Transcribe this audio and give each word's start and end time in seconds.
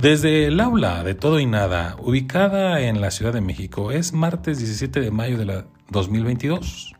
Desde 0.00 0.46
el 0.46 0.60
aula 0.60 1.04
de 1.04 1.14
todo 1.14 1.40
y 1.40 1.44
nada, 1.44 1.94
ubicada 1.98 2.80
en 2.80 3.02
la 3.02 3.10
Ciudad 3.10 3.34
de 3.34 3.42
México, 3.42 3.92
es 3.92 4.14
martes 4.14 4.56
17 4.56 4.98
de 4.98 5.10
mayo 5.10 5.36
de 5.36 5.44
la 5.44 5.66
2022. 5.90 6.94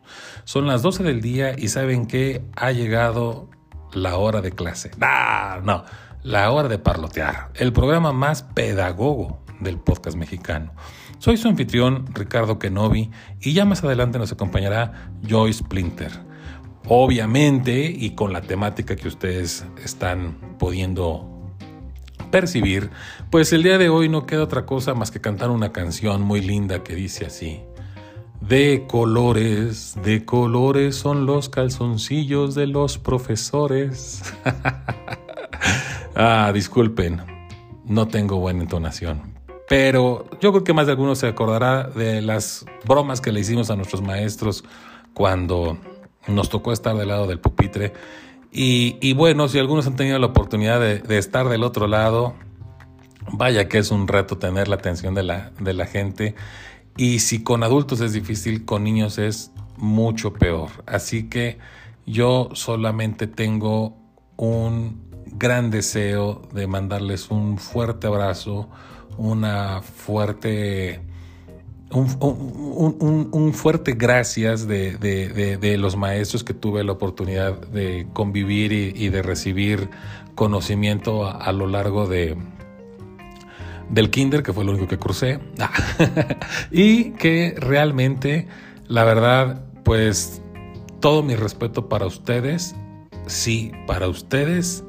Son 0.45 0.67
las 0.67 0.83
12 0.83 1.03
del 1.03 1.23
día 1.23 1.55
y 1.59 1.69
saben 1.69 2.05
que 2.05 2.45
ha 2.57 2.73
llegado 2.73 3.49
la 3.95 4.19
hora 4.19 4.43
de 4.43 4.53
clase. 4.53 4.91
Ah, 5.01 5.61
no, 5.65 5.83
la 6.23 6.51
hora 6.51 6.69
de 6.69 6.79
parlotear, 6.79 7.51
el 7.55 7.73
programa 7.73 8.13
más 8.13 8.43
pedagogo 8.43 9.43
del 9.61 9.79
podcast 9.79 10.19
mexicano. 10.19 10.75
Soy 11.19 11.39
su 11.39 11.49
anfitrión, 11.49 12.05
Ricardo 12.13 12.59
Kenobi, 12.59 13.11
y 13.41 13.55
ya 13.55 13.65
más 13.65 13.83
adelante 13.83 14.19
nos 14.19 14.33
acompañará 14.33 15.11
Joyce 15.27 15.61
Splinter. 15.61 16.13
Obviamente, 16.87 17.83
y 17.87 18.11
con 18.11 18.35
la 18.35 18.43
temática 18.43 18.95
que 18.95 19.09
ustedes 19.09 19.65
están 19.83 20.37
pudiendo 20.59 21.40
percibir, 22.31 22.91
pues 23.31 23.53
el 23.53 23.63
día 23.63 23.79
de 23.79 23.89
hoy 23.89 24.09
no 24.09 24.27
queda 24.27 24.45
otra 24.45 24.67
cosa 24.67 24.95
más 24.95 25.11
que 25.11 25.21
cantar 25.21 25.51
una 25.51 25.73
canción 25.73 26.23
muy 26.23 26.41
linda 26.41 26.83
que 26.83 26.95
dice 26.95 27.27
así. 27.27 27.61
De 28.41 28.87
colores, 28.89 29.97
de 30.03 30.25
colores 30.25 30.97
son 30.97 31.27
los 31.27 31.49
calzoncillos 31.49 32.55
de 32.55 32.67
los 32.67 32.99
profesores. 32.99 34.23
ah, 36.17 36.51
disculpen, 36.53 37.21
no 37.85 38.09
tengo 38.09 38.39
buena 38.39 38.63
entonación. 38.63 39.35
Pero 39.69 40.27
yo 40.41 40.51
creo 40.51 40.65
que 40.65 40.73
más 40.73 40.87
de 40.87 40.93
alguno 40.93 41.15
se 41.15 41.29
acordará 41.29 41.85
de 41.85 42.23
las 42.23 42.65
bromas 42.87 43.21
que 43.21 43.31
le 43.31 43.41
hicimos 43.41 43.71
a 43.71 43.77
nuestros 43.77 44.03
maestros 44.03 44.65
cuando 45.15 45.79
nos 46.27 46.49
tocó 46.49 46.73
estar 46.73 46.97
del 46.97 47.09
lado 47.09 47.27
del 47.27 47.39
pupitre 47.39 47.93
y, 48.53 49.13
bueno, 49.13 49.49
si 49.49 49.59
algunos 49.59 49.87
han 49.87 49.97
tenido 49.97 50.19
la 50.19 50.27
oportunidad 50.27 50.81
de, 50.81 51.19
estar 51.19 51.49
del 51.49 51.63
otro 51.63 51.87
lado, 51.87 52.35
vaya 53.33 53.69
que 53.69 53.79
es 53.79 53.91
un 53.91 54.09
reto 54.09 54.39
tener 54.39 54.69
la 54.69 54.77
atención 54.77 55.15
de 55.15 55.23
la, 55.23 55.53
de 55.61 55.73
la 55.73 55.87
gente. 55.87 56.35
Y 56.97 57.21
si 57.21 57.43
con 57.43 57.63
adultos 57.63 58.01
es 58.01 58.13
difícil, 58.13 58.65
con 58.65 58.83
niños 58.85 59.19
es 59.19 59.53
mucho 59.77 60.33
peor. 60.33 60.71
Así 60.87 61.29
que 61.29 61.59
yo 62.07 62.51
solamente 62.55 63.27
tengo 63.27 63.97
un 64.37 65.11
gran 65.27 65.71
deseo 65.71 66.43
de 66.53 66.67
mandarles 66.67 67.31
un 67.31 67.57
fuerte 67.57 68.09
abrazo, 68.09 68.69
una 69.17 69.81
fuerte 69.83 71.01
un, 71.93 73.53
fuerte 73.53 73.93
gracias 73.93 74.67
de, 74.67 75.77
los 75.79 75.97
maestros 75.97 76.45
que 76.45 76.55
tuve 76.55 76.85
la 76.85 76.93
oportunidad 76.93 77.59
de 77.69 78.07
convivir 78.13 78.73
y, 78.73 79.09
de 79.09 79.23
recibir 79.23 79.91
conocimiento 80.35 81.27
a, 81.27 81.53
lo 81.53 81.67
largo 81.67 82.07
de 82.07 82.37
del 83.89 84.11
kinder, 84.11 84.45
que 84.45 84.53
fue 84.53 84.65
lo 84.65 84.71
único 84.71 84.87
que 84.87 84.99
crucé, 84.99 85.41
y 86.71 87.11
que 87.15 87.57
realmente, 87.59 88.47
la 88.87 89.03
verdad, 89.03 89.65
pues 89.83 90.41
todo 91.01 91.25
mi 91.25 91.35
respeto 91.35 91.89
para 91.89 92.07
ustedes, 92.07 92.77
sí, 93.27 93.73
para 93.89 94.07
ustedes 94.07 94.85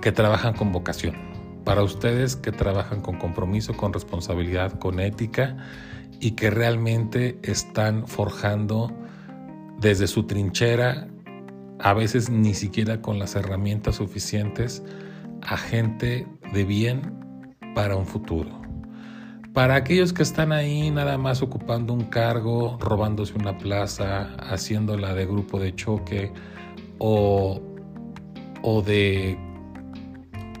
que 0.00 0.12
trabajan 0.12 0.54
con 0.54 0.70
vocación, 0.70 1.16
para 1.64 1.82
ustedes 1.82 2.36
que 2.36 2.52
trabajan 2.52 3.00
con 3.00 3.18
compromiso, 3.18 3.76
con 3.76 3.92
responsabilidad, 3.92 4.78
con 4.78 5.00
ética 5.00 5.56
y 6.20 6.32
que 6.32 6.50
realmente 6.50 7.38
están 7.42 8.06
forjando 8.06 8.92
desde 9.80 10.06
su 10.06 10.24
trinchera, 10.24 11.08
a 11.78 11.92
veces 11.92 12.30
ni 12.30 12.54
siquiera 12.54 13.02
con 13.02 13.18
las 13.18 13.34
herramientas 13.34 13.96
suficientes, 13.96 14.82
a 15.42 15.56
gente 15.56 16.26
de 16.52 16.64
bien 16.64 17.02
para 17.74 17.96
un 17.96 18.06
futuro. 18.06 18.62
Para 19.52 19.76
aquellos 19.76 20.12
que 20.12 20.22
están 20.22 20.50
ahí 20.50 20.90
nada 20.90 21.16
más 21.16 21.42
ocupando 21.42 21.92
un 21.92 22.04
cargo, 22.04 22.76
robándose 22.80 23.34
una 23.34 23.56
plaza, 23.56 24.34
haciéndola 24.38 25.14
de 25.14 25.26
grupo 25.26 25.60
de 25.60 25.74
choque 25.74 26.32
o, 26.98 27.60
o 28.62 28.82
de 28.82 29.38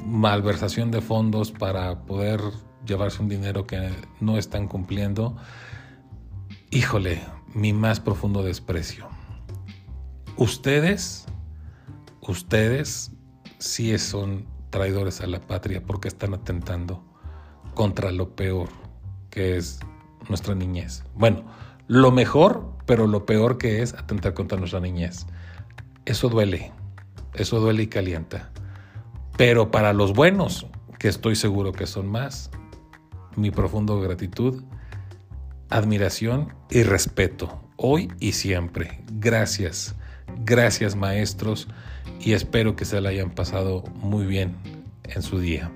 malversación 0.06 0.90
de 0.90 1.00
fondos 1.00 1.50
para 1.50 2.02
poder 2.02 2.40
llevarse 2.84 3.22
un 3.22 3.28
dinero 3.28 3.66
que 3.66 3.90
no 4.20 4.38
están 4.38 4.68
cumpliendo, 4.68 5.36
híjole, 6.70 7.20
mi 7.54 7.72
más 7.72 8.00
profundo 8.00 8.42
desprecio. 8.42 9.08
Ustedes, 10.36 11.26
ustedes 12.20 13.12
sí 13.58 13.96
son 13.98 14.46
traidores 14.70 15.20
a 15.20 15.26
la 15.26 15.40
patria 15.40 15.82
porque 15.84 16.08
están 16.08 16.34
atentando 16.34 17.04
contra 17.74 18.10
lo 18.10 18.34
peor 18.34 18.68
que 19.30 19.56
es 19.56 19.80
nuestra 20.28 20.54
niñez. 20.54 21.04
Bueno, 21.14 21.44
lo 21.86 22.10
mejor, 22.10 22.72
pero 22.86 23.06
lo 23.06 23.26
peor 23.26 23.58
que 23.58 23.82
es 23.82 23.94
atentar 23.94 24.34
contra 24.34 24.58
nuestra 24.58 24.80
niñez. 24.80 25.26
Eso 26.04 26.28
duele, 26.28 26.72
eso 27.34 27.60
duele 27.60 27.84
y 27.84 27.86
calienta. 27.86 28.50
Pero 29.36 29.70
para 29.70 29.92
los 29.92 30.12
buenos, 30.12 30.66
que 30.98 31.08
estoy 31.08 31.36
seguro 31.36 31.72
que 31.72 31.86
son 31.86 32.08
más, 32.08 32.50
mi 33.36 33.50
profundo 33.50 34.00
gratitud, 34.00 34.62
admiración 35.70 36.54
y 36.70 36.82
respeto, 36.82 37.60
hoy 37.76 38.12
y 38.20 38.32
siempre. 38.32 39.00
Gracias, 39.12 39.94
gracias 40.44 40.96
maestros 40.96 41.68
y 42.20 42.32
espero 42.32 42.76
que 42.76 42.84
se 42.84 43.00
la 43.00 43.10
hayan 43.10 43.30
pasado 43.30 43.84
muy 43.96 44.26
bien 44.26 44.56
en 45.04 45.22
su 45.22 45.38
día. 45.38 45.70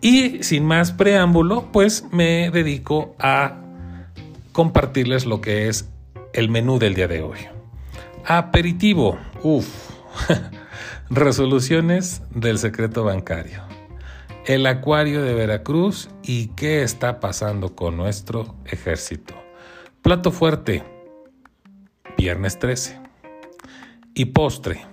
Y 0.00 0.42
sin 0.42 0.64
más 0.64 0.92
preámbulo, 0.92 1.70
pues 1.72 2.04
me 2.10 2.50
dedico 2.50 3.14
a 3.18 3.60
compartirles 4.52 5.26
lo 5.26 5.40
que 5.40 5.68
es 5.68 5.88
el 6.32 6.48
menú 6.48 6.78
del 6.78 6.94
día 6.94 7.06
de 7.06 7.22
hoy. 7.22 7.38
Aperitivo, 8.24 9.18
uff, 9.42 9.90
resoluciones 11.10 12.22
del 12.34 12.58
secreto 12.58 13.04
bancario 13.04 13.69
el 14.46 14.66
acuario 14.66 15.22
de 15.22 15.34
Veracruz 15.34 16.08
y 16.22 16.48
qué 16.48 16.82
está 16.82 17.20
pasando 17.20 17.74
con 17.74 17.96
nuestro 17.96 18.54
ejército. 18.64 19.34
Plato 20.02 20.30
fuerte, 20.32 20.82
viernes 22.16 22.58
13. 22.58 22.98
Y 24.14 24.26
postre, 24.26 24.84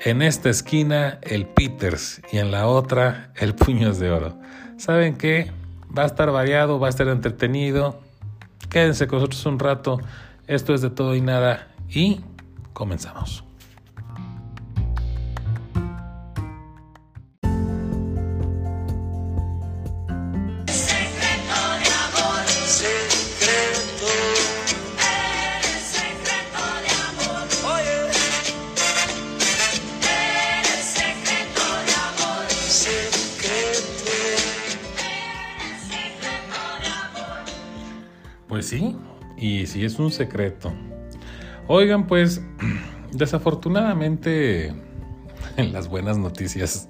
en 0.00 0.22
esta 0.22 0.50
esquina 0.50 1.18
el 1.22 1.46
Peters 1.46 2.20
y 2.32 2.38
en 2.38 2.50
la 2.50 2.66
otra 2.66 3.32
el 3.36 3.54
Puños 3.54 3.98
de 3.98 4.10
Oro. 4.10 4.38
¿Saben 4.76 5.16
qué? 5.16 5.52
Va 5.96 6.02
a 6.02 6.06
estar 6.06 6.30
variado, 6.30 6.80
va 6.80 6.88
a 6.88 6.90
estar 6.90 7.08
entretenido. 7.08 8.00
Quédense 8.70 9.06
con 9.06 9.18
nosotros 9.18 9.46
un 9.46 9.58
rato. 9.58 10.00
Esto 10.46 10.74
es 10.74 10.80
de 10.80 10.90
todo 10.90 11.14
y 11.14 11.20
nada 11.20 11.68
y 11.88 12.20
comenzamos. 12.72 13.44
Es 39.94 40.00
un 40.00 40.10
secreto. 40.10 40.72
Oigan, 41.68 42.06
pues 42.06 42.42
desafortunadamente 43.12 44.74
las 45.56 45.88
buenas 45.88 46.18
noticias 46.18 46.88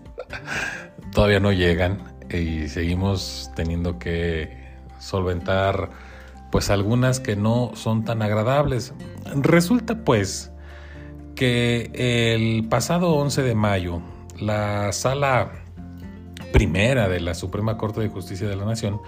todavía 1.12 1.38
no 1.38 1.52
llegan 1.52 1.98
y 2.30 2.68
seguimos 2.68 3.50
teniendo 3.54 3.98
que 3.98 4.64
solventar 4.98 5.90
pues 6.50 6.70
algunas 6.70 7.20
que 7.20 7.36
no 7.36 7.72
son 7.74 8.04
tan 8.04 8.22
agradables. 8.22 8.94
Resulta 9.34 10.04
pues 10.04 10.50
que 11.34 11.90
el 11.94 12.66
pasado 12.68 13.12
11 13.16 13.42
de 13.42 13.54
mayo 13.54 14.00
la 14.38 14.92
sala 14.92 15.52
primera 16.52 17.08
de 17.08 17.20
la 17.20 17.34
Suprema 17.34 17.76
Corte 17.76 18.00
de 18.00 18.08
Justicia 18.08 18.48
de 18.48 18.56
la 18.56 18.64
Nación 18.64 19.00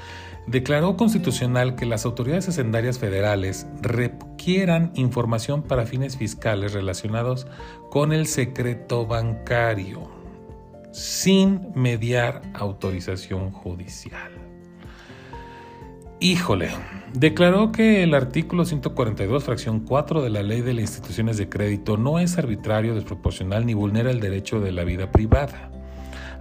declaró 0.46 0.96
constitucional 0.96 1.74
que 1.74 1.86
las 1.86 2.04
autoridades 2.04 2.48
hacendarias 2.48 2.98
federales 2.98 3.66
requieran 3.82 4.92
información 4.94 5.62
para 5.62 5.86
fines 5.86 6.16
fiscales 6.16 6.72
relacionados 6.72 7.46
con 7.90 8.12
el 8.12 8.26
secreto 8.26 9.06
bancario, 9.06 10.10
sin 10.92 11.72
mediar 11.74 12.42
autorización 12.54 13.50
judicial. 13.50 14.30
Híjole, 16.18 16.70
declaró 17.12 17.72
que 17.72 18.02
el 18.02 18.14
artículo 18.14 18.64
142, 18.64 19.44
fracción 19.44 19.80
4 19.80 20.22
de 20.22 20.30
la 20.30 20.42
Ley 20.42 20.62
de 20.62 20.72
las 20.72 20.82
Instituciones 20.84 21.36
de 21.36 21.50
Crédito 21.50 21.98
no 21.98 22.18
es 22.18 22.38
arbitrario, 22.38 22.94
desproporcional 22.94 23.66
ni 23.66 23.74
vulnera 23.74 24.10
el 24.10 24.20
derecho 24.20 24.60
de 24.60 24.72
la 24.72 24.84
vida 24.84 25.12
privada 25.12 25.70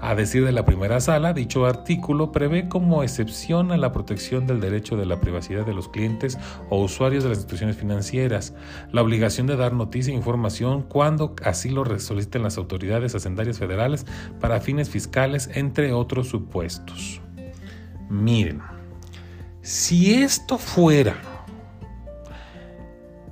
A 0.06 0.14
decir 0.14 0.46
de 0.46 0.52
la 0.52 0.66
primera 0.66 1.02
sala, 1.02 1.34
dicho 1.34 1.66
artículo 1.66 2.32
prevé 2.32 2.70
como 2.70 3.02
excepción 3.02 3.72
a 3.72 3.78
la 3.78 3.92
protección 3.92 4.46
del 4.46 4.62
derecho 4.62 4.98
de 4.98 5.08
la 5.08 5.20
privacidad 5.20 5.66
de 5.66 5.74
los 5.74 5.90
clientes 5.90 6.38
o 6.70 6.80
usuarios 6.80 7.24
de 7.24 7.30
las 7.30 7.40
instituciones 7.40 7.76
financieras, 7.76 8.54
la 8.92 9.02
obligación 9.02 9.48
de 9.48 9.56
dar 9.56 9.74
noticia 9.74 10.14
e 10.14 10.16
información 10.16 10.84
cuando 10.84 11.34
así 11.44 11.70
lo 11.70 12.00
soliciten 12.00 12.44
las 12.44 12.60
autoridades 12.60 13.16
hacendarias 13.16 13.58
federales 13.58 14.06
para 14.40 14.62
fines 14.62 14.92
fiscales, 14.92 15.50
entre 15.56 15.92
otros 15.92 16.28
supuestos. 16.28 17.20
Miren, 18.08 18.62
si 19.64 20.14
esto 20.14 20.60
fuera 20.60 21.16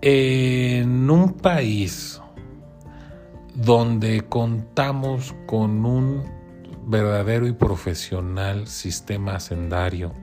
en 0.01 1.07
un 1.07 1.33
país 1.33 2.19
donde 3.53 4.21
contamos 4.21 5.35
con 5.45 5.85
un 5.85 6.32
verdadero 6.85 7.47
y 7.47 7.53
profesional 7.53 8.67
sistema 8.67 9.35
hacendario, 9.35 10.13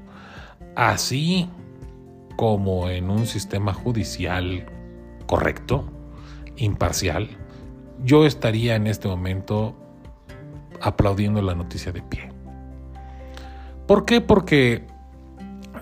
así 0.77 1.49
como 2.37 2.89
en 2.89 3.11
un 3.11 3.27
sistema 3.27 3.73
judicial 3.73 4.67
correcto, 5.27 5.85
imparcial, 6.57 7.29
yo 8.05 8.27
estaría 8.27 8.77
en 8.77 8.87
este 8.87 9.09
momento 9.09 9.77
aplaudiendo 10.81 11.43
la 11.43 11.55
noticia 11.55 11.93
de 11.93 12.03
pie. 12.03 12.31
¿Por 13.87 14.05
qué? 14.05 14.21
Porque 14.21 14.87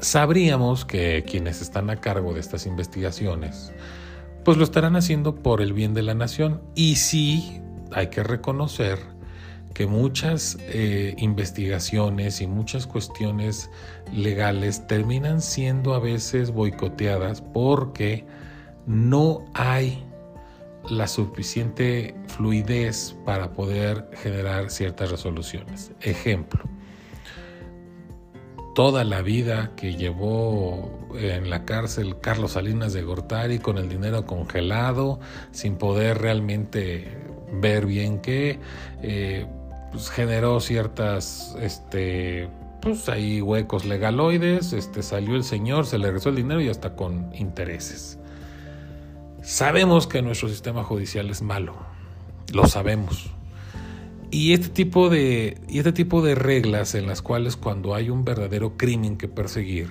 sabríamos 0.00 0.84
que 0.84 1.24
quienes 1.28 1.60
están 1.60 1.90
a 1.90 1.96
cargo 1.96 2.32
de 2.34 2.40
estas 2.40 2.66
investigaciones, 2.66 3.72
pues 4.44 4.56
lo 4.56 4.64
estarán 4.64 4.96
haciendo 4.96 5.34
por 5.34 5.60
el 5.60 5.72
bien 5.72 5.94
de 5.94 6.02
la 6.02 6.14
nación. 6.14 6.62
Y 6.74 6.96
sí, 6.96 7.60
hay 7.92 8.08
que 8.08 8.22
reconocer 8.22 9.17
que 9.78 9.86
muchas 9.86 10.58
eh, 10.72 11.14
investigaciones 11.18 12.40
y 12.40 12.48
muchas 12.48 12.84
cuestiones 12.84 13.70
legales 14.12 14.84
terminan 14.88 15.40
siendo 15.40 15.94
a 15.94 16.00
veces 16.00 16.50
boicoteadas 16.50 17.42
porque 17.42 18.24
no 18.86 19.44
hay 19.54 20.04
la 20.90 21.06
suficiente 21.06 22.16
fluidez 22.26 23.14
para 23.24 23.52
poder 23.52 24.10
generar 24.20 24.68
ciertas 24.70 25.12
resoluciones. 25.12 25.92
Ejemplo, 26.00 26.64
toda 28.74 29.04
la 29.04 29.22
vida 29.22 29.76
que 29.76 29.94
llevó 29.94 31.08
en 31.14 31.50
la 31.50 31.64
cárcel 31.64 32.18
Carlos 32.18 32.54
Salinas 32.54 32.94
de 32.94 33.02
Gortari 33.02 33.60
con 33.60 33.78
el 33.78 33.88
dinero 33.88 34.26
congelado, 34.26 35.20
sin 35.52 35.76
poder 35.76 36.18
realmente 36.18 37.16
ver 37.52 37.86
bien 37.86 38.20
qué, 38.20 38.58
eh, 39.02 39.46
pues 39.90 40.10
generó 40.10 40.60
ciertas, 40.60 41.56
este, 41.60 42.48
pues 42.80 43.08
ahí 43.08 43.40
huecos 43.40 43.84
legaloides, 43.84 44.72
este, 44.72 45.02
salió 45.02 45.34
el 45.34 45.44
señor, 45.44 45.86
se 45.86 45.98
le 45.98 46.06
regresó 46.06 46.28
el 46.28 46.36
dinero 46.36 46.60
y 46.60 46.68
hasta 46.68 46.94
con 46.94 47.34
intereses. 47.34 48.18
Sabemos 49.42 50.06
que 50.06 50.22
nuestro 50.22 50.48
sistema 50.48 50.84
judicial 50.84 51.30
es 51.30 51.42
malo, 51.42 51.74
lo 52.52 52.66
sabemos. 52.66 53.30
Y 54.30 54.52
este 54.52 54.68
tipo 54.68 55.08
de, 55.08 55.58
y 55.68 55.78
este 55.78 55.92
tipo 55.92 56.20
de 56.20 56.34
reglas 56.34 56.94
en 56.94 57.06
las 57.06 57.22
cuales 57.22 57.56
cuando 57.56 57.94
hay 57.94 58.10
un 58.10 58.24
verdadero 58.24 58.76
crimen 58.76 59.16
que 59.16 59.26
perseguir, 59.26 59.88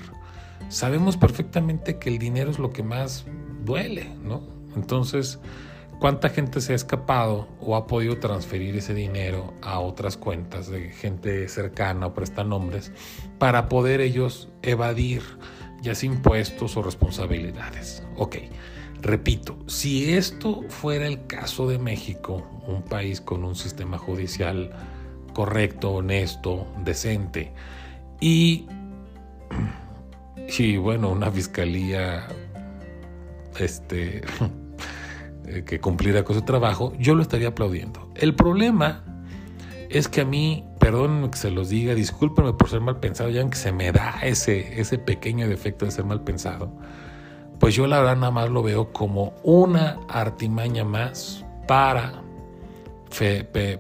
sabemos 0.69 1.17
perfectamente 1.17 1.97
que 1.97 2.09
el 2.09 2.19
dinero 2.19 2.51
es 2.51 2.59
lo 2.59 2.71
que 2.71 2.83
más 2.83 3.25
duele, 3.65 4.11
¿no? 4.23 4.43
Entonces, 4.75 5.39
¿cuánta 5.99 6.29
gente 6.29 6.61
se 6.61 6.73
ha 6.73 6.75
escapado 6.75 7.47
o 7.59 7.75
ha 7.75 7.87
podido 7.87 8.17
transferir 8.17 8.75
ese 8.75 8.93
dinero 8.93 9.53
a 9.61 9.79
otras 9.79 10.17
cuentas 10.17 10.69
de 10.69 10.89
gente 10.89 11.47
cercana 11.47 12.07
o 12.07 12.13
prestanombres 12.13 12.91
para 13.37 13.69
poder 13.69 14.01
ellos 14.01 14.49
evadir 14.61 15.21
ya 15.81 15.95
sea 15.95 16.09
impuestos 16.09 16.77
o 16.77 16.81
responsabilidades? 16.81 18.03
Ok. 18.15 18.37
Repito, 19.01 19.59
si 19.67 20.13
esto 20.15 20.63
fuera 20.69 21.05
el 21.05 21.27
caso 21.27 21.67
de 21.67 21.77
México, 21.77 22.47
un 22.65 22.81
país 22.81 23.21
con 23.21 23.43
un 23.43 23.55
sistema 23.55 23.99
judicial 23.99 24.71
correcto, 25.33 25.91
honesto, 25.91 26.67
decente, 26.83 27.53
y, 28.19 28.65
y 30.57 30.77
bueno, 30.77 31.11
una 31.11 31.31
fiscalía 31.31 32.27
este, 33.59 34.21
que 35.65 35.79
cumpliera 35.79 36.23
con 36.23 36.35
su 36.35 36.41
trabajo, 36.41 36.93
yo 36.99 37.15
lo 37.15 37.21
estaría 37.21 37.49
aplaudiendo. 37.49 38.11
El 38.15 38.35
problema 38.35 39.03
es 39.89 40.07
que 40.07 40.21
a 40.21 40.25
mí, 40.25 40.65
perdón 40.79 41.29
que 41.31 41.37
se 41.37 41.51
los 41.51 41.69
diga, 41.69 41.95
discúlpenme 41.95 42.53
por 42.53 42.69
ser 42.69 42.81
mal 42.81 42.99
pensado, 42.99 43.29
ya 43.29 43.47
que 43.49 43.55
se 43.55 43.71
me 43.71 43.91
da 43.91 44.19
ese, 44.23 44.79
ese 44.79 44.97
pequeño 44.97 45.47
defecto 45.47 45.85
de 45.85 45.91
ser 45.91 46.05
mal 46.05 46.21
pensado 46.21 46.71
pues 47.59 47.75
yo 47.75 47.87
la 47.87 47.99
verdad 47.99 48.15
nada 48.17 48.31
más 48.31 48.49
lo 48.49 48.63
veo 48.63 48.91
como 48.91 49.33
una 49.43 49.99
artimaña 50.07 50.83
más 50.83 51.43
para 51.67 52.21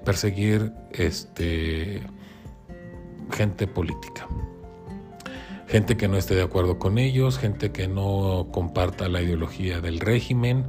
perseguir 0.03 0.73
este, 0.91 2.01
gente 3.31 3.67
política. 3.67 4.27
Gente 5.67 5.97
que 5.97 6.07
no 6.07 6.17
esté 6.17 6.33
de 6.33 6.43
acuerdo 6.43 6.79
con 6.79 6.97
ellos, 6.97 7.37
gente 7.37 7.71
que 7.71 7.87
no 7.87 8.47
comparta 8.51 9.09
la 9.09 9.21
ideología 9.21 9.81
del 9.81 9.99
régimen. 9.99 10.65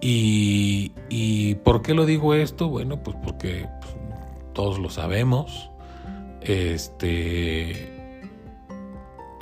¿Y, 0.00 0.92
y 1.08 1.54
por 1.56 1.82
qué 1.82 1.94
lo 1.94 2.06
digo 2.06 2.34
esto? 2.34 2.68
Bueno, 2.68 3.02
pues 3.02 3.16
porque 3.22 3.68
pues, 3.80 3.96
todos 4.52 4.78
lo 4.78 4.90
sabemos. 4.90 5.70
Este, 6.42 7.96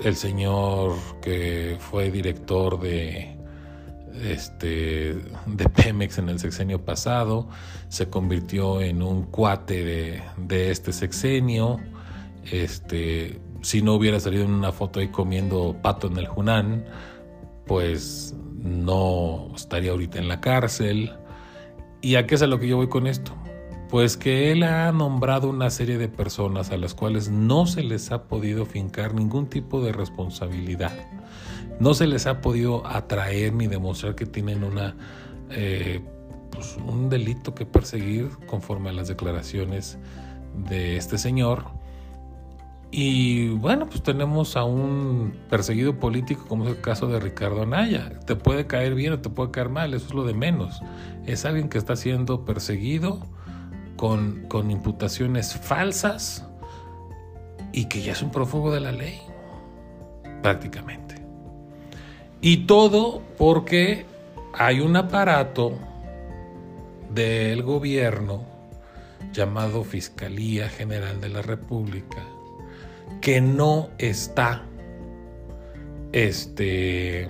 el 0.02 0.16
señor 0.16 0.92
que 1.20 1.76
fue 1.78 2.10
director 2.10 2.80
de 2.80 3.36
este 4.22 5.14
de 5.46 5.68
Pemex 5.74 6.18
en 6.18 6.28
el 6.28 6.38
sexenio 6.38 6.84
pasado 6.84 7.48
se 7.88 8.08
convirtió 8.08 8.80
en 8.80 9.02
un 9.02 9.24
cuate 9.24 9.84
de, 9.84 10.22
de, 10.36 10.70
este 10.70 10.92
sexenio 10.92 11.80
este 12.50 13.40
si 13.62 13.82
no 13.82 13.94
hubiera 13.94 14.20
salido 14.20 14.44
en 14.44 14.52
una 14.52 14.70
foto 14.70 15.00
ahí 15.00 15.08
comiendo 15.08 15.76
pato 15.82 16.06
en 16.06 16.16
el 16.18 16.28
Junán 16.28 16.84
pues 17.66 18.36
no 18.64 19.52
estaría 19.54 19.92
ahorita 19.92 20.18
en 20.18 20.26
la 20.26 20.40
cárcel 20.40 21.12
y 22.00 22.16
a 22.16 22.26
qué 22.26 22.34
es 22.34 22.42
a 22.42 22.48
lo 22.48 22.58
que 22.58 22.66
yo 22.66 22.76
voy 22.76 22.88
con 22.88 23.06
esto 23.06 23.32
pues 23.94 24.16
que 24.16 24.50
él 24.50 24.64
ha 24.64 24.90
nombrado 24.90 25.48
una 25.48 25.70
serie 25.70 25.98
de 25.98 26.08
personas 26.08 26.72
a 26.72 26.76
las 26.76 26.94
cuales 26.94 27.28
no 27.28 27.64
se 27.64 27.84
les 27.84 28.10
ha 28.10 28.24
podido 28.24 28.66
fincar 28.66 29.14
ningún 29.14 29.46
tipo 29.46 29.80
de 29.80 29.92
responsabilidad. 29.92 30.92
No 31.78 31.94
se 31.94 32.08
les 32.08 32.26
ha 32.26 32.40
podido 32.40 32.84
atraer 32.88 33.52
ni 33.52 33.68
demostrar 33.68 34.16
que 34.16 34.26
tienen 34.26 34.64
una, 34.64 34.96
eh, 35.50 36.00
pues, 36.50 36.76
un 36.76 37.08
delito 37.08 37.54
que 37.54 37.66
perseguir 37.66 38.30
conforme 38.48 38.90
a 38.90 38.92
las 38.92 39.06
declaraciones 39.06 39.96
de 40.68 40.96
este 40.96 41.16
señor. 41.16 41.66
Y 42.96 43.48
bueno, 43.48 43.88
pues 43.88 44.04
tenemos 44.04 44.56
a 44.56 44.62
un 44.62 45.36
perseguido 45.50 45.98
político 45.98 46.44
como 46.46 46.62
es 46.62 46.76
el 46.76 46.80
caso 46.80 47.08
de 47.08 47.18
Ricardo 47.18 47.62
Anaya. 47.62 48.20
Te 48.24 48.36
puede 48.36 48.68
caer 48.68 48.94
bien 48.94 49.14
o 49.14 49.18
te 49.18 49.30
puede 49.30 49.50
caer 49.50 49.68
mal, 49.68 49.94
eso 49.94 50.06
es 50.06 50.14
lo 50.14 50.22
de 50.22 50.32
menos. 50.32 50.80
Es 51.26 51.44
alguien 51.44 51.68
que 51.68 51.76
está 51.76 51.96
siendo 51.96 52.44
perseguido 52.44 53.26
con, 53.96 54.46
imputaciones 54.70 55.56
falsas 55.56 56.46
y 57.72 57.86
que 57.86 58.00
ya 58.00 58.12
es 58.12 58.22
un 58.22 58.30
prófugo 58.30 58.72
de 58.72 58.78
la 58.78 58.92
ley, 58.92 59.18
prácticamente. 60.40 61.16
Y 62.40 62.58
todo 62.58 63.22
porque 63.36 64.06
hay 64.52 64.78
un 64.78 64.94
aparato 64.94 65.76
del 67.10 67.64
gobierno 67.64 68.44
llamado 69.32 69.82
Fiscalía 69.82 70.68
General 70.68 71.20
de 71.20 71.28
la 71.30 71.42
República 71.42 72.24
que 73.20 73.40
no 73.40 73.90
está 73.98 74.64
este 76.12 77.28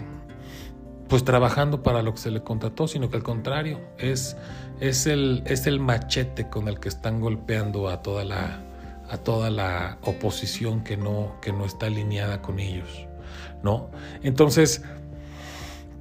pues 1.08 1.24
trabajando 1.24 1.82
para 1.82 2.02
lo 2.02 2.12
que 2.12 2.18
se 2.18 2.30
le 2.30 2.42
contrató, 2.42 2.88
sino 2.88 3.10
que 3.10 3.16
al 3.16 3.22
contrario, 3.22 3.80
es 3.98 4.36
es 4.80 5.06
el, 5.06 5.42
es 5.46 5.66
el 5.66 5.80
machete 5.80 6.48
con 6.48 6.68
el 6.68 6.80
que 6.80 6.88
están 6.88 7.20
golpeando 7.20 7.88
a 7.88 8.02
toda 8.02 8.24
la, 8.24 8.62
a 9.08 9.18
toda 9.18 9.50
la 9.50 9.98
oposición 10.02 10.82
que 10.82 10.96
no, 10.96 11.36
que 11.40 11.52
no 11.52 11.64
está 11.64 11.86
alineada 11.86 12.42
con 12.42 12.58
ellos, 12.58 13.06
¿no? 13.62 13.90
Entonces, 14.22 14.82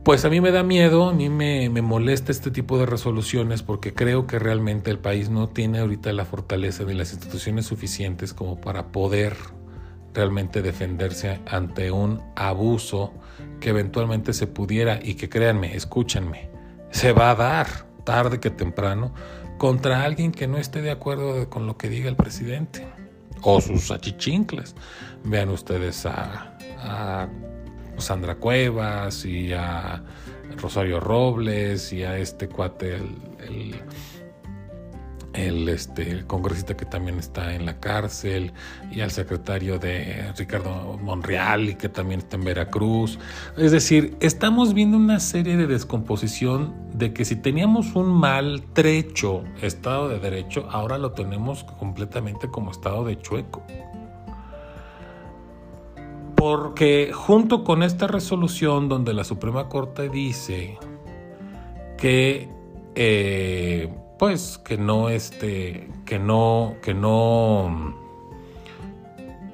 pues 0.03 0.25
a 0.25 0.29
mí 0.29 0.41
me 0.41 0.51
da 0.51 0.63
miedo, 0.63 1.09
a 1.09 1.13
mí 1.13 1.29
me, 1.29 1.69
me, 1.69 1.81
molesta 1.81 2.31
este 2.31 2.51
tipo 2.51 2.77
de 2.77 2.85
resoluciones 2.85 3.63
porque 3.63 3.93
creo 3.93 4.27
que 4.27 4.39
realmente 4.39 4.91
el 4.91 4.99
país 4.99 5.29
no 5.29 5.49
tiene 5.49 5.79
ahorita 5.79 6.11
la 6.11 6.25
fortaleza 6.25 6.83
ni 6.83 6.93
las 6.93 7.13
instituciones 7.13 7.65
suficientes 7.65 8.33
como 8.33 8.59
para 8.59 8.91
poder 8.91 9.35
realmente 10.13 10.61
defenderse 10.61 11.39
ante 11.47 11.91
un 11.91 12.21
abuso 12.35 13.13
que 13.59 13.69
eventualmente 13.69 14.33
se 14.33 14.47
pudiera 14.47 14.99
y 15.01 15.15
que 15.15 15.29
créanme, 15.29 15.75
escúchenme, 15.75 16.49
se 16.91 17.13
va 17.13 17.31
a 17.31 17.35
dar 17.35 17.67
tarde 18.03 18.39
que 18.39 18.49
temprano, 18.49 19.13
contra 19.57 20.03
alguien 20.03 20.31
que 20.31 20.47
no 20.47 20.57
esté 20.57 20.81
de 20.81 20.91
acuerdo 20.91 21.49
con 21.49 21.67
lo 21.67 21.77
que 21.77 21.89
diga 21.89 22.09
el 22.09 22.15
presidente 22.15 22.85
o 23.41 23.61
sus 23.61 23.91
achichincles. 23.91 24.75
Vean 25.23 25.49
ustedes 25.49 26.05
a, 26.05 26.49
Sandra 27.97 28.35
Cuevas 28.35 29.23
y 29.23 29.53
a 29.53 30.03
Rosario 30.57 30.99
Robles 30.99 31.93
y 31.93 32.03
a 32.03 32.17
este 32.17 32.49
cuate, 32.49 32.95
el, 32.95 33.75
este, 35.33 36.25
congresista 36.25 36.77
que 36.77 36.85
también 36.85 37.17
está 37.19 37.53
en 37.53 37.65
la 37.65 37.79
cárcel 37.79 38.53
y 38.91 39.01
al 39.01 39.11
secretario 39.11 39.79
de 39.79 40.31
Ricardo 40.37 40.97
Monreal 41.01 41.69
y 41.69 41.75
que 41.75 41.89
también 41.89 42.19
está 42.19 42.37
en 42.37 42.43
Veracruz. 42.45 43.19
Es 43.57 43.71
decir, 43.71 44.15
estamos 44.19 44.73
viendo 44.73 44.97
una 44.97 45.19
serie 45.19 45.57
de 45.57 45.67
descomposición 45.67 46.73
de 46.93 47.13
que 47.13 47.25
si 47.25 47.35
teníamos 47.35 47.95
un 47.95 48.07
maltrecho 48.07 49.43
Estado 49.61 50.09
de 50.09 50.19
Derecho, 50.19 50.67
ahora 50.69 50.97
lo 50.97 51.11
tenemos 51.11 51.63
completamente 51.63 52.47
como 52.49 52.71
Estado 52.71 53.03
de 53.03 53.19
chueco. 53.19 53.63
Porque 56.35 57.11
junto 57.13 57.63
con 57.63 57.83
esta 57.83 58.05
resolución 58.05 58.89
donde 58.89 59.13
la 59.13 59.23
Suprema 59.23 59.69
Corte 59.69 60.09
dice 60.09 60.77
que 61.97 62.49
eh, 62.95 63.89
pues 64.23 64.57
que 64.57 64.77
no 64.77 65.09
este 65.09 65.89
que 66.05 66.17
no 66.17 66.77
que 66.81 66.93
no 66.93 67.93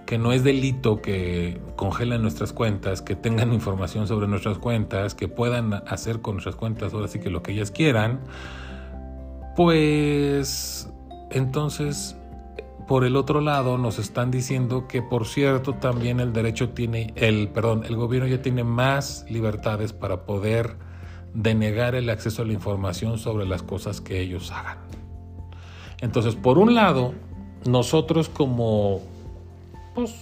que 0.06 0.20
no 0.20 0.32
es 0.32 0.44
delito 0.44 1.02
que 1.02 1.60
congelen 1.76 2.22
nuestras 2.22 2.54
cuentas, 2.54 3.02
que 3.02 3.16
tengan 3.16 3.52
información 3.52 4.08
sobre 4.08 4.28
nuestras 4.28 4.60
cuentas, 4.60 5.16
que 5.16 5.28
puedan 5.28 5.74
hacer 5.74 6.22
con 6.22 6.36
nuestras 6.36 6.56
cuentas 6.56 6.94
ahora 6.94 7.08
sí 7.08 7.20
que 7.20 7.32
lo 7.32 7.42
que 7.42 7.54
ellas 7.54 7.72
quieran, 7.72 8.20
pues 9.56 10.88
entonces 11.32 12.16
por 12.88 13.06
el 13.06 13.16
otro 13.16 13.42
lado 13.42 13.80
nos 13.80 13.98
están 13.98 14.30
diciendo 14.30 14.88
que 14.88 15.02
por 15.02 15.26
cierto 15.26 15.74
también 15.74 16.20
el 16.20 16.32
derecho 16.32 16.70
tiene 16.70 17.12
el 17.16 17.48
perdón, 17.48 17.86
el 17.86 17.96
gobierno 17.96 18.28
ya 18.28 18.44
tiene 18.44 18.64
más 18.64 19.26
libertades 19.32 19.94
para 19.94 20.28
poder 20.28 20.89
de 21.34 21.56
negar 21.56 21.96
el 21.96 22.10
acceso 22.10 22.42
a 22.42 22.46
la 22.46 22.54
información 22.54 23.18
sobre 23.18 23.46
las 23.46 23.64
cosas 23.64 24.02
que 24.02 24.20
ellos 24.20 24.52
hagan. 24.52 24.78
Entonces, 26.02 26.36
por 26.36 26.58
un 26.58 26.76
lado, 26.76 27.14
nosotros 27.66 28.30
como, 28.30 29.02
pues, 29.96 30.16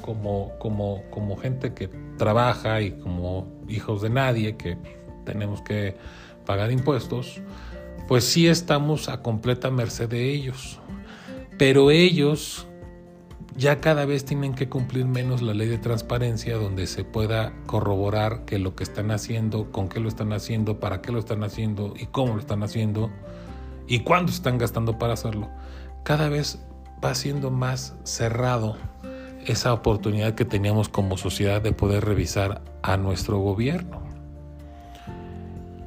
como, 0.00 0.52
como, 0.58 1.02
como 1.10 1.36
gente 1.36 1.74
que 1.74 1.88
trabaja 2.16 2.80
y 2.80 2.92
como 2.92 3.46
hijos 3.68 4.02
de 4.02 4.10
nadie 4.10 4.56
que 4.56 4.78
tenemos 5.24 5.60
que 5.62 5.96
pagar 6.46 6.70
impuestos, 6.70 7.40
pues 8.08 8.24
sí 8.24 8.46
estamos 8.46 9.08
a 9.08 9.22
completa 9.22 9.70
merced 9.70 10.08
de 10.08 10.30
ellos. 10.30 10.78
Pero 11.58 11.90
ellos 11.90 12.66
ya 13.56 13.80
cada 13.80 14.04
vez 14.04 14.24
tienen 14.24 14.54
que 14.54 14.68
cumplir 14.68 15.06
menos 15.06 15.40
la 15.40 15.54
ley 15.54 15.68
de 15.68 15.78
transparencia 15.78 16.56
donde 16.56 16.86
se 16.86 17.04
pueda 17.04 17.52
corroborar 17.66 18.44
que 18.44 18.58
lo 18.58 18.74
que 18.74 18.82
están 18.82 19.10
haciendo, 19.10 19.70
con 19.70 19.88
qué 19.88 20.00
lo 20.00 20.08
están 20.08 20.32
haciendo, 20.32 20.80
para 20.80 21.00
qué 21.00 21.12
lo 21.12 21.18
están 21.20 21.44
haciendo 21.44 21.94
y 21.96 22.06
cómo 22.06 22.34
lo 22.34 22.40
están 22.40 22.62
haciendo 22.62 23.10
y 23.86 24.00
cuándo 24.00 24.32
están 24.32 24.58
gastando 24.58 24.98
para 24.98 25.12
hacerlo. 25.12 25.50
Cada 26.02 26.28
vez 26.28 26.58
va 27.04 27.14
siendo 27.14 27.50
más 27.50 27.94
cerrado 28.02 28.76
esa 29.46 29.72
oportunidad 29.72 30.34
que 30.34 30.44
teníamos 30.44 30.88
como 30.88 31.16
sociedad 31.16 31.62
de 31.62 31.72
poder 31.72 32.04
revisar 32.04 32.62
a 32.82 32.96
nuestro 32.96 33.38
gobierno. 33.38 34.02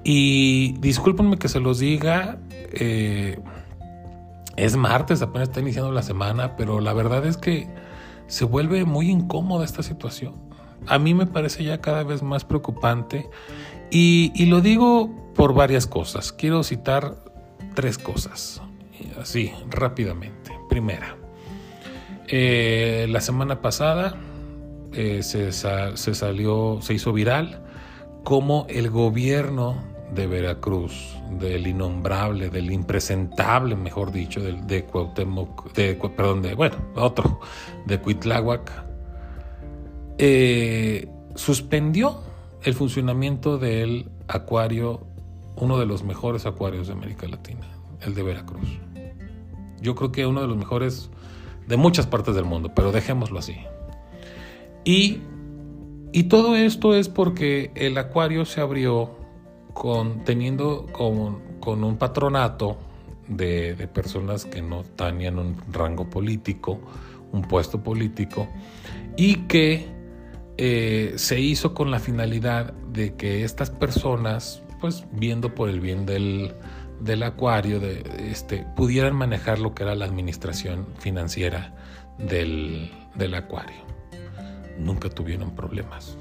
Y 0.03 0.77
discúlpenme 0.79 1.37
que 1.37 1.49
se 1.49 1.59
los 1.59 1.79
diga, 1.79 2.37
eh, 2.49 3.39
es 4.57 4.75
martes, 4.75 5.21
apenas 5.21 5.49
está 5.49 5.61
iniciando 5.61 5.91
la 5.91 6.01
semana, 6.01 6.55
pero 6.55 6.81
la 6.81 6.91
verdad 6.91 7.25
es 7.25 7.37
que 7.37 7.69
se 8.25 8.43
vuelve 8.43 8.83
muy 8.83 9.09
incómoda 9.09 9.63
esta 9.63 9.83
situación. 9.83 10.33
A 10.87 10.99
mí 10.99 11.13
me 11.13 11.27
parece 11.27 11.63
ya 11.63 11.79
cada 11.79 12.03
vez 12.03 12.23
más 12.23 12.43
preocupante 12.43 13.29
y, 13.89 14.45
lo 14.47 14.61
digo 14.61 15.11
por 15.35 15.53
varias 15.53 15.87
cosas. 15.87 16.31
Quiero 16.31 16.63
citar 16.63 17.15
tres 17.75 17.97
cosas, 17.97 18.61
así 19.21 19.53
rápidamente. 19.69 20.51
Primera, 20.69 21.15
eh, 22.27 23.05
la 23.09 23.21
semana 23.21 23.61
pasada 23.61 24.17
eh, 24.93 25.21
se, 25.21 25.51
se 25.51 26.15
salió, 26.15 26.79
se 26.81 26.95
hizo 26.95 27.13
viral 27.13 27.63
cómo 28.23 28.65
el 28.69 28.89
gobierno 28.89 29.96
de 30.13 30.27
Veracruz, 30.27 31.15
del 31.39 31.67
innombrable, 31.67 32.49
del 32.49 32.71
impresentable, 32.71 33.75
mejor 33.75 34.11
dicho, 34.11 34.41
del, 34.41 34.65
de 34.65 34.85
Cuauhtémoc, 34.85 35.73
de, 35.73 35.95
perdón, 35.95 36.41
de, 36.41 36.55
bueno, 36.55 36.75
otro, 36.95 37.39
de 37.85 37.99
Cuitláhuac, 37.99 38.71
eh, 40.17 41.09
suspendió 41.35 42.21
el 42.63 42.73
funcionamiento 42.73 43.57
del 43.57 44.09
acuario, 44.27 45.05
uno 45.55 45.77
de 45.77 45.85
los 45.85 46.03
mejores 46.03 46.45
acuarios 46.45 46.87
de 46.87 46.93
América 46.93 47.27
Latina, 47.27 47.67
el 48.01 48.15
de 48.15 48.23
Veracruz. 48.23 48.79
Yo 49.81 49.95
creo 49.95 50.11
que 50.11 50.25
uno 50.25 50.41
de 50.41 50.47
los 50.47 50.57
mejores 50.57 51.09
de 51.67 51.77
muchas 51.77 52.07
partes 52.07 52.33
del 52.33 52.45
mundo, 52.45 52.71
pero 52.73 52.91
dejémoslo 52.91 53.39
así. 53.39 53.57
Y, 54.85 55.21
y 56.13 56.23
todo 56.23 56.55
esto 56.55 56.95
es 56.95 57.09
porque 57.09 57.71
el 57.75 57.97
acuario 57.97 58.45
se 58.45 58.61
abrió 58.61 59.26
con, 59.77 60.23
teniendo 60.23 60.87
con, 60.91 61.83
un 61.83 61.97
patronato 61.97 62.77
de, 63.27 63.87
personas 63.93 64.45
que 64.45 64.61
no 64.61 64.83
tenían 64.83 65.37
un 65.37 65.55
rango 65.71 66.09
político, 66.09 66.79
un 67.31 67.43
puesto 67.43 67.83
político, 67.83 68.47
y 69.15 69.35
que 69.47 69.85
eh, 70.57 71.13
se 71.17 71.39
hizo 71.39 71.75
con 71.75 71.91
la 71.91 71.99
finalidad 71.99 72.73
de 72.91 73.13
que 73.13 73.43
estas 73.43 73.69
personas, 73.69 74.63
pues 74.81 75.05
viendo 75.11 75.53
por 75.53 75.69
el 75.69 75.79
bien 75.79 76.07
del, 76.07 76.55
acuario, 77.23 77.79
este, 77.79 78.65
pudieran 78.75 79.15
manejar 79.15 79.59
lo 79.59 79.75
que 79.75 79.83
era 79.83 79.93
la 79.93 80.05
administración 80.05 80.87
financiera 80.97 81.75
del, 82.17 82.89
del 83.13 83.35
acuario. 83.35 83.85
Nunca 84.79 85.09
tuvieron 85.09 85.53
problemas. 85.53 86.17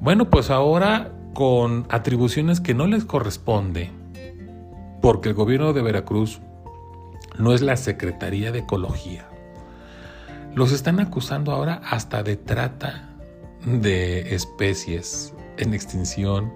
Bueno, 0.00 0.30
pues 0.30 0.50
ahora 0.50 1.17
con 1.38 1.86
atribuciones 1.88 2.60
que 2.60 2.74
no 2.74 2.88
les 2.88 3.04
corresponde, 3.04 3.92
porque 5.00 5.28
el 5.28 5.36
gobierno 5.36 5.72
de 5.72 5.82
Veracruz 5.82 6.40
no 7.38 7.54
es 7.54 7.60
la 7.62 7.76
Secretaría 7.76 8.50
de 8.50 8.58
Ecología. 8.58 9.28
Los 10.56 10.72
están 10.72 10.98
acusando 10.98 11.52
ahora 11.52 11.80
hasta 11.84 12.24
de 12.24 12.34
trata 12.34 13.08
de 13.64 14.34
especies 14.34 15.32
en 15.58 15.74
extinción. 15.74 16.52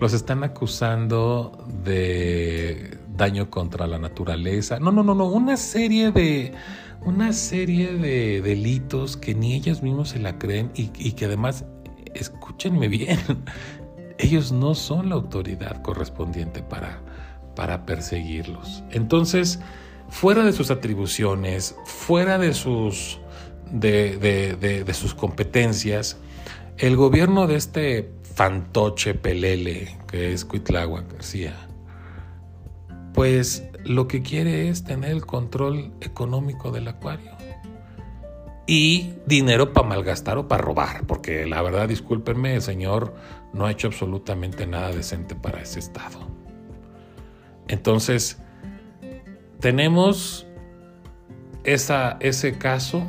Los 0.00 0.14
están 0.14 0.44
acusando 0.44 1.66
de 1.84 2.96
daño 3.14 3.50
contra 3.50 3.86
la 3.86 3.98
naturaleza. 3.98 4.80
No, 4.80 4.92
no, 4.92 5.02
no, 5.02 5.14
no. 5.14 5.26
Una 5.26 5.58
serie 5.58 6.10
de, 6.10 6.54
una 7.04 7.34
serie 7.34 7.92
de 7.92 8.40
delitos 8.40 9.18
que 9.18 9.34
ni 9.34 9.52
ellos 9.52 9.82
mismos 9.82 10.08
se 10.08 10.20
la 10.20 10.38
creen 10.38 10.70
y, 10.74 10.90
y 10.96 11.12
que 11.12 11.26
además, 11.26 11.66
escúchenme 12.14 12.88
bien, 12.88 13.18
ellos 14.18 14.52
no 14.52 14.74
son 14.74 15.08
la 15.08 15.14
autoridad 15.14 15.82
correspondiente 15.82 16.62
para, 16.62 17.00
para 17.54 17.86
perseguirlos. 17.86 18.82
Entonces, 18.90 19.60
fuera 20.08 20.44
de 20.44 20.52
sus 20.52 20.70
atribuciones, 20.70 21.76
fuera 21.84 22.38
de 22.38 22.54
sus, 22.54 23.18
de, 23.70 24.84
sus 24.94 25.14
competencias, 25.14 26.18
el 26.78 26.96
gobierno 26.96 27.46
de 27.46 27.56
este 27.56 28.10
fantoche 28.34 29.14
pelele 29.14 29.98
que 30.08 30.32
es 30.32 30.44
Cuitláhuac 30.44 31.10
García, 31.12 31.54
pues 33.14 33.64
lo 33.84 34.08
que 34.08 34.22
quiere 34.22 34.68
es 34.68 34.84
tener 34.84 35.10
el 35.10 35.26
control 35.26 35.92
económico 36.00 36.70
del 36.70 36.88
acuario 36.88 37.32
y 38.66 39.14
dinero 39.26 39.72
para 39.72 39.88
malgastar 39.88 40.38
o 40.38 40.48
para 40.48 40.62
robar, 40.62 41.04
porque 41.06 41.46
la 41.46 41.62
verdad, 41.62 41.88
discúlpenme, 41.88 42.60
señor 42.60 43.14
no 43.52 43.66
ha 43.66 43.70
hecho 43.70 43.88
absolutamente 43.88 44.66
nada 44.66 44.90
decente 44.90 45.34
para 45.34 45.60
ese 45.60 45.78
Estado. 45.78 46.18
Entonces, 47.68 48.38
tenemos 49.60 50.46
esa, 51.64 52.16
ese 52.20 52.58
caso 52.58 53.04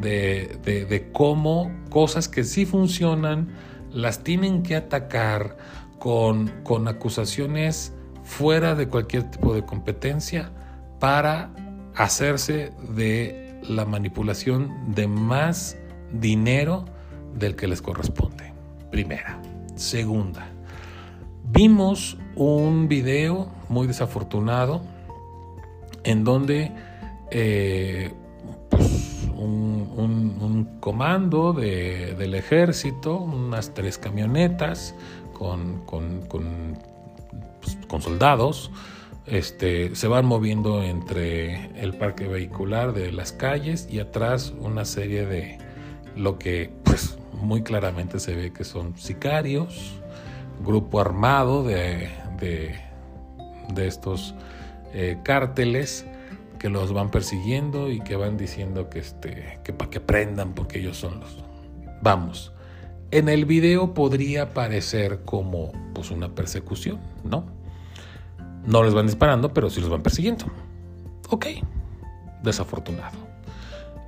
de, 0.00 0.58
de, 0.64 1.10
cómo 1.12 1.70
cosas 1.90 2.28
que 2.28 2.44
sí 2.44 2.64
funcionan 2.64 3.48
las 3.92 4.22
tienen 4.22 4.62
que 4.62 4.76
atacar 4.76 5.56
con, 5.98 6.48
con 6.62 6.88
acusaciones 6.88 7.92
fuera 8.22 8.74
de 8.74 8.88
cualquier 8.88 9.30
tipo 9.30 9.54
de 9.54 9.64
competencia 9.64 10.52
para 11.00 11.50
hacerse 11.94 12.72
de 12.94 13.60
la 13.68 13.84
manipulación 13.84 14.94
de 14.94 15.08
más 15.08 15.76
dinero 16.12 16.84
del 17.34 17.56
que 17.56 17.66
les 17.66 17.82
corresponde. 17.82 18.52
Primera. 18.90 19.40
Segunda, 19.78 20.48
vimos 21.44 22.18
un 22.34 22.88
video 22.88 23.48
muy 23.68 23.86
desafortunado 23.86 24.82
en 26.02 26.24
donde 26.24 26.72
eh, 27.30 28.12
pues, 28.70 29.28
un, 29.36 30.78
comando 30.80 31.52
del 31.52 32.34
ejército, 32.34 33.18
unas 33.18 33.72
tres 33.72 33.98
camionetas 33.98 34.96
con, 35.32 35.86
con, 35.86 36.26
pues, 37.60 37.78
con 37.86 38.02
soldados, 38.02 38.72
este, 39.26 39.94
se 39.94 40.08
van 40.08 40.26
moviendo 40.26 40.82
entre 40.82 41.80
el 41.80 41.94
parque 41.94 42.26
vehicular 42.26 42.94
de 42.94 43.12
las 43.12 43.30
calles 43.30 43.86
y 43.88 44.00
atrás 44.00 44.52
una 44.58 44.84
serie 44.84 45.24
de 45.24 45.58
lo 46.16 46.36
que 46.36 46.72
pues 46.82 47.16
muy 47.40 47.62
claramente 47.62 48.20
se 48.20 48.34
ve 48.34 48.52
que 48.52 48.64
son 48.64 48.96
sicarios, 48.98 50.00
grupo 50.64 51.00
armado 51.00 51.62
de, 51.62 52.10
de, 52.38 53.86
estos 53.86 54.34
eh, 54.92 55.18
cárteles 55.22 56.06
que 56.58 56.68
los 56.68 56.92
van 56.92 57.10
persiguiendo 57.10 57.90
y 57.90 58.00
que 58.00 58.16
van 58.16 58.36
diciendo 58.36 58.90
que, 58.90 58.98
este, 58.98 59.60
que 59.62 59.72
para 59.72 59.90
que 59.90 60.00
prendan 60.00 60.54
porque 60.54 60.80
ellos 60.80 60.96
son 60.96 61.20
los... 61.20 61.44
Vamos, 62.02 62.52
en 63.10 63.28
el 63.28 63.44
video 63.44 63.94
podría 63.94 64.52
parecer 64.52 65.20
como 65.24 65.72
pues 65.94 66.10
una 66.10 66.34
persecución, 66.34 66.98
¿no? 67.24 67.46
No 68.66 68.82
les 68.82 68.92
van 68.92 69.06
disparando, 69.06 69.54
pero 69.54 69.70
sí 69.70 69.80
los 69.80 69.88
van 69.88 70.02
persiguiendo. 70.02 70.46
Ok, 71.30 71.46
desafortunado. 72.42 73.27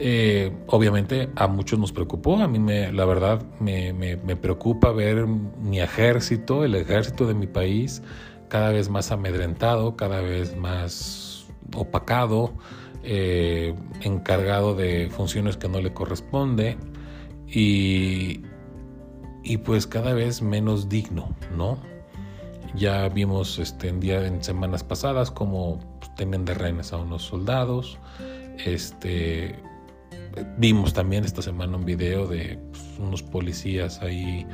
Eh, 0.03 0.51
obviamente 0.69 1.29
a 1.37 1.47
muchos 1.47 1.79
nos 1.79 1.93
preocupó, 1.93 2.39
a 2.39 2.49
mí 2.49 2.59
me, 2.59 2.91
la 2.91 3.05
verdad 3.05 3.43
me, 3.61 4.17
preocupa 4.37 4.93
ver 4.93 5.27
mi 5.27 5.79
ejército, 5.79 6.65
el 6.65 6.75
ejército 6.75 7.27
de 7.27 7.35
mi 7.35 7.47
país, 7.47 8.03
cada 8.49 8.71
vez 8.71 8.89
más 8.89 9.13
amedrentado, 9.13 9.97
cada 9.97 10.23
vez 10.23 10.57
más 10.57 11.47
opacado, 11.77 12.55
eh, 13.03 13.75
encargado 14.01 14.75
de 14.75 15.11
funciones 15.11 15.59
que 15.59 15.69
no 15.69 15.83
le 15.83 15.93
corresponde 15.93 16.79
y, 17.47 18.41
y 19.45 19.59
pues 19.59 19.87
cada 19.87 20.15
vez 20.15 20.41
menos 20.41 20.89
digno, 20.89 21.29
¿no? 21.55 21.79
Ya 22.75 23.07
vimos 23.11 23.59
este, 23.59 23.89
en, 23.89 24.03
en 24.03 24.43
semanas 24.43 24.83
pasadas 24.83 25.31
cómo 25.31 25.79
pues, 25.99 26.15
tenían 26.15 26.47
de 26.47 26.55
rehenes 26.55 26.95
a 26.95 26.97
unos 26.97 27.21
soldados. 27.23 27.99
Este, 28.65 29.57
vimos 30.59 30.93
también 30.93 31.25
esta 31.25 31.43
semana 31.43 31.77
un 31.77 31.85
video 31.85 32.27
de 32.27 32.59
pues, 32.71 32.83
unos 32.99 33.23
policías 33.23 34.01
ahí 34.03 34.47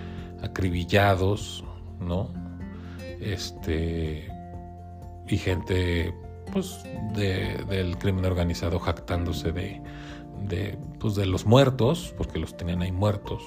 acribillados, 0.42 1.64
¿no? 2.00 2.30
Este, 3.20 4.28
y 5.28 5.36
gente 5.36 6.14
pues, 6.52 6.82
del 7.14 7.96
crimen 7.98 8.24
organizado 8.24 8.78
jactándose 8.78 9.52
de, 9.52 9.80
de, 10.48 10.78
pues, 10.98 11.14
de 11.14 11.26
los 11.26 11.46
muertos, 11.46 12.14
porque 12.16 12.38
los 12.38 12.56
tenían 12.56 12.82
ahí 12.82 12.92
muertos. 12.92 13.42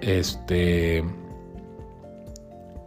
Este 0.00 1.04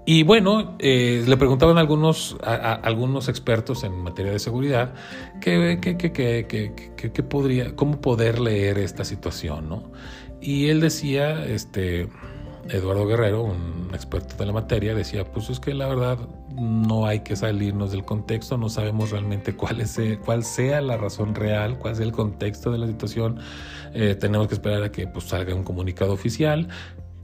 y 0.05 0.23
bueno, 0.23 0.75
eh, 0.79 1.23
le 1.25 1.37
preguntaban 1.37 1.77
a 1.77 1.79
algunos, 1.79 2.35
algunos 2.41 3.29
expertos 3.29 3.83
en 3.83 4.03
materia 4.03 4.31
de 4.31 4.39
seguridad 4.39 4.93
que, 5.39 5.79
que, 5.81 7.23
podría, 7.23 7.75
cómo 7.75 8.01
poder 8.01 8.39
leer 8.39 8.79
esta 8.79 9.05
situación, 9.05 9.69
¿no? 9.69 9.91
Y 10.41 10.67
él 10.67 10.81
decía, 10.81 11.45
este, 11.45 12.09
Eduardo 12.69 13.07
Guerrero, 13.07 13.43
un 13.43 13.89
experto 13.93 14.35
de 14.35 14.45
la 14.45 14.51
materia, 14.51 14.93
decía, 14.93 15.23
pues 15.23 15.49
es 15.49 15.61
que 15.61 15.73
la 15.73 15.87
verdad 15.87 16.17
no 16.53 17.05
hay 17.05 17.21
que 17.21 17.35
salirnos 17.35 17.91
del 17.91 18.03
contexto, 18.03 18.57
no 18.57 18.69
sabemos 18.69 19.11
realmente 19.11 19.55
cuál, 19.55 19.81
es, 19.81 19.99
cuál 20.23 20.43
sea 20.43 20.81
la 20.81 20.97
razón 20.97 21.35
real, 21.35 21.77
cuál 21.77 21.93
es 21.93 21.99
el 21.99 22.11
contexto 22.11 22.71
de 22.71 22.77
la 22.77 22.87
situación, 22.87 23.39
eh, 23.93 24.15
tenemos 24.15 24.47
que 24.47 24.55
esperar 24.55 24.83
a 24.83 24.91
que 24.91 25.07
pues, 25.07 25.25
salga 25.25 25.55
un 25.55 25.63
comunicado 25.63 26.13
oficial, 26.13 26.67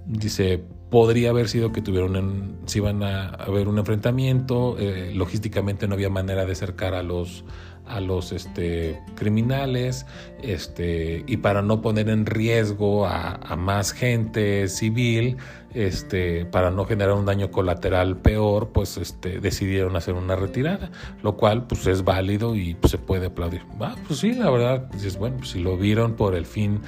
dice, 0.10 0.62
podría 0.90 1.30
haber 1.30 1.48
sido 1.48 1.72
que 1.72 1.82
tuvieron, 1.82 2.58
si 2.66 2.80
iban 2.80 3.04
a 3.04 3.30
haber 3.30 3.68
un 3.68 3.78
enfrentamiento, 3.78 4.76
eh, 4.80 5.14
logísticamente 5.14 5.88
no 5.88 5.94
había 5.94 6.10
manera 6.10 6.46
de 6.46 6.52
acercar 6.52 6.96
a 6.96 7.04
los 7.04 7.46
a 7.90 8.00
los 8.00 8.32
este, 8.32 9.02
criminales 9.16 10.06
este, 10.44 11.24
y 11.26 11.38
para 11.38 11.62
no 11.62 11.82
poner 11.82 12.08
en 12.10 12.26
riesgo 12.26 13.08
a, 13.08 13.40
más 13.58 13.94
gente 13.94 14.68
civil, 14.68 15.38
este, 15.74 16.46
para 16.46 16.70
no 16.70 16.86
generar 16.86 17.16
un 17.16 17.26
daño 17.26 17.50
colateral 17.50 18.18
peor, 18.18 18.70
pues 18.70 18.98
este, 18.98 19.40
decidieron 19.40 19.96
hacer 19.96 20.14
una 20.14 20.36
retirada, 20.36 20.92
lo 21.24 21.36
cual 21.36 21.66
pues 21.66 21.88
es 21.88 22.04
válido 22.04 22.56
y 22.56 22.76
pues, 22.76 22.92
se 22.92 23.00
puede 23.00 23.26
aplaudir. 23.26 23.64
Ah, 23.80 23.96
pues 24.08 24.20
sí, 24.20 24.34
la 24.34 24.52
verdad, 24.52 24.88
pues, 24.92 25.18
bueno, 25.18 25.44
si 25.44 25.60
lo 25.60 25.76
vieron 25.76 26.14
por 26.14 26.36
el 26.36 26.46
fin 26.46 26.82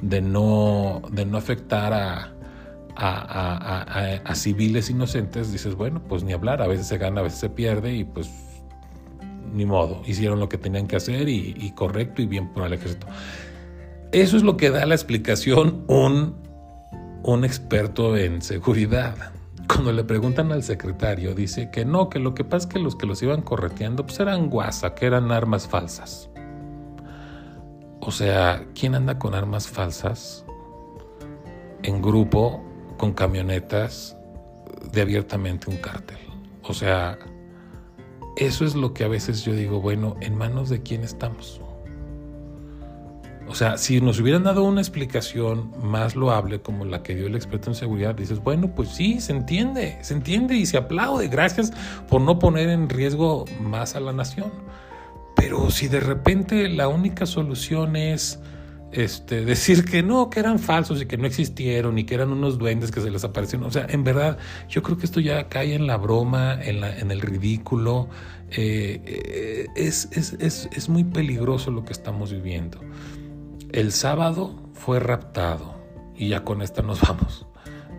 de 0.00 0.20
no, 0.20 1.02
de 1.12 1.26
no 1.26 1.36
afectar 1.36 1.92
a, 1.92 2.35
a, 2.96 4.34
civiles 4.34 4.90
inocentes, 4.90 5.52
dices, 5.52 5.74
bueno, 5.74 6.02
pues 6.08 6.24
ni 6.24 6.32
hablar, 6.32 6.62
a 6.62 6.66
veces 6.66 6.86
se 6.86 6.98
gana, 6.98 7.20
a 7.20 7.24
veces 7.24 7.38
se 7.38 7.50
pierde 7.50 7.94
y 7.94 8.04
pues 8.04 8.30
ni 9.52 9.64
modo, 9.64 10.02
hicieron 10.06 10.40
lo 10.40 10.48
que 10.48 10.58
tenían 10.58 10.86
que 10.86 10.96
hacer 10.96 11.28
y, 11.28 11.70
correcto 11.74 12.22
y 12.22 12.26
bien 12.26 12.52
por 12.52 12.66
el 12.66 12.72
ejército. 12.72 13.06
Eso 14.12 14.36
es 14.36 14.42
lo 14.42 14.56
que 14.56 14.70
da 14.70 14.86
la 14.86 14.94
explicación 14.94 15.84
un, 15.88 16.36
un 17.22 17.44
experto 17.44 18.16
en 18.16 18.42
seguridad. 18.42 19.32
Cuando 19.68 19.92
le 19.92 20.04
preguntan 20.04 20.52
al 20.52 20.62
secretario, 20.62 21.34
dice 21.34 21.70
que 21.70 21.84
no, 21.84 22.08
que 22.08 22.18
lo 22.18 22.34
que 22.34 22.44
pasa 22.44 22.68
es 22.68 22.74
que 22.74 22.78
los 22.78 22.96
que 22.96 23.06
los 23.06 23.22
iban 23.22 23.42
correteando 23.42 24.06
pues 24.06 24.20
eran 24.20 24.48
guasa, 24.48 24.94
que 24.94 25.06
eran 25.06 25.32
armas 25.32 25.66
falsas. 25.66 26.30
O 28.00 28.12
sea, 28.12 28.64
¿quién 28.78 28.94
anda 28.94 29.18
con 29.18 29.34
armas 29.34 29.66
falsas 29.66 30.44
en 31.82 32.00
grupo 32.00 32.65
con 32.96 33.12
camionetas 33.12 34.16
de 34.92 35.02
abiertamente 35.02 35.70
un 35.70 35.76
cártel. 35.76 36.18
O 36.62 36.74
sea, 36.74 37.18
eso 38.36 38.64
es 38.64 38.74
lo 38.74 38.92
que 38.92 39.04
a 39.04 39.08
veces 39.08 39.44
yo 39.44 39.54
digo, 39.54 39.80
bueno, 39.80 40.16
¿en 40.20 40.36
manos 40.36 40.68
de 40.68 40.82
quién 40.82 41.02
estamos? 41.02 41.60
O 43.48 43.54
sea, 43.54 43.78
si 43.78 44.00
nos 44.00 44.18
hubieran 44.18 44.42
dado 44.42 44.64
una 44.64 44.80
explicación 44.80 45.72
más 45.80 46.16
loable 46.16 46.60
como 46.60 46.84
la 46.84 47.02
que 47.02 47.14
dio 47.14 47.28
el 47.28 47.36
experto 47.36 47.70
en 47.70 47.76
seguridad, 47.76 48.14
dices, 48.14 48.40
bueno, 48.40 48.74
pues 48.74 48.88
sí, 48.88 49.20
se 49.20 49.32
entiende, 49.32 49.98
se 50.02 50.14
entiende 50.14 50.56
y 50.56 50.66
se 50.66 50.76
aplaude. 50.76 51.28
Gracias 51.28 51.72
por 52.08 52.20
no 52.20 52.40
poner 52.40 52.68
en 52.68 52.88
riesgo 52.88 53.44
más 53.60 53.94
a 53.94 54.00
la 54.00 54.12
nación. 54.12 54.50
Pero 55.36 55.70
si 55.70 55.86
de 55.86 56.00
repente 56.00 56.68
la 56.68 56.88
única 56.88 57.24
solución 57.24 57.94
es 57.94 58.40
este, 58.92 59.44
decir 59.44 59.84
que 59.84 60.02
no, 60.02 60.30
que 60.30 60.40
eran 60.40 60.58
falsos 60.58 61.02
y 61.02 61.06
que 61.06 61.16
no 61.16 61.26
existieron 61.26 61.98
y 61.98 62.04
que 62.04 62.14
eran 62.14 62.30
unos 62.30 62.58
duendes 62.58 62.90
que 62.90 63.00
se 63.00 63.10
les 63.10 63.24
aparecieron. 63.24 63.66
O 63.66 63.70
sea, 63.70 63.86
en 63.88 64.04
verdad, 64.04 64.38
yo 64.68 64.82
creo 64.82 64.96
que 64.96 65.06
esto 65.06 65.20
ya 65.20 65.48
cae 65.48 65.74
en 65.74 65.86
la 65.86 65.96
broma, 65.96 66.58
en, 66.62 66.80
la, 66.80 66.96
en 66.96 67.10
el 67.10 67.20
ridículo. 67.20 68.08
Eh, 68.50 69.02
eh, 69.04 69.66
es, 69.74 70.08
es, 70.12 70.34
es, 70.34 70.68
es, 70.72 70.88
muy 70.88 71.02
peligroso 71.02 71.70
lo 71.72 71.84
que 71.84 71.92
estamos 71.92 72.32
viviendo. 72.32 72.80
El 73.72 73.90
sábado 73.90 74.54
fue 74.72 75.00
raptado, 75.00 75.74
y 76.14 76.28
ya 76.28 76.44
con 76.44 76.62
esta 76.62 76.82
nos 76.82 77.00
vamos. 77.08 77.46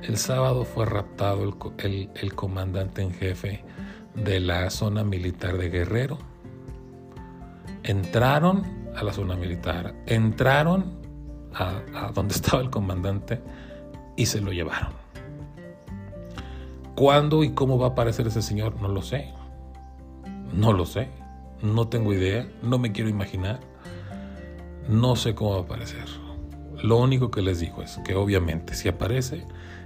El 0.04 0.18
sábado 0.18 0.64
fue 0.64 0.86
raptado 0.86 1.44
el, 1.44 1.54
el, 1.80 2.10
el 2.16 2.34
comandante 2.34 3.02
en 3.02 3.12
jefe 3.12 3.64
de 4.16 4.40
la 4.40 4.70
zona 4.70 5.04
militar 5.04 5.58
de 5.58 5.70
Guerrero. 5.70 6.18
Entraron 7.84 8.64
a 8.98 9.04
la 9.04 9.14
zona 9.14 9.36
militar, 9.36 9.94
entraron 10.08 10.98
a, 11.54 12.12
donde 12.14 12.34
estaba 12.36 12.62
el 12.62 12.70
comandante 12.70 13.42
y 14.16 14.26
se 14.26 14.42
lo 14.42 14.52
llevaron. 14.52 14.92
¿Cuándo 16.96 17.44
y 17.44 17.52
cómo 17.52 17.78
va 17.78 17.88
a 17.88 17.90
aparecer 17.92 18.26
ese 18.26 18.42
señor? 18.42 18.82
No 18.82 18.88
lo 18.88 19.04
sé. 19.04 19.32
No 20.52 20.74
lo 20.74 20.86
sé. 20.86 21.10
No 21.62 21.88
tengo 21.90 22.12
idea. 22.12 22.48
No 22.64 22.80
me 22.80 22.92
quiero 22.92 23.08
imaginar. 23.08 23.60
No 24.90 25.16
sé 25.16 25.36
cómo 25.36 25.52
va 25.52 25.58
a 25.58 25.62
aparecer. 25.62 26.06
Lo 26.82 26.98
único 26.98 27.30
que 27.30 27.44
les 27.44 27.60
digo 27.60 27.84
es 27.84 28.00
que 28.04 28.16
obviamente 28.16 28.74
si 28.74 28.90
aparece 28.90 29.46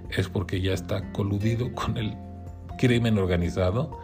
es 0.10 0.30
porque 0.30 0.62
ya 0.62 0.74
está 0.74 1.12
coludido 1.12 1.74
con 1.74 1.98
el 1.98 2.16
crimen 2.78 3.18
organizado 3.18 4.00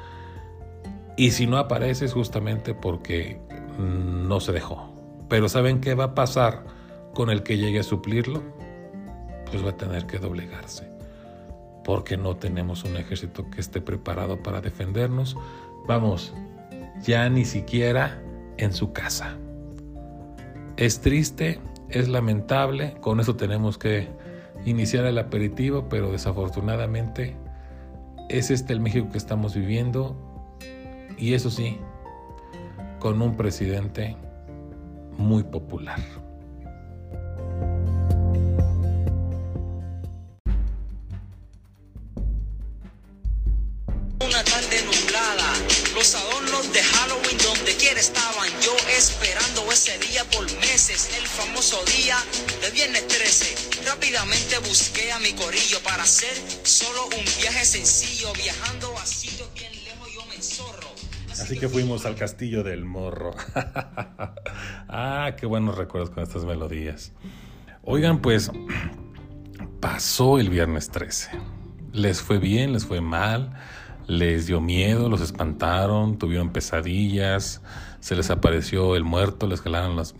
y 1.15 1.31
si 1.31 1.47
no 1.47 1.57
aparece 1.57 2.05
es 2.05 2.13
justamente 2.13 2.73
porque 2.73 3.39
no 3.77 4.39
se 4.39 4.51
dejó. 4.51 4.96
Pero 5.29 5.49
¿saben 5.49 5.81
qué 5.81 5.93
va 5.93 6.05
a 6.05 6.15
pasar 6.15 6.63
con 7.13 7.29
el 7.29 7.43
que 7.43 7.57
llegue 7.57 7.79
a 7.79 7.83
suplirlo? 7.83 8.43
Pues 9.51 9.65
va 9.65 9.71
a 9.71 9.77
tener 9.77 10.05
que 10.05 10.19
doblegarse. 10.19 10.89
Porque 11.83 12.17
no 12.17 12.35
tenemos 12.37 12.83
un 12.83 12.97
ejército 12.97 13.49
que 13.49 13.61
esté 13.61 13.81
preparado 13.81 14.41
para 14.41 14.61
defendernos. 14.61 15.37
Vamos, 15.87 16.33
ya 17.01 17.29
ni 17.29 17.45
siquiera 17.45 18.21
en 18.57 18.73
su 18.73 18.93
casa. 18.93 19.37
Es 20.75 21.01
triste, 21.01 21.59
es 21.89 22.07
lamentable, 22.07 22.95
con 23.01 23.19
eso 23.19 23.35
tenemos 23.35 23.77
que 23.77 24.09
iniciar 24.65 25.05
el 25.05 25.17
aperitivo, 25.17 25.87
pero 25.89 26.11
desafortunadamente 26.11 27.35
es 28.29 28.51
este 28.51 28.73
el 28.73 28.79
México 28.79 29.09
que 29.09 29.17
estamos 29.17 29.55
viviendo 29.55 30.15
y 31.17 31.33
eso 31.33 31.49
sí, 31.49 31.79
con 32.99 33.21
un 33.21 33.35
presidente 33.35 34.17
muy 35.17 35.43
popular. 35.43 35.99
Una 44.19 44.43
tarde 44.43 44.83
nublada, 44.83 45.53
los 45.95 46.15
adornos 46.15 46.73
de 46.73 46.83
Halloween 46.83 47.37
donde 47.37 47.75
quiera 47.75 47.99
estaban, 47.99 48.49
yo 48.61 48.75
esperando 48.97 49.71
ese 49.71 49.97
día 49.99 50.23
por 50.25 50.43
meses, 50.59 51.09
el 51.17 51.27
famoso 51.27 51.83
día 51.85 52.17
de 52.61 52.69
viernes 52.71 53.07
13. 53.07 53.85
Rápidamente 53.85 54.59
busqué 54.59 55.11
a 55.11 55.19
mi 55.19 55.33
corillo 55.33 55.79
para 55.83 56.03
hacer 56.03 56.33
solo 56.63 57.05
un 57.05 57.25
viaje 57.41 57.65
sencillo, 57.65 58.33
viajando 58.33 58.95
a 58.97 59.05
sitios 59.05 59.51
bien 59.53 59.71
lejos 59.85 60.13
yo 60.13 60.25
me 60.25 60.35
enzorro. 60.35 60.87
Así 61.31 61.57
que 61.59 61.69
fuimos 61.69 62.05
al 62.05 62.15
castillo 62.15 62.63
del 62.63 62.83
morro. 62.83 63.35
ah, 64.87 65.31
qué 65.37 65.45
buenos 65.45 65.77
recuerdos 65.77 66.09
con 66.09 66.23
estas 66.23 66.45
melodías. 66.45 67.13
Oigan, 67.83 68.19
pues 68.19 68.51
pasó 69.79 70.39
el 70.39 70.49
viernes 70.49 70.89
13. 70.89 71.31
Les 71.93 72.21
fue 72.21 72.37
bien, 72.37 72.73
les 72.73 72.85
fue 72.85 73.01
mal, 73.01 73.53
les 74.07 74.47
dio 74.47 74.61
miedo, 74.61 75.09
los 75.09 75.21
espantaron, 75.21 76.17
tuvieron 76.17 76.51
pesadillas, 76.51 77.61
se 77.99 78.15
les 78.15 78.29
apareció 78.29 78.95
el 78.95 79.03
muerto, 79.03 79.47
les 79.47 79.61
jalaron 79.61 79.95
las... 79.95 80.15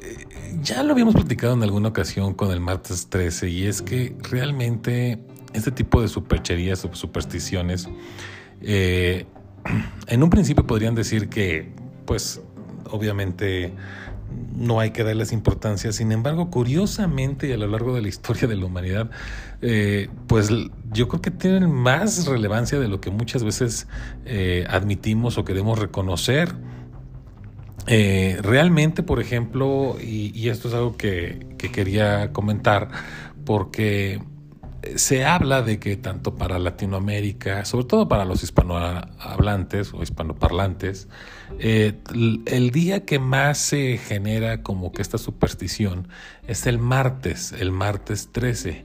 Eh, 0.00 0.26
ya 0.62 0.82
lo 0.82 0.92
habíamos 0.92 1.14
platicado 1.14 1.54
en 1.54 1.62
alguna 1.62 1.88
ocasión 1.88 2.34
con 2.34 2.50
el 2.50 2.60
martes 2.60 3.08
13 3.08 3.48
y 3.48 3.66
es 3.66 3.82
que 3.82 4.16
realmente 4.30 5.18
este 5.52 5.70
tipo 5.70 6.00
de 6.00 6.08
supercherías 6.08 6.84
o 6.84 6.94
supersticiones 6.94 7.88
eh, 8.60 9.26
en 10.06 10.22
un 10.22 10.30
principio 10.30 10.66
podrían 10.66 10.94
decir 10.94 11.28
que, 11.28 11.72
pues, 12.06 12.40
obviamente 12.92 13.72
no 14.54 14.80
hay 14.80 14.90
que 14.90 15.04
darles 15.04 15.32
importancia. 15.32 15.92
Sin 15.92 16.12
embargo, 16.12 16.50
curiosamente 16.50 17.48
y 17.48 17.52
a 17.52 17.56
lo 17.56 17.66
largo 17.66 17.94
de 17.94 18.02
la 18.02 18.08
historia 18.08 18.46
de 18.48 18.56
la 18.56 18.66
humanidad, 18.66 19.10
eh, 19.60 20.08
pues 20.26 20.50
yo 20.92 21.08
creo 21.08 21.20
que 21.20 21.30
tienen 21.30 21.70
más 21.70 22.26
relevancia 22.26 22.78
de 22.78 22.88
lo 22.88 23.00
que 23.00 23.10
muchas 23.10 23.44
veces 23.44 23.88
eh, 24.24 24.64
admitimos 24.68 25.38
o 25.38 25.44
queremos 25.44 25.78
reconocer. 25.78 26.54
Eh, 27.88 28.38
realmente, 28.42 29.02
por 29.02 29.20
ejemplo, 29.20 29.96
y, 30.00 30.48
esto 30.48 30.68
es 30.68 30.74
algo 30.74 30.96
que, 30.96 31.54
que 31.58 31.72
quería 31.72 32.32
comentar, 32.32 32.90
porque 33.44 34.22
se 34.94 35.24
habla 35.24 35.62
de 35.62 35.78
que 35.78 35.96
tanto 35.96 36.36
para 36.36 36.58
Latinoamérica, 36.58 37.64
sobre 37.64 37.86
todo 37.86 38.08
para 38.08 38.24
los 38.24 38.42
hispanohablantes 38.42 39.94
o 39.94 40.02
hispanoparlantes, 40.02 41.08
eh, 41.58 41.98
el 42.46 42.70
día 42.70 43.04
que 43.04 43.18
más 43.18 43.58
se 43.58 43.98
genera 43.98 44.62
como 44.62 44.92
que 44.92 45.02
esta 45.02 45.18
superstición 45.18 46.08
es 46.46 46.66
el 46.66 46.78
martes, 46.78 47.52
el 47.52 47.72
martes 47.72 48.30
13. 48.32 48.84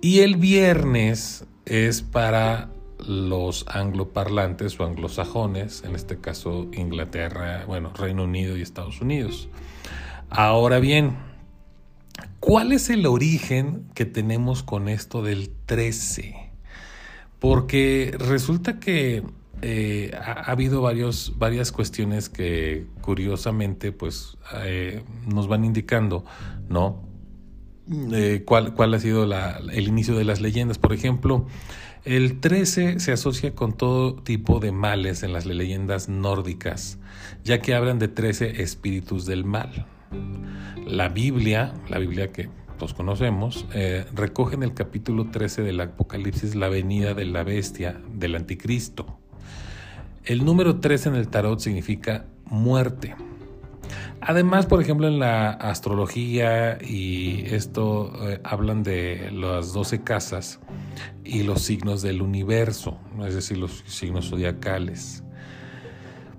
Y 0.00 0.20
el 0.20 0.36
viernes 0.36 1.44
es 1.66 2.02
para 2.02 2.70
los 3.06 3.66
angloparlantes 3.68 4.78
o 4.80 4.84
anglosajones, 4.84 5.84
en 5.84 5.94
este 5.94 6.18
caso 6.18 6.68
Inglaterra, 6.72 7.64
bueno, 7.66 7.92
Reino 7.94 8.24
Unido 8.24 8.56
y 8.56 8.62
Estados 8.62 9.00
Unidos. 9.00 9.48
Ahora 10.30 10.78
bien, 10.78 11.16
¿Cuál 12.40 12.72
es 12.72 12.88
el 12.88 13.04
origen 13.06 13.88
que 13.94 14.04
tenemos 14.04 14.62
con 14.62 14.88
esto 14.88 15.22
del 15.22 15.50
13? 15.66 16.34
Porque 17.40 18.14
resulta 18.16 18.78
que 18.78 19.24
eh, 19.60 20.12
ha, 20.14 20.50
habido 20.50 20.82
varios, 20.82 21.34
varias 21.36 21.72
cuestiones 21.72 22.28
que 22.28 22.86
curiosamente 23.00 23.90
pues, 23.92 24.36
eh, 24.64 25.02
nos 25.26 25.48
van 25.48 25.64
indicando, 25.64 26.24
¿no? 26.68 27.02
Eh, 28.12 28.42
cuál, 28.44 28.74
cuál, 28.74 28.94
ha 28.94 29.00
sido 29.00 29.24
el 29.24 29.88
inicio 29.88 30.16
de 30.16 30.24
las 30.24 30.40
leyendas. 30.40 30.78
Por 30.78 30.92
ejemplo, 30.92 31.46
el 32.04 32.38
13 32.40 33.00
se 33.00 33.12
asocia 33.12 33.54
con 33.54 33.76
todo 33.76 34.14
tipo 34.14 34.60
de 34.60 34.72
males 34.72 35.22
en 35.22 35.32
las 35.32 35.46
leyendas 35.46 36.08
nórdicas, 36.08 36.98
ya 37.44 37.60
que 37.60 37.74
hablan 37.74 37.98
de 37.98 38.08
13 38.08 38.62
espíritus 38.62 39.26
del 39.26 39.44
mal. 39.44 39.86
La 40.86 41.08
Biblia, 41.08 41.74
la 41.88 41.98
Biblia 41.98 42.30
que 42.30 42.48
todos 42.78 42.94
conocemos, 42.94 43.66
recoge 44.14 44.54
en 44.54 44.62
el 44.62 44.74
capítulo 44.74 45.30
13 45.30 45.62
del 45.62 45.80
Apocalipsis 45.80 46.54
la 46.54 46.68
venida 46.68 47.14
de 47.14 47.24
la 47.24 47.42
bestia, 47.42 48.00
del 48.14 48.36
anticristo. 48.36 49.18
El 50.28 50.44
número 50.44 50.78
13 50.78 51.08
en 51.08 51.14
el 51.14 51.28
tarot 51.28 51.58
significa 51.58 52.26
muerte. 52.44 53.16
Además, 54.20 54.66
por 54.66 54.82
ejemplo, 54.82 55.08
en 55.08 55.18
la 55.18 55.52
astrología 55.52 56.76
y 56.86 57.46
esto 57.46 58.12
eh, 58.28 58.38
hablan 58.44 58.82
de 58.82 59.30
las 59.32 59.72
12 59.72 60.02
casas 60.02 60.60
y 61.24 61.44
los 61.44 61.62
signos 61.62 62.02
del 62.02 62.20
universo, 62.20 62.98
es 63.26 63.36
decir, 63.36 63.56
los 63.56 63.82
signos 63.86 64.28
zodiacales. 64.28 65.24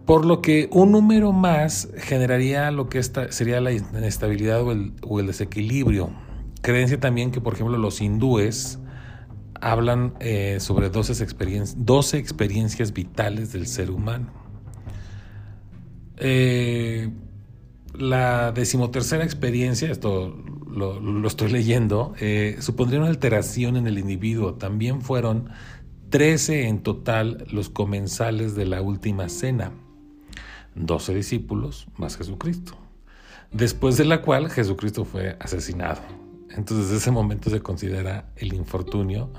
Por 0.05 0.23
lo 0.23 0.43
que 0.43 0.69
un 0.71 0.91
número 0.91 1.31
más 1.31 1.89
generaría 1.97 2.69
lo 2.69 2.89
que 2.89 2.99
esta, 2.99 3.31
sería 3.31 3.59
la 3.59 3.71
inestabilidad 3.71 4.61
o 4.61 5.19
el, 5.19 5.25
desequilibrio. 5.25 6.11
Creencia 6.61 6.99
también 6.99 7.31
que, 7.31 7.41
por 7.41 7.55
ejemplo, 7.55 7.75
los 7.79 8.01
hindúes 8.01 8.78
hablan 9.61 10.13
eh, 10.19 10.57
sobre 10.59 10.89
12, 10.89 11.23
experiencias 12.17 12.93
vitales 12.93 13.53
del 13.53 13.67
ser 13.67 13.91
humano. 13.91 14.31
Eh, 16.17 17.09
la 17.93 18.51
decimotercera 18.51 19.23
experiencia, 19.23 19.91
esto 19.91 20.35
lo, 20.69 21.27
estoy 21.27 21.51
leyendo, 21.51 22.13
eh, 22.19 22.57
supondría 22.59 22.99
una 22.99 23.09
alteración 23.09 23.77
en 23.77 23.87
el 23.87 23.97
individuo. 23.97 24.55
También 24.55 25.01
fueron 25.01 25.49
13 26.09 26.67
en 26.67 26.79
total 26.81 27.45
los 27.51 27.69
comensales 27.69 28.55
de 28.55 28.65
la 28.65 28.81
última 28.81 29.29
cena. 29.29 29.71
12 30.75 31.13
discípulos 31.15 31.87
más 31.97 32.15
Jesucristo, 32.15 32.77
después 33.51 33.97
de 33.97 34.05
la 34.05 34.21
cual 34.21 34.49
Jesucristo 34.49 35.03
fue 35.03 35.35
asesinado. 35.39 36.01
Entonces, 36.51 36.91
ese 36.91 37.11
momento 37.11 37.49
se 37.49 37.61
considera 37.61 38.31
el 38.37 38.53
infortunio 38.53 39.31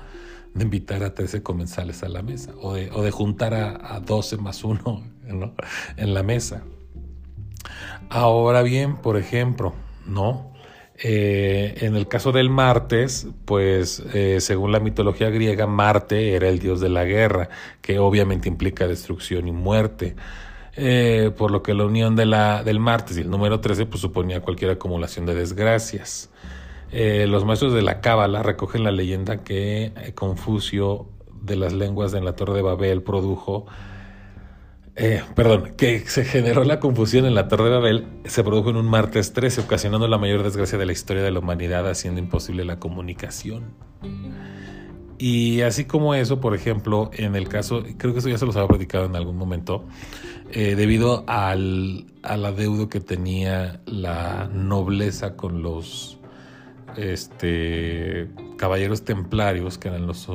de 0.53 0.63
invitar 0.63 1.03
a 1.03 1.13
13 1.13 1.43
comensales 1.43 2.03
a 2.03 2.09
la 2.09 2.21
mesa 2.21 2.53
o 2.61 2.73
de, 2.73 2.89
o 2.91 3.01
de 3.01 3.11
juntar 3.11 3.53
a, 3.53 3.99
12 3.99 4.37
más 4.37 4.63
uno 4.63 5.03
en 5.97 6.13
la 6.13 6.23
mesa. 6.23 6.63
Ahora 8.09 8.61
bien, 8.61 8.97
por 8.97 9.17
ejemplo, 9.17 9.73
¿no? 10.05 10.51
Eh, 11.03 11.77
en 11.81 11.95
el 11.95 12.07
caso 12.07 12.31
del 12.31 12.49
martes, 12.49 13.27
pues 13.45 14.03
eh, 14.13 14.39
según 14.39 14.71
la 14.71 14.79
mitología 14.79 15.29
griega, 15.31 15.65
Marte 15.65 16.35
era 16.35 16.47
el 16.47 16.59
dios 16.59 16.79
de 16.79 16.89
la 16.89 17.05
guerra, 17.05 17.49
que 17.81 17.97
obviamente 17.97 18.47
implica 18.47 18.87
destrucción 18.87 19.47
y 19.47 19.51
muerte. 19.51 20.15
Eh, 20.77 21.31
por 21.35 21.51
lo 21.51 21.63
que 21.63 21.73
la 21.73 21.85
unión 21.85 22.15
del 22.15 22.79
martes 22.79 23.17
y 23.17 23.21
el 23.21 23.29
número 23.29 23.59
13 23.59 23.87
pues, 23.87 23.99
suponía 23.99 24.41
cualquier 24.41 24.71
acumulación 24.71 25.25
de 25.25 25.35
desgracias. 25.35 26.29
Eh, 26.91 27.25
los 27.27 27.45
maestros 27.45 27.73
de 27.73 27.81
la 27.81 28.01
Cábala 28.01 28.43
recogen 28.43 28.83
la 28.83 28.91
leyenda 28.91 29.43
que 29.43 29.93
eh, 29.95 30.13
Confucio 30.13 31.07
de 31.41 31.55
las 31.55 31.73
lenguas 31.73 32.13
en 32.13 32.25
la 32.25 32.33
Torre 32.35 32.55
de 32.55 32.61
Babel 32.61 33.01
produjo, 33.01 33.65
perdón, 35.35 35.73
que 35.77 35.99
se 36.01 36.23
generó 36.25 36.63
la 36.63 36.79
confusión 36.79 37.25
en 37.25 37.33
la 37.33 37.47
Torre 37.47 37.65
de 37.65 37.69
Babel, 37.71 38.07
se 38.25 38.43
produjo 38.43 38.69
en 38.69 38.75
un 38.75 38.85
martes 38.85 39.33
13, 39.33 39.61
ocasionando 39.61 40.07
la 40.07 40.19
mayor 40.19 40.43
desgracia 40.43 40.77
de 40.77 40.85
la 40.85 40.91
historia 40.91 41.23
de 41.23 41.31
la 41.31 41.39
humanidad, 41.39 41.89
haciendo 41.89 42.19
imposible 42.19 42.63
la 42.65 42.77
comunicación. 42.77 43.73
Y 45.21 45.61
así 45.61 45.85
como 45.85 46.15
eso, 46.15 46.39
por 46.39 46.55
ejemplo, 46.55 47.11
en 47.13 47.35
el 47.35 47.47
caso, 47.47 47.83
creo 47.99 48.11
que 48.11 48.19
eso 48.19 48.29
ya 48.29 48.39
se 48.39 48.45
los 48.47 48.55
había 48.55 48.69
platicado 48.69 49.05
en 49.05 49.15
algún 49.15 49.37
momento, 49.37 49.85
eh, 50.51 50.73
debido 50.73 51.23
al, 51.27 52.07
al 52.23 52.43
adeudo 52.43 52.89
que 52.89 53.01
tenía 53.01 53.81
la 53.85 54.49
nobleza 54.51 55.35
con 55.35 55.61
los 55.61 56.17
este, 56.97 58.29
caballeros 58.57 59.03
templarios, 59.03 59.77
que 59.77 59.89
eran 59.89 60.07
los, 60.07 60.27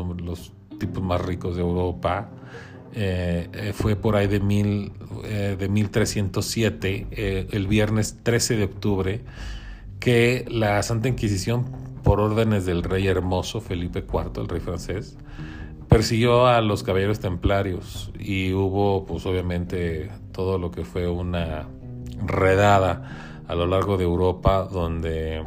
tipos 0.78 1.02
más 1.02 1.20
ricos 1.20 1.56
de 1.56 1.62
Europa. 1.62 2.30
Eh, 2.94 3.48
eh, 3.52 3.72
fue 3.74 3.96
por 3.96 4.16
ahí 4.16 4.26
de, 4.26 4.40
mil, 4.40 4.92
de 5.22 5.68
1307, 5.68 7.48
el 7.52 7.66
viernes 7.66 8.18
13 8.22 8.56
de 8.56 8.64
octubre, 8.64 9.20
que 10.00 10.44
la 10.48 10.82
Santa 10.82 11.08
Inquisición, 11.08 11.64
por 12.02 12.20
órdenes 12.20 12.64
del 12.64 12.82
rey 12.82 13.06
hermoso 13.06 13.60
Felipe 13.60 14.04
IV, 14.06 14.42
el 14.42 14.48
rey 14.48 14.60
francés, 14.60 15.16
persiguió 15.88 16.46
a 16.46 16.60
los 16.60 16.82
caballeros 16.82 17.20
templarios 17.20 18.10
y 18.18 18.52
hubo 18.52 19.06
pues 19.06 19.24
obviamente 19.26 20.10
todo 20.32 20.58
lo 20.58 20.70
que 20.70 20.84
fue 20.84 21.08
una 21.08 21.68
redada 22.24 23.42
a 23.48 23.54
lo 23.54 23.66
largo 23.66 23.96
de 23.96 24.04
Europa 24.04 24.68
donde 24.70 25.44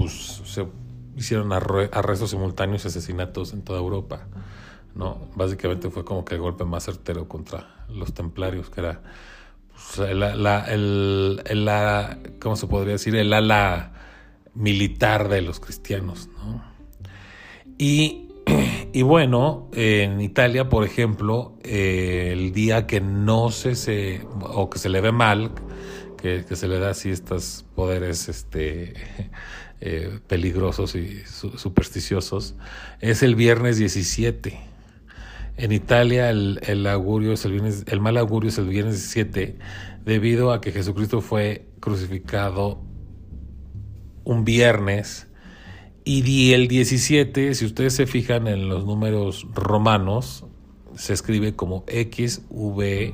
pues 0.00 0.40
se 0.46 0.66
hicieron 1.14 1.52
arrestos 1.52 2.30
simultáneos 2.30 2.86
y 2.86 2.88
asesinatos 2.88 3.52
en 3.52 3.60
toda 3.60 3.80
Europa. 3.80 4.26
¿no? 4.94 5.28
Básicamente 5.36 5.90
fue 5.90 6.06
como 6.06 6.24
que 6.24 6.36
el 6.36 6.40
golpe 6.40 6.64
más 6.64 6.84
certero 6.84 7.28
contra 7.28 7.84
los 7.90 8.14
templarios, 8.14 8.70
que 8.70 8.80
era 8.80 9.02
pues, 9.74 10.16
la, 10.16 10.34
la, 10.34 10.64
el, 10.72 11.42
el, 11.44 11.64
la, 11.66 12.18
¿cómo 12.40 12.56
se 12.56 12.66
podría 12.66 12.92
decir? 12.92 13.14
El 13.14 13.30
ala 13.34 13.92
militar 14.54 15.28
de 15.28 15.42
los 15.42 15.60
cristianos, 15.60 16.30
¿no? 16.38 16.64
Y, 17.76 18.28
y 18.94 19.02
bueno, 19.02 19.68
en 19.74 20.22
Italia, 20.22 20.70
por 20.70 20.86
ejemplo, 20.86 21.58
eh, 21.62 22.30
el 22.32 22.52
día 22.54 22.86
que 22.86 23.02
no 23.02 23.50
se, 23.50 23.74
se, 23.74 24.26
o 24.40 24.70
que 24.70 24.78
se 24.78 24.88
le 24.88 25.02
ve 25.02 25.12
mal, 25.12 25.52
que, 26.16 26.46
que 26.46 26.56
se 26.56 26.68
le 26.68 26.78
da 26.78 26.90
así 26.90 27.10
estos 27.10 27.66
poderes 27.74 28.30
este, 28.30 28.94
eh, 29.80 30.20
peligrosos 30.26 30.94
y 30.94 31.22
su, 31.24 31.58
supersticiosos, 31.58 32.54
es 33.00 33.22
el 33.22 33.34
viernes 33.34 33.78
17. 33.78 34.60
En 35.56 35.72
Italia 35.72 36.30
el, 36.30 36.86
augurio 36.86 37.32
es 37.32 37.44
el, 37.44 37.52
viernes, 37.52 37.84
el 37.86 38.00
mal 38.00 38.16
augurio 38.16 38.48
es 38.48 38.58
el 38.58 38.68
viernes 38.68 38.94
17 38.94 39.58
debido 40.04 40.52
a 40.52 40.60
que 40.60 40.72
Jesucristo 40.72 41.20
fue 41.20 41.66
crucificado 41.80 42.82
un 44.24 44.44
viernes 44.44 45.26
y 46.04 46.52
el 46.54 46.66
17, 46.66 47.54
si 47.54 47.64
ustedes 47.64 47.94
se 47.94 48.06
fijan 48.06 48.48
en 48.48 48.68
los 48.68 48.84
números 48.86 49.46
romanos, 49.54 50.44
se 50.96 51.12
escribe 51.12 51.54
como 51.54 51.84
XVI. 51.86 53.12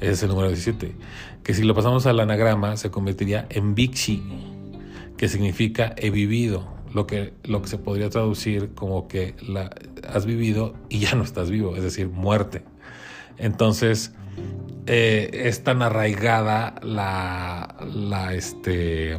Ese 0.00 0.12
es 0.12 0.22
el 0.22 0.28
número 0.30 0.48
17. 0.48 0.94
Que 1.42 1.54
si 1.54 1.62
lo 1.62 1.74
pasamos 1.74 2.06
al 2.06 2.20
anagrama 2.20 2.76
se 2.76 2.90
convertiría 2.90 3.46
en 3.50 3.74
Vixi, 3.74 4.22
que 5.16 5.28
significa 5.28 5.94
he 5.96 6.10
vivido. 6.10 6.74
Lo 6.94 7.06
que, 7.06 7.34
lo 7.44 7.60
que 7.60 7.68
se 7.68 7.76
podría 7.76 8.08
traducir 8.08 8.70
como 8.74 9.06
que 9.06 9.34
la, 9.46 9.70
has 10.08 10.24
vivido 10.24 10.74
y 10.88 11.00
ya 11.00 11.14
no 11.14 11.24
estás 11.24 11.50
vivo, 11.50 11.76
es 11.76 11.82
decir, 11.82 12.08
muerte. 12.08 12.62
Entonces, 13.36 14.12
eh, 14.86 15.30
es 15.44 15.62
tan 15.62 15.82
arraigada 15.82 16.76
la, 16.82 17.76
la, 17.92 18.32
este, 18.32 19.18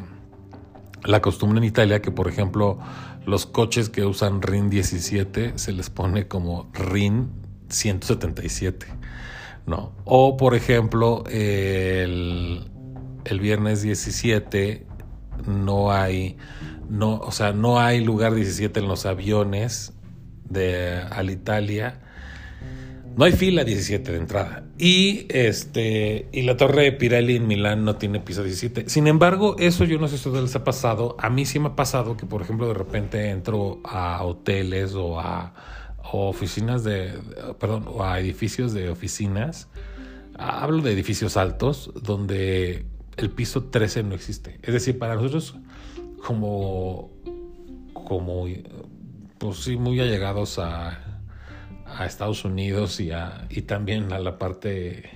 la 1.03 1.21
costumbre 1.21 1.59
en 1.59 1.65
Italia 1.65 2.01
que, 2.01 2.09
por 2.09 2.27
ejemplo, 2.27 2.79
los 3.25 3.45
coches 3.45 3.89
que 3.89 4.05
usan 4.05 4.41
RIN 4.41 4.69
17 4.69 5.57
se 5.57 5.71
les 5.73 5.89
pone 5.89 6.27
como 6.27 6.71
RIN 6.73 7.29
177, 7.69 8.87
¿no? 9.67 9.93
O, 10.05 10.37
por 10.37 10.55
ejemplo, 10.55 11.23
el, 11.29 12.71
el 13.25 13.39
viernes 13.39 13.83
17 13.83 14.87
no 15.45 15.91
hay, 15.91 16.37
no, 16.89 17.19
o 17.19 17.31
sea, 17.31 17.53
no 17.53 17.79
hay 17.79 18.03
lugar 18.03 18.33
17 18.33 18.79
en 18.79 18.87
los 18.87 19.05
aviones 19.05 19.93
de 20.49 21.01
Alitalia 21.11 22.01
no 23.17 23.25
hay 23.25 23.31
fila 23.31 23.63
17 23.63 24.11
de 24.11 24.17
entrada. 24.19 24.63
Y 24.77 25.25
este 25.29 26.29
y 26.31 26.43
la 26.43 26.55
torre 26.55 26.83
de 26.83 26.91
Pirelli 26.91 27.37
en 27.37 27.47
Milán 27.47 27.83
no 27.83 27.95
tiene 27.95 28.19
piso 28.19 28.43
17. 28.43 28.89
Sin 28.89 29.07
embargo, 29.07 29.55
eso 29.57 29.85
yo 29.85 29.97
no 29.97 30.07
sé 30.07 30.19
si 30.19 30.29
a 30.29 30.33
les 30.33 30.55
ha 30.55 30.63
pasado. 30.63 31.17
A 31.19 31.31
mí 31.31 31.43
sí 31.47 31.57
me 31.57 31.69
ha 31.69 31.75
pasado 31.75 32.15
que, 32.15 32.27
por 32.27 32.43
ejemplo, 32.43 32.67
de 32.67 32.75
repente 32.75 33.31
entro 33.31 33.81
a 33.83 34.23
hoteles 34.23 34.93
o 34.93 35.19
a 35.19 35.51
oficinas 36.13 36.83
de, 36.83 37.13
perdón, 37.59 37.85
o 37.87 38.03
a 38.03 38.19
edificios 38.19 38.73
de 38.73 38.89
oficinas. 38.89 39.67
Hablo 40.37 40.81
de 40.81 40.93
edificios 40.93 41.37
altos 41.37 41.91
donde 41.95 42.85
el 43.17 43.29
piso 43.31 43.65
13 43.65 44.03
no 44.03 44.15
existe. 44.15 44.59
Es 44.61 44.73
decir, 44.73 44.97
para 44.99 45.15
nosotros 45.15 45.55
como 46.25 47.11
como 47.93 48.45
pues 49.37 49.57
sí 49.57 49.77
muy 49.77 49.99
allegados 49.99 50.59
a 50.59 51.07
a 51.95 52.05
Estados 52.05 52.45
Unidos 52.45 52.99
y, 52.99 53.11
a, 53.11 53.45
y 53.49 53.63
también 53.63 54.11
a 54.11 54.19
la 54.19 54.37
parte 54.37 55.09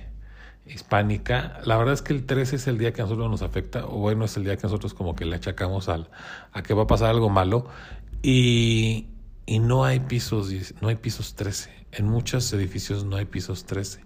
hispánica, 0.66 1.60
la 1.64 1.76
verdad 1.76 1.94
es 1.94 2.02
que 2.02 2.12
el 2.12 2.24
13 2.24 2.56
es 2.56 2.66
el 2.66 2.78
día 2.78 2.92
que 2.92 3.02
a 3.02 3.04
nosotros 3.04 3.30
nos 3.30 3.42
afecta, 3.42 3.84
o 3.86 3.98
bueno, 3.98 4.24
es 4.24 4.36
el 4.36 4.44
día 4.44 4.56
que 4.56 4.62
nosotros 4.64 4.94
como 4.94 5.14
que 5.14 5.24
le 5.24 5.36
achacamos 5.36 5.88
al, 5.88 6.08
a 6.52 6.62
que 6.62 6.74
va 6.74 6.84
a 6.84 6.86
pasar 6.86 7.10
algo 7.10 7.28
malo, 7.28 7.66
y, 8.22 9.08
y 9.46 9.58
no 9.58 9.84
hay 9.84 10.00
pisos, 10.00 10.52
no 10.80 10.88
hay 10.88 10.96
pisos 10.96 11.34
13, 11.34 11.70
en 11.92 12.08
muchos 12.08 12.52
edificios 12.52 13.04
no 13.04 13.16
hay 13.16 13.24
pisos 13.24 13.64
13, 13.64 14.00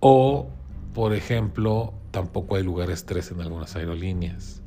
o 0.00 0.48
por 0.94 1.14
ejemplo, 1.14 1.94
tampoco 2.10 2.56
hay 2.56 2.62
lugares 2.62 3.04
13 3.06 3.34
en 3.34 3.40
algunas 3.42 3.74
aerolíneas, 3.76 4.62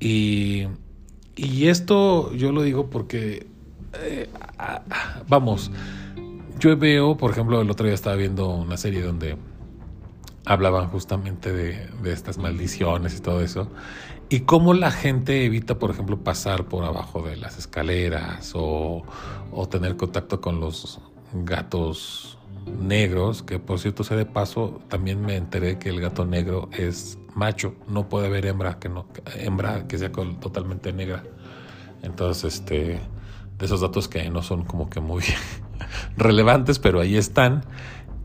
y, 0.00 0.66
y 1.36 1.68
esto 1.68 2.32
yo 2.34 2.52
lo 2.52 2.62
digo 2.62 2.90
porque, 2.90 3.46
eh, 3.94 4.28
vamos, 5.28 5.70
yo 6.58 6.76
veo, 6.76 7.16
por 7.16 7.30
ejemplo, 7.30 7.60
el 7.60 7.70
otro 7.70 7.86
día 7.86 7.94
estaba 7.94 8.16
viendo 8.16 8.48
una 8.48 8.76
serie 8.76 9.02
donde 9.02 9.36
hablaban 10.46 10.88
justamente 10.88 11.52
de, 11.52 12.12
estas 12.12 12.38
maldiciones 12.38 13.16
y 13.16 13.20
todo 13.20 13.40
eso, 13.40 13.70
y 14.28 14.40
cómo 14.40 14.74
la 14.74 14.90
gente 14.90 15.44
evita, 15.44 15.78
por 15.78 15.90
ejemplo, 15.90 16.18
pasar 16.18 16.66
por 16.66 16.84
abajo 16.84 17.22
de 17.22 17.36
las 17.36 17.58
escaleras 17.58 18.52
o, 18.54 19.02
tener 19.70 19.96
contacto 19.96 20.40
con 20.40 20.60
los 20.60 21.00
gatos 21.32 22.38
negros, 22.80 23.42
que 23.42 23.58
por 23.58 23.78
cierto 23.78 24.04
sea 24.04 24.16
de 24.16 24.26
paso, 24.26 24.80
también 24.88 25.20
me 25.20 25.36
enteré 25.36 25.78
que 25.78 25.90
el 25.90 26.00
gato 26.00 26.24
negro 26.24 26.68
es 26.72 27.18
macho, 27.34 27.74
no 27.88 28.08
puede 28.08 28.26
haber 28.26 28.46
hembra 28.46 28.78
que 28.78 28.88
no 28.88 29.06
hembra 29.36 29.86
que 29.86 29.98
sea 29.98 30.10
totalmente 30.10 30.92
negra. 30.92 31.24
Entonces, 32.02 32.54
este 32.54 33.00
de 33.58 33.66
esos 33.66 33.80
datos 33.80 34.08
que 34.08 34.28
no 34.30 34.42
son 34.42 34.64
como 34.64 34.90
que 34.90 35.00
muy 35.00 35.22
relevantes, 36.16 36.78
pero 36.78 37.00
ahí 37.00 37.16
están. 37.16 37.64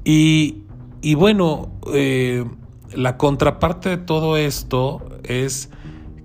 Y, 0.03 0.63
y 1.01 1.15
bueno, 1.15 1.71
eh, 1.93 2.45
la 2.93 3.17
contraparte 3.17 3.89
de 3.89 3.97
todo 3.97 4.37
esto 4.37 5.19
es 5.23 5.69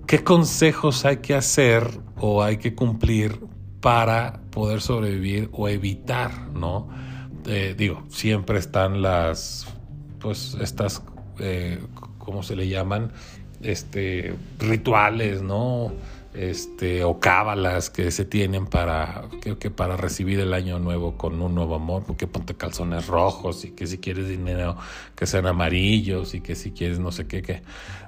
qué 0.07 0.23
consejos 0.23 1.05
hay 1.05 1.17
que 1.17 1.35
hacer 1.35 1.87
o 2.17 2.43
hay 2.43 2.57
que 2.57 2.75
cumplir 2.75 3.39
para 3.81 4.41
poder 4.51 4.81
sobrevivir 4.81 5.49
o 5.51 5.67
evitar, 5.67 6.49
¿no? 6.49 6.87
Eh, 7.45 7.75
digo, 7.77 8.03
siempre 8.09 8.57
están 8.57 9.01
las, 9.01 9.67
pues 10.19 10.57
estas, 10.59 11.03
eh, 11.39 11.79
¿cómo 12.17 12.41
se 12.41 12.55
le 12.55 12.67
llaman? 12.67 13.11
Este, 13.61 14.35
rituales, 14.59 15.41
¿no? 15.41 15.91
Este, 16.35 17.03
o 17.03 17.19
cábalas 17.19 17.89
que 17.89 18.11
se 18.11 18.25
tienen 18.25 18.65
para, 18.65 19.23
que, 19.41 19.57
que, 19.57 19.71
para 19.71 19.97
recibir 19.97 20.39
el 20.39 20.53
año 20.53 20.79
nuevo 20.79 21.17
con 21.17 21.41
un 21.41 21.55
nuevo 21.55 21.75
amor, 21.75 22.03
porque 22.05 22.27
ponte 22.27 22.55
calzones 22.55 23.07
rojos 23.07 23.65
y 23.65 23.71
que 23.71 23.87
si 23.87 23.97
quieres 23.97 24.27
dinero 24.27 24.77
que 25.15 25.25
sean 25.25 25.47
amarillos 25.47 26.33
y 26.33 26.41
que 26.41 26.55
si 26.55 26.71
quieres 26.71 26.99
no 26.99 27.11
sé 27.11 27.27
qué, 27.27 27.41
qué, 27.41 27.61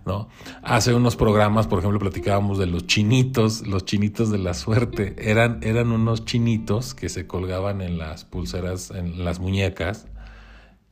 ¿no? 0.06 0.30
Hace 0.62 0.94
unos 0.94 1.16
programas, 1.16 1.68
por 1.68 1.80
ejemplo, 1.80 2.00
platicábamos 2.00 2.58
de 2.58 2.68
los 2.68 2.86
chinitos, 2.88 3.66
los 3.66 3.86
chinitos 3.86 4.32
de 4.32 4.38
la 4.38 4.54
suerte, 4.54 5.16
eran, 5.18 5.60
eran 5.63 5.92
unos 5.92 6.26
chinitos 6.26 6.94
que 6.94 7.10
se 7.10 7.28
colgaban 7.28 7.82
en 7.82 7.98
las 7.98 8.26
pulseras, 8.26 8.92
en 8.92 9.24
las 9.24 9.40
muñecas 9.40 10.08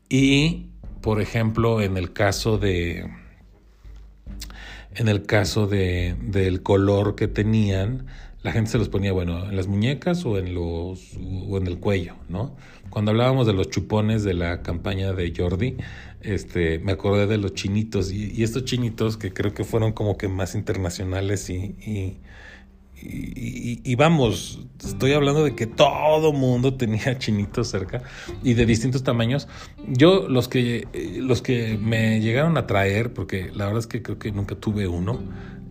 y, 0.10 0.68
por 1.02 1.22
ejemplo, 1.22 1.82
en 1.82 1.98
el 1.98 2.14
caso 2.14 2.58
de 2.58 3.25
en 4.96 5.08
el 5.08 5.24
caso 5.24 5.68
de, 5.68 6.16
del 6.22 6.64
color 6.64 7.16
que 7.16 7.28
tenían, 7.28 8.06
la 8.44 8.52
gente 8.52 8.72
se 8.72 8.78
los 8.78 8.90
ponía, 8.90 9.12
bueno, 9.12 9.50
en 9.50 9.56
las 9.56 9.68
muñecas 9.68 10.26
o 10.26 10.38
en, 10.38 10.54
los, 10.54 11.18
o 11.48 11.58
en 11.58 11.68
el 11.68 11.80
cuello, 11.80 12.16
¿no? 12.30 12.56
Cuando 12.90 13.12
hablábamos 13.12 13.48
de 13.48 13.54
los 13.54 13.70
chupones 13.70 14.24
de 14.24 14.36
la 14.36 14.62
campaña 14.62 15.14
de 15.14 15.34
Jordi, 15.36 15.78
este, 16.22 16.80
me 16.80 16.94
acordé 16.94 17.28
de 17.28 17.38
los 17.38 17.54
chinitos 17.54 18.12
y, 18.12 18.42
estos 18.44 18.66
chinitos 18.66 19.18
que 19.18 19.34
creo 19.34 19.54
que 19.54 19.64
fueron 19.64 19.94
como 19.94 20.18
que 20.18 20.28
más 20.28 20.56
internacionales 20.56 21.50
y, 21.50 21.76
y, 21.86 22.18
vamos, 23.98 24.60
estoy 24.84 25.14
hablando 25.14 25.44
de 25.44 25.56
que 25.56 25.68
todo 25.68 26.34
mundo 26.34 26.74
tenía 26.76 27.18
chinitos 27.20 27.70
cerca 27.70 28.04
y 28.44 28.54
de 28.54 28.66
distintos 28.66 29.04
tamaños. 29.04 29.48
Yo 29.88 30.28
los 30.28 30.48
que 30.48 30.88
los 31.22 31.42
que 31.42 31.78
me 31.78 32.20
llegaron 32.22 32.58
a 32.58 32.68
traer, 32.68 33.14
porque 33.14 33.52
la 33.54 33.66
verdad 33.66 33.80
es 33.80 33.88
que 33.88 34.02
creo 34.02 34.20
que 34.20 34.32
nunca 34.32 34.56
tuve 34.56 34.88
uno, 34.88 35.20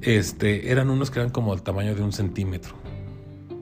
este, 0.00 0.70
eran 0.70 0.90
unos 0.90 1.10
que 1.10 1.20
eran 1.20 1.30
como 1.30 1.54
el 1.54 1.62
tamaño 1.62 1.94
de 1.94 2.02
un 2.02 2.12
centímetro 2.12 2.74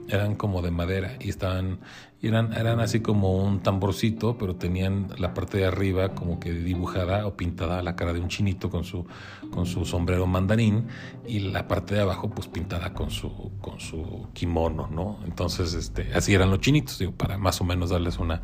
eran 0.09 0.35
como 0.35 0.61
de 0.61 0.71
madera 0.71 1.15
y 1.19 1.29
estaban 1.29 1.79
eran, 2.27 2.53
eran 2.53 2.79
así 2.79 3.01
como 3.01 3.37
un 3.37 3.61
tamborcito, 3.61 4.37
pero 4.37 4.55
tenían 4.55 5.07
la 5.17 5.33
parte 5.33 5.57
de 5.57 5.65
arriba 5.65 6.15
como 6.15 6.39
que 6.39 6.51
dibujada 6.53 7.27
o 7.27 7.35
pintada 7.35 7.81
la 7.81 7.95
cara 7.95 8.13
de 8.13 8.19
un 8.19 8.29
chinito 8.29 8.69
con 8.69 8.83
su, 8.83 9.05
con 9.51 9.65
su 9.65 9.85
sombrero 9.85 10.25
mandarín 10.25 10.87
y 11.27 11.39
la 11.39 11.67
parte 11.67 11.95
de 11.95 12.01
abajo 12.01 12.29
pues 12.29 12.47
pintada 12.47 12.93
con 12.93 13.11
su, 13.11 13.51
con 13.59 13.79
su 13.79 14.27
kimono, 14.33 14.87
¿no? 14.87 15.19
Entonces, 15.25 15.73
este, 15.73 16.13
así 16.13 16.33
eran 16.33 16.49
los 16.49 16.59
chinitos, 16.59 16.99
digo, 16.99 17.11
para 17.11 17.37
más 17.37 17.59
o 17.61 17.63
menos 17.63 17.89
darles 17.89 18.17
una 18.19 18.41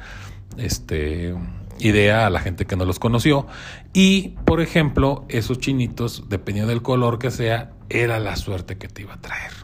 este, 0.58 1.36
idea 1.80 2.28
a 2.28 2.30
la 2.30 2.40
gente 2.40 2.66
que 2.66 2.76
no 2.76 2.86
los 2.86 3.00
conoció. 3.00 3.48
Y, 3.94 4.36
por 4.46 4.62
ejemplo, 4.62 5.26
esos 5.30 5.60
chinitos, 5.60 6.26
dependiendo 6.30 6.70
del 6.70 6.82
color 6.82 7.20
que 7.20 7.32
sea, 7.32 7.72
era 7.90 8.20
la 8.20 8.36
suerte 8.36 8.78
que 8.78 8.88
te 8.88 9.04
iba 9.04 9.16
a 9.16 9.22
traer. 9.22 9.59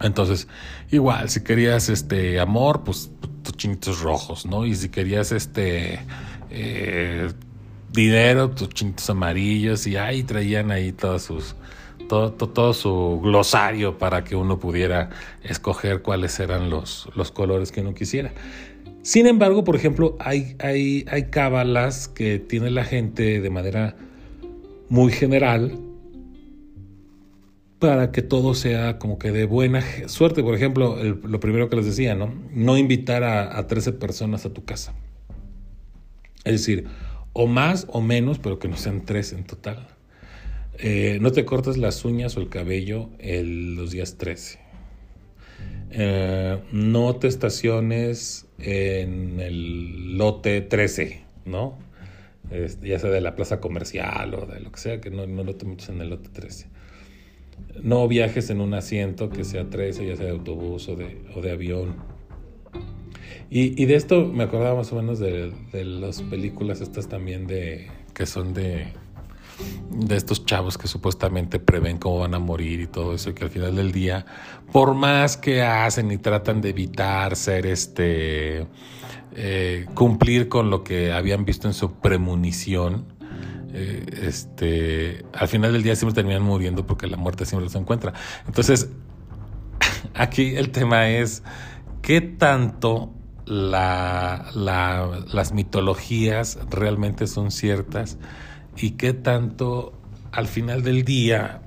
Entonces, 0.00 0.48
igual, 0.90 1.28
si 1.28 1.42
querías 1.42 1.88
este 1.88 2.40
amor, 2.40 2.82
pues 2.84 3.10
tus 3.42 3.56
chinitos 3.56 4.00
rojos, 4.00 4.46
¿no? 4.46 4.66
Y 4.66 4.74
si 4.74 4.88
querías 4.88 5.32
este 5.32 6.00
eh, 6.50 7.30
dinero, 7.92 8.50
tus 8.50 8.70
chintos 8.70 9.08
amarillos 9.10 9.86
y 9.86 9.96
ahí 9.96 10.22
traían 10.22 10.70
ahí 10.70 10.92
todos 10.92 11.22
sus 11.22 11.56
todo, 12.08 12.32
todo, 12.32 12.74
su 12.74 13.20
glosario 13.22 13.96
para 13.96 14.24
que 14.24 14.34
uno 14.34 14.58
pudiera 14.58 15.10
escoger 15.44 16.02
cuáles 16.02 16.40
eran 16.40 16.68
los, 16.68 17.08
los 17.14 17.30
colores 17.30 17.70
que 17.70 17.82
uno 17.82 17.94
quisiera. 17.94 18.32
Sin 19.02 19.28
embargo, 19.28 19.62
por 19.62 19.76
ejemplo, 19.76 20.16
hay, 20.18 20.56
hay, 20.58 21.04
hay 21.08 21.30
cábalas 21.30 22.08
que 22.08 22.40
tiene 22.40 22.70
la 22.70 22.84
gente 22.84 23.40
de 23.40 23.50
manera 23.50 23.94
muy 24.88 25.12
general 25.12 25.78
para 27.80 28.12
que 28.12 28.22
todo 28.22 28.54
sea 28.54 28.98
como 28.98 29.18
que 29.18 29.32
de 29.32 29.46
buena 29.46 29.82
suerte. 30.08 30.42
Por 30.42 30.54
ejemplo, 30.54 31.02
lo 31.02 31.40
primero 31.40 31.68
que 31.68 31.76
les 31.76 31.86
decía, 31.86 32.14
¿no? 32.14 32.32
No 32.52 32.78
invitar 32.78 33.24
a, 33.24 33.58
a 33.58 33.66
13 33.66 33.94
personas 33.94 34.46
a 34.46 34.52
tu 34.52 34.64
casa. 34.64 34.94
Es 36.44 36.52
decir, 36.52 36.86
o 37.32 37.46
más 37.46 37.86
o 37.88 38.00
menos, 38.00 38.38
pero 38.38 38.58
que 38.58 38.68
no 38.68 38.76
sean 38.76 39.04
tres 39.04 39.32
en 39.32 39.44
total. 39.44 39.88
Eh, 40.78 41.18
no 41.20 41.30
te 41.30 41.44
cortes 41.44 41.76
las 41.76 42.04
uñas 42.04 42.36
o 42.36 42.40
el 42.40 42.48
cabello 42.48 43.10
el, 43.18 43.74
los 43.74 43.90
días 43.90 44.16
13. 44.16 44.58
Eh, 45.92 46.58
no 46.72 47.16
te 47.16 47.28
estaciones 47.28 48.46
en 48.58 49.40
el 49.40 50.16
lote 50.16 50.60
13, 50.60 51.22
¿no? 51.44 51.78
ya 52.82 52.98
sea 52.98 53.10
de 53.10 53.20
la 53.20 53.36
plaza 53.36 53.60
comercial 53.60 54.34
o 54.34 54.44
de 54.44 54.58
lo 54.58 54.72
que 54.72 54.80
sea, 54.80 55.00
que 55.00 55.10
no, 55.10 55.24
no 55.24 55.54
te 55.54 55.66
metas 55.66 55.88
en 55.90 56.00
el 56.00 56.10
lote 56.10 56.30
13. 56.30 56.66
No 57.82 58.06
viajes 58.08 58.50
en 58.50 58.60
un 58.60 58.74
asiento 58.74 59.30
que 59.30 59.44
sea 59.44 59.70
13, 59.70 60.06
ya 60.06 60.16
sea 60.16 60.26
de 60.26 60.32
autobús 60.32 60.88
o 60.88 60.96
de, 60.96 61.22
o 61.34 61.40
de 61.40 61.50
avión. 61.50 61.96
Y, 63.52 63.84
de 63.84 63.96
esto 63.96 64.26
me 64.26 64.44
acordaba 64.44 64.76
más 64.76 64.92
o 64.92 64.96
menos 64.96 65.18
de, 65.18 65.52
las 65.72 66.22
películas 66.22 66.80
estas 66.80 67.08
también 67.08 67.48
de 67.48 67.88
que 68.14 68.24
son 68.24 68.54
de 68.54 68.92
de 69.90 70.16
estos 70.16 70.46
chavos 70.46 70.78
que 70.78 70.88
supuestamente 70.88 71.58
prevén 71.58 71.98
cómo 71.98 72.20
van 72.20 72.34
a 72.34 72.38
morir 72.38 72.80
y 72.80 72.86
todo 72.86 73.14
eso, 73.14 73.30
y 73.30 73.34
que 73.34 73.44
al 73.44 73.50
final 73.50 73.76
del 73.76 73.92
día, 73.92 74.24
por 74.72 74.94
más 74.94 75.36
que 75.36 75.62
hacen 75.62 76.10
y 76.10 76.18
tratan 76.18 76.60
de 76.60 76.70
evitar 76.70 77.36
ser 77.36 77.66
este, 77.66 78.66
eh, 79.34 79.86
cumplir 79.94 80.48
con 80.48 80.70
lo 80.70 80.84
que 80.84 81.12
habían 81.12 81.44
visto 81.44 81.68
en 81.68 81.74
su 81.74 81.92
premonición, 81.94 83.06
eh, 83.72 84.04
este, 84.22 85.24
al 85.32 85.48
final 85.48 85.72
del 85.72 85.82
día 85.82 85.96
siempre 85.96 86.14
terminan 86.14 86.42
muriendo 86.42 86.86
porque 86.86 87.06
la 87.06 87.16
muerte 87.16 87.44
siempre 87.46 87.64
los 87.64 87.74
encuentra. 87.74 88.12
Entonces, 88.46 88.88
aquí 90.14 90.56
el 90.56 90.70
tema 90.70 91.08
es 91.08 91.42
qué 92.02 92.20
tanto 92.20 93.12
las 93.46 94.52
mitologías 95.52 96.58
realmente 96.70 97.26
son 97.26 97.50
ciertas 97.50 98.16
y 98.76 98.92
qué 98.92 99.12
tanto 99.12 99.92
al 100.30 100.46
final 100.46 100.84
del 100.84 101.04
día 101.04 101.60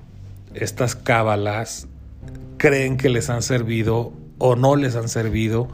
estas 0.54 0.94
cábalas 0.94 1.88
creen 2.56 2.96
que 2.96 3.10
les 3.10 3.28
han 3.28 3.42
servido 3.42 4.14
o 4.38 4.56
no 4.56 4.76
les 4.76 4.96
han 4.96 5.10
servido 5.10 5.68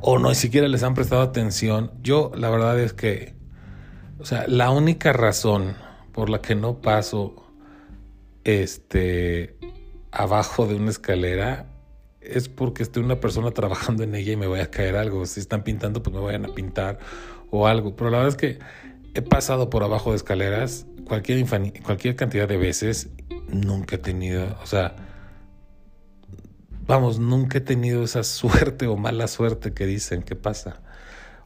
o 0.00 0.18
no 0.18 0.30
ni 0.30 0.34
siquiera 0.34 0.68
les 0.68 0.82
han 0.82 0.94
prestado 0.94 1.22
atención. 1.22 1.92
Yo 2.02 2.32
la 2.34 2.50
verdad 2.50 2.78
es 2.80 2.92
que, 2.92 3.34
o 4.22 4.24
sea, 4.24 4.46
la 4.46 4.70
única 4.70 5.12
razón 5.12 5.74
por 6.12 6.30
la 6.30 6.40
que 6.40 6.54
no 6.54 6.80
paso 6.80 7.34
este 8.44 9.56
abajo 10.12 10.68
de 10.68 10.76
una 10.76 10.90
escalera 10.90 11.66
es 12.20 12.48
porque 12.48 12.84
estoy 12.84 13.02
una 13.02 13.18
persona 13.18 13.50
trabajando 13.50 14.04
en 14.04 14.14
ella 14.14 14.34
y 14.34 14.36
me 14.36 14.46
voy 14.46 14.60
a 14.60 14.70
caer 14.70 14.94
algo. 14.94 15.26
Si 15.26 15.40
están 15.40 15.64
pintando, 15.64 16.04
pues 16.04 16.14
me 16.14 16.22
vayan 16.22 16.44
a 16.44 16.54
pintar 16.54 17.00
o 17.50 17.66
algo. 17.66 17.96
Pero 17.96 18.10
la 18.10 18.18
verdad 18.18 18.28
es 18.28 18.36
que 18.36 18.58
he 19.14 19.22
pasado 19.22 19.68
por 19.70 19.82
abajo 19.82 20.10
de 20.10 20.16
escaleras 20.18 20.86
cualquier, 21.04 21.44
cualquier 21.82 22.14
cantidad 22.14 22.46
de 22.46 22.58
veces. 22.58 23.08
Nunca 23.48 23.96
he 23.96 23.98
tenido, 23.98 24.56
o 24.62 24.66
sea, 24.66 24.94
vamos, 26.86 27.18
nunca 27.18 27.58
he 27.58 27.60
tenido 27.60 28.04
esa 28.04 28.22
suerte 28.22 28.86
o 28.86 28.96
mala 28.96 29.26
suerte 29.26 29.74
que 29.74 29.84
dicen 29.84 30.22
que 30.22 30.36
pasa. 30.36 30.80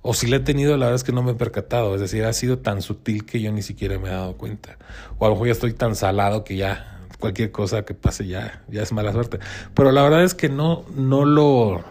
O 0.06 0.14
si 0.14 0.28
la 0.28 0.36
he 0.36 0.40
tenido, 0.40 0.76
la 0.76 0.86
verdad 0.86 0.94
es 0.96 1.04
que 1.04 1.12
no 1.12 1.22
me 1.22 1.32
he 1.32 1.34
percatado. 1.34 1.94
Es 1.94 2.00
decir, 2.00 2.24
ha 2.24 2.32
sido 2.32 2.58
tan 2.58 2.80
sutil 2.80 3.26
que 3.26 3.40
yo 3.40 3.50
ni 3.50 3.62
siquiera 3.62 3.98
me 3.98 4.08
he 4.08 4.12
dado 4.12 4.36
cuenta. 4.36 4.78
O 5.18 5.26
a 5.26 5.28
lo 5.28 5.34
mejor 5.34 5.48
ya 5.48 5.52
estoy 5.52 5.72
tan 5.72 5.96
salado 5.96 6.44
que 6.44 6.56
ya 6.56 7.00
cualquier 7.18 7.50
cosa 7.50 7.84
que 7.84 7.94
pase 7.94 8.26
ya, 8.26 8.62
ya 8.68 8.82
es 8.82 8.92
mala 8.92 9.12
suerte. 9.12 9.40
Pero 9.74 9.90
la 9.90 10.02
verdad 10.02 10.22
es 10.22 10.34
que 10.34 10.48
no, 10.48 10.84
no 10.94 11.24
lo, 11.24 11.82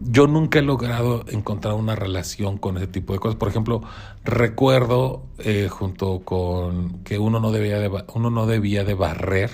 yo 0.00 0.26
nunca 0.26 0.58
he 0.58 0.62
logrado 0.62 1.24
encontrar 1.28 1.74
una 1.74 1.94
relación 1.94 2.58
con 2.58 2.76
ese 2.76 2.86
tipo 2.88 3.12
de 3.12 3.18
cosas. 3.18 3.36
Por 3.36 3.48
ejemplo, 3.48 3.82
recuerdo 4.24 5.24
eh, 5.38 5.68
junto 5.70 6.20
con 6.20 7.02
que 7.04 7.18
uno 7.18 7.40
no 7.40 7.52
debía 7.52 7.78
de, 7.78 7.90
uno 8.14 8.30
no 8.30 8.46
debía 8.46 8.84
de 8.84 8.94
barrer 8.94 9.50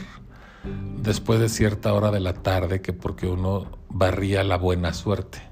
después 0.64 1.40
de 1.40 1.48
cierta 1.48 1.92
hora 1.92 2.10
de 2.10 2.20
la 2.20 2.34
tarde 2.34 2.80
que 2.80 2.92
porque 2.92 3.26
uno 3.26 3.66
barría 3.88 4.42
la 4.44 4.56
buena 4.56 4.92
suerte. 4.92 5.51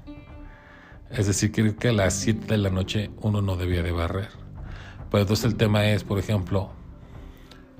Es 1.13 1.27
decir, 1.27 1.51
creo 1.51 1.75
que 1.75 1.89
a 1.89 1.93
las 1.93 2.13
7 2.13 2.47
de 2.47 2.57
la 2.57 2.69
noche 2.69 3.11
uno 3.21 3.41
no 3.41 3.57
debía 3.57 3.83
de 3.83 3.91
barrer. 3.91 4.29
Pues 5.09 5.21
entonces 5.21 5.45
el 5.45 5.55
tema 5.55 5.89
es, 5.89 6.05
por 6.05 6.19
ejemplo, 6.19 6.71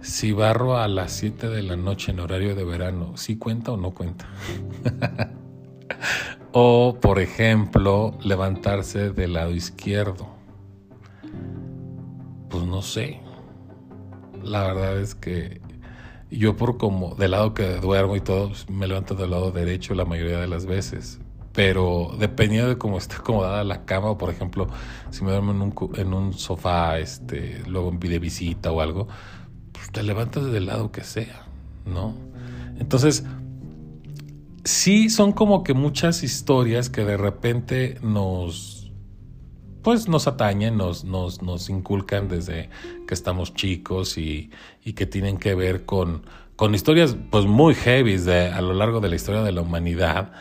si 0.01 0.33
barro 0.33 0.77
a 0.77 0.89
las 0.89 1.13
7 1.13 1.47
de 1.47 1.61
la 1.61 1.77
noche 1.77 2.11
en 2.11 2.19
horario 2.19 2.55
de 2.55 2.65
verano, 2.65 3.15
¿sí 3.15 3.37
cuenta 3.37 3.71
o 3.71 3.77
no 3.77 3.91
cuenta? 3.91 4.27
o, 6.51 6.97
por 6.99 7.19
ejemplo, 7.19 8.17
levantarse 8.21 9.11
del 9.11 9.33
lado 9.33 9.51
izquierdo. 9.51 10.27
Pues 12.49 12.65
no 12.65 12.81
sé. 12.81 13.21
La 14.43 14.63
verdad 14.63 14.99
es 14.99 15.15
que 15.15 15.61
yo 16.29 16.57
por 16.57 16.77
como 16.77 17.15
del 17.15 17.31
lado 17.31 17.53
que 17.53 17.77
duermo 17.77 18.17
y 18.17 18.21
todo, 18.21 18.49
pues, 18.49 18.69
me 18.69 18.87
levanto 18.87 19.15
del 19.15 19.31
lado 19.31 19.51
derecho 19.51 19.95
la 19.95 20.03
mayoría 20.03 20.39
de 20.39 20.47
las 20.47 20.65
veces. 20.65 21.20
Pero 21.53 22.15
dependiendo 22.17 22.69
de 22.69 22.77
cómo 22.77 22.97
esté 22.97 23.15
acomodada 23.15 23.63
la 23.63 23.85
cama, 23.85 24.11
o 24.11 24.17
por 24.17 24.29
ejemplo, 24.29 24.67
si 25.09 25.23
me 25.23 25.31
duermo 25.31 25.51
en 25.51 25.61
un, 25.61 25.73
en 25.95 26.13
un 26.13 26.33
sofá, 26.33 26.99
este, 26.99 27.61
luego 27.67 27.91
de 27.91 28.19
visita 28.19 28.71
o 28.71 28.81
algo, 28.81 29.07
te 29.91 30.03
levantas 30.03 30.45
del 30.45 30.67
lado 30.67 30.91
que 30.91 31.03
sea, 31.03 31.45
¿no? 31.85 32.15
Entonces, 32.79 33.25
sí 34.63 35.09
son 35.09 35.31
como 35.33 35.63
que 35.63 35.73
muchas 35.73 36.23
historias 36.23 36.89
que 36.89 37.03
de 37.03 37.17
repente 37.17 37.97
nos, 38.01 38.91
pues 39.81 40.07
nos 40.07 40.27
atañen, 40.27 40.77
nos, 40.77 41.03
nos, 41.03 41.41
nos 41.41 41.69
inculcan 41.69 42.27
desde 42.27 42.69
que 43.07 43.13
estamos 43.13 43.53
chicos 43.53 44.17
y, 44.17 44.51
y 44.83 44.93
que 44.93 45.05
tienen 45.05 45.37
que 45.37 45.55
ver 45.55 45.85
con, 45.85 46.23
con 46.55 46.75
historias 46.75 47.17
pues 47.29 47.45
muy 47.45 47.73
heavy 47.73 48.17
de, 48.17 48.47
a 48.47 48.61
lo 48.61 48.73
largo 48.73 48.99
de 48.99 49.09
la 49.09 49.15
historia 49.15 49.41
de 49.41 49.51
la 49.51 49.61
humanidad, 49.61 50.31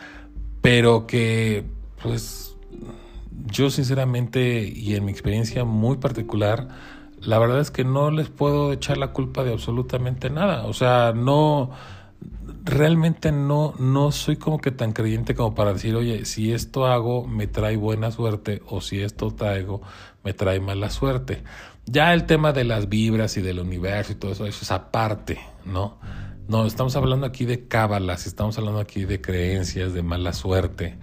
pero 0.61 1.07
que 1.07 1.65
pues 2.01 2.55
yo 3.45 3.69
sinceramente 3.69 4.63
y 4.63 4.95
en 4.95 5.05
mi 5.05 5.11
experiencia 5.11 5.65
muy 5.65 5.97
particular, 5.97 6.67
la 7.19 7.39
verdad 7.39 7.59
es 7.59 7.71
que 7.71 7.83
no 7.83 8.11
les 8.11 8.29
puedo 8.29 8.71
echar 8.73 8.97
la 8.97 9.11
culpa 9.11 9.43
de 9.43 9.53
absolutamente 9.53 10.29
nada. 10.29 10.65
O 10.65 10.73
sea, 10.73 11.13
no, 11.15 11.71
realmente 12.63 13.31
no, 13.31 13.73
no 13.79 14.11
soy 14.11 14.37
como 14.37 14.59
que 14.59 14.71
tan 14.71 14.93
creyente 14.93 15.35
como 15.35 15.55
para 15.55 15.73
decir, 15.73 15.95
oye, 15.95 16.25
si 16.25 16.53
esto 16.53 16.85
hago 16.85 17.27
me 17.27 17.47
trae 17.47 17.77
buena 17.77 18.11
suerte 18.11 18.61
o 18.67 18.81
si 18.81 19.01
esto 19.01 19.31
traigo 19.31 19.81
me 20.23 20.33
trae 20.33 20.59
mala 20.59 20.89
suerte. 20.89 21.43
Ya 21.85 22.13
el 22.13 22.25
tema 22.25 22.53
de 22.53 22.63
las 22.63 22.89
vibras 22.89 23.37
y 23.37 23.41
del 23.41 23.59
universo 23.59 24.11
y 24.11 24.15
todo 24.15 24.31
eso, 24.31 24.45
eso 24.45 24.59
es 24.61 24.71
aparte, 24.71 25.39
¿no? 25.65 25.97
No, 26.47 26.65
estamos 26.65 26.95
hablando 26.95 27.25
aquí 27.25 27.45
de 27.45 27.67
cábalas, 27.67 28.27
estamos 28.27 28.57
hablando 28.57 28.79
aquí 28.79 29.05
de 29.05 29.21
creencias, 29.21 29.93
de 29.93 30.03
mala 30.03 30.33
suerte 30.33 30.97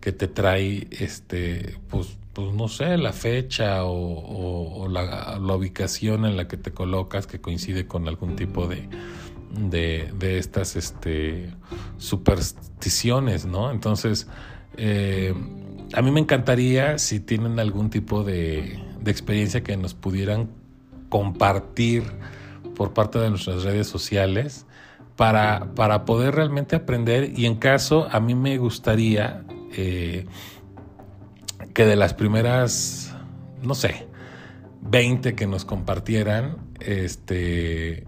que 0.00 0.12
te 0.12 0.28
trae, 0.28 0.86
este, 0.90 1.78
pues, 1.88 2.18
pues 2.34 2.52
no 2.52 2.68
sé, 2.68 2.98
la 2.98 3.14
fecha 3.14 3.84
o, 3.84 4.86
la, 4.88 5.38
ubicación 5.56 6.26
en 6.26 6.36
la 6.36 6.46
que 6.46 6.58
te 6.58 6.72
colocas 6.72 7.26
que 7.26 7.40
coincide 7.40 7.86
con 7.86 8.06
algún 8.06 8.36
tipo 8.36 8.66
de, 8.66 8.86
de, 9.50 10.38
estas 10.38 10.76
este, 10.76 11.54
supersticiones, 11.96 13.46
¿no? 13.46 13.70
Entonces, 13.70 14.26
eh, 14.76 15.34
a 15.94 16.02
mí 16.02 16.10
me 16.10 16.20
encantaría 16.20 16.98
si 16.98 17.20
tienen 17.20 17.58
algún 17.58 17.88
tipo 17.88 18.24
de, 18.24 18.78
de 19.00 19.10
experiencia 19.10 19.62
que 19.62 19.76
nos 19.76 19.94
pudieran 19.94 20.50
compartir 21.08 22.04
por 22.74 22.92
parte 22.92 23.18
de 23.18 23.30
nuestras 23.30 23.62
redes 23.62 23.86
sociales 23.86 24.66
para, 25.16 25.74
para 25.74 26.04
poder 26.04 26.34
realmente 26.34 26.76
aprender. 26.76 27.32
Y 27.36 27.46
en 27.46 27.56
caso 27.56 28.08
a 28.10 28.20
mí 28.20 28.34
me 28.34 28.58
gustaría 28.58 29.44
eh, 29.72 30.26
que 31.72 31.84
de 31.84 31.96
las 31.96 32.14
primeras, 32.14 33.14
no 33.62 33.74
sé, 33.74 34.06
20 34.82 35.34
que 35.34 35.46
nos 35.46 35.64
compartieran, 35.64 36.58
este, 36.80 38.06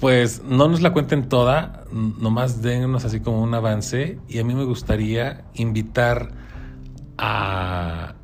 pues 0.00 0.42
no 0.42 0.68
nos 0.68 0.80
la 0.80 0.92
cuenten 0.92 1.28
toda, 1.28 1.84
nomás 1.92 2.62
dennos 2.62 3.04
así 3.04 3.20
como 3.20 3.42
un 3.42 3.54
avance. 3.54 4.18
Y 4.28 4.38
a 4.38 4.44
mí 4.44 4.54
me 4.54 4.64
gustaría 4.64 5.44
invitar 5.54 6.32
a, 7.16 8.14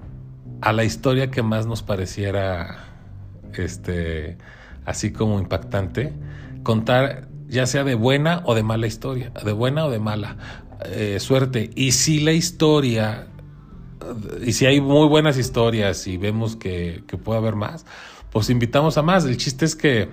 a 0.60 0.72
la 0.72 0.84
historia 0.84 1.30
que 1.30 1.42
más 1.42 1.66
nos 1.66 1.82
pareciera 1.82 2.84
este, 3.54 4.38
así 4.84 5.12
como 5.12 5.38
impactante, 5.38 6.12
contar 6.62 7.28
ya 7.54 7.66
sea 7.66 7.84
de 7.84 7.94
buena 7.94 8.42
o 8.44 8.54
de 8.54 8.62
mala 8.62 8.86
historia, 8.86 9.30
de 9.44 9.52
buena 9.52 9.86
o 9.86 9.90
de 9.90 10.00
mala 10.00 10.36
eh, 10.86 11.18
suerte. 11.20 11.70
Y 11.74 11.92
si 11.92 12.20
la 12.20 12.32
historia, 12.32 13.28
y 14.44 14.52
si 14.52 14.66
hay 14.66 14.80
muy 14.80 15.08
buenas 15.08 15.38
historias 15.38 16.06
y 16.06 16.16
vemos 16.16 16.56
que, 16.56 17.04
que 17.06 17.16
puede 17.16 17.38
haber 17.38 17.54
más, 17.54 17.86
pues 18.30 18.50
invitamos 18.50 18.98
a 18.98 19.02
más. 19.02 19.24
El 19.24 19.36
chiste 19.36 19.64
es 19.64 19.76
que, 19.76 20.10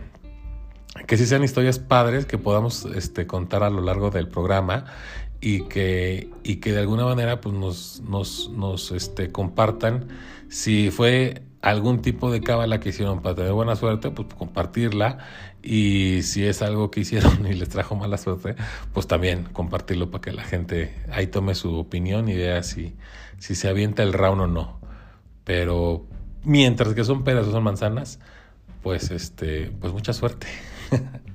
que 1.08 1.18
sí 1.18 1.26
sean 1.26 1.44
historias 1.44 1.80
padres 1.80 2.26
que 2.26 2.38
podamos 2.38 2.86
este, 2.86 3.26
contar 3.26 3.64
a 3.64 3.70
lo 3.70 3.82
largo 3.82 4.12
del 4.12 4.28
programa 4.28 4.86
y 5.42 5.64
que, 5.64 6.30
y 6.44 6.58
que 6.58 6.72
de 6.72 6.80
alguna 6.80 7.04
manera 7.06 7.42
pues 7.42 7.56
nos, 7.56 8.02
nos, 8.08 8.50
nos 8.50 8.92
este, 8.92 9.32
compartan 9.32 10.08
si 10.48 10.92
fue 10.92 11.42
algún 11.62 12.02
tipo 12.02 12.32
de 12.32 12.42
cábala 12.42 12.80
que 12.80 12.90
hicieron 12.90 13.22
para 13.22 13.36
tener 13.36 13.54
buena 13.54 13.76
suerte, 13.76 14.12
pues 14.12 14.28
compartirla. 14.34 15.20
Y 15.64 16.24
si 16.24 16.46
es 16.46 16.62
algo 16.62 16.90
que 16.90 17.02
hicieron 17.02 17.46
y 17.50 17.54
les 17.54 17.70
trajo 17.70 17.96
mala 17.96 18.18
suerte, 18.18 18.56
pues 18.94 19.08
también 19.08 19.46
compartirlo 19.46 20.10
para 20.10 20.22
que 20.22 20.32
la 20.32 20.44
gente 20.44 20.94
ahí 21.12 21.28
tome 21.28 21.56
su 21.56 21.76
opinión 21.76 22.30
y 22.30 22.36
vea 22.36 22.64
si, 22.64 22.96
si 23.38 23.56
se 23.56 23.68
avienta 23.68 24.04
el 24.04 24.14
round 24.14 24.42
o 24.42 24.48
no. 24.48 24.80
Pero 25.44 26.06
mientras 26.44 26.94
que 26.94 27.04
son 27.04 27.24
peras 27.24 27.48
o 27.48 27.52
son 27.52 27.64
manzanas, 27.64 28.20
pues 28.82 29.12
este, 29.12 29.72
pues 29.80 29.94
mucha 29.94 30.14
suerte. 30.14 30.48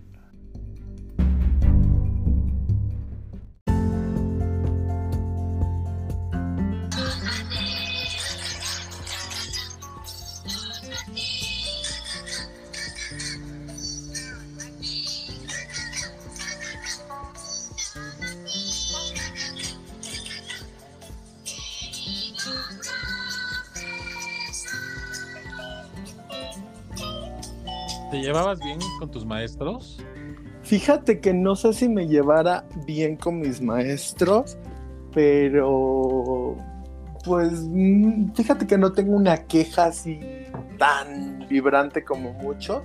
llevabas 28.37 28.61
bien 28.61 28.79
con 28.99 29.11
tus 29.11 29.25
maestros? 29.25 29.99
Fíjate 30.63 31.21
que 31.21 31.33
no 31.33 31.57
sé 31.57 31.73
si 31.73 31.89
me 31.89 32.07
llevara 32.07 32.67
bien 32.87 33.17
con 33.17 33.39
mis 33.39 33.63
maestros, 33.63 34.59
pero 35.15 36.57
pues 37.25 37.53
mm, 37.63 38.33
fíjate 38.35 38.67
que 38.67 38.77
no 38.77 38.93
tengo 38.93 39.17
una 39.17 39.47
queja 39.47 39.87
así 39.87 40.21
tan 40.79 41.47
vibrante 41.49 42.05
como 42.05 42.33
muchos, 42.35 42.83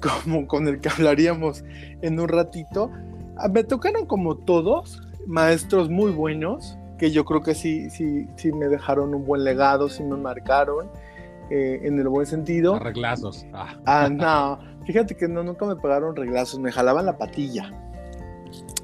como 0.24 0.46
con 0.46 0.66
el 0.66 0.80
que 0.80 0.88
hablaríamos 0.88 1.64
en 2.00 2.18
un 2.18 2.28
ratito. 2.28 2.90
Ah, 3.36 3.48
me 3.48 3.62
tocaron 3.62 4.06
como 4.06 4.36
todos, 4.36 5.00
maestros 5.26 5.90
muy 5.90 6.10
buenos, 6.10 6.76
que 6.98 7.10
yo 7.10 7.24
creo 7.24 7.42
que 7.42 7.54
sí, 7.54 7.88
sí, 7.90 8.26
sí 8.36 8.52
me 8.52 8.66
dejaron 8.66 9.14
un 9.14 9.24
buen 9.24 9.44
legado, 9.44 9.88
sí 9.88 10.02
me 10.02 10.16
marcaron 10.16 10.88
eh, 11.50 11.80
en 11.82 11.98
el 11.98 12.08
buen 12.08 12.26
sentido. 12.26 12.78
Reglazos. 12.78 13.44
Ah. 13.52 13.76
ah. 13.84 14.08
no. 14.10 14.71
Fíjate 14.84 15.16
que 15.16 15.28
no, 15.28 15.42
nunca 15.42 15.66
me 15.66 15.76
pagaron 15.76 16.16
reglazos, 16.16 16.58
me 16.58 16.72
jalaban 16.72 17.06
la 17.06 17.16
patilla. 17.16 17.70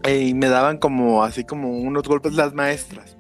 Eh, 0.05 0.29
y 0.29 0.35
me 0.35 0.49
daban 0.49 0.79
como 0.79 1.23
así 1.25 1.45
como 1.45 1.71
unos 1.71 2.05
golpes 2.05 2.35
las 2.35 2.55
maestras. 2.55 3.17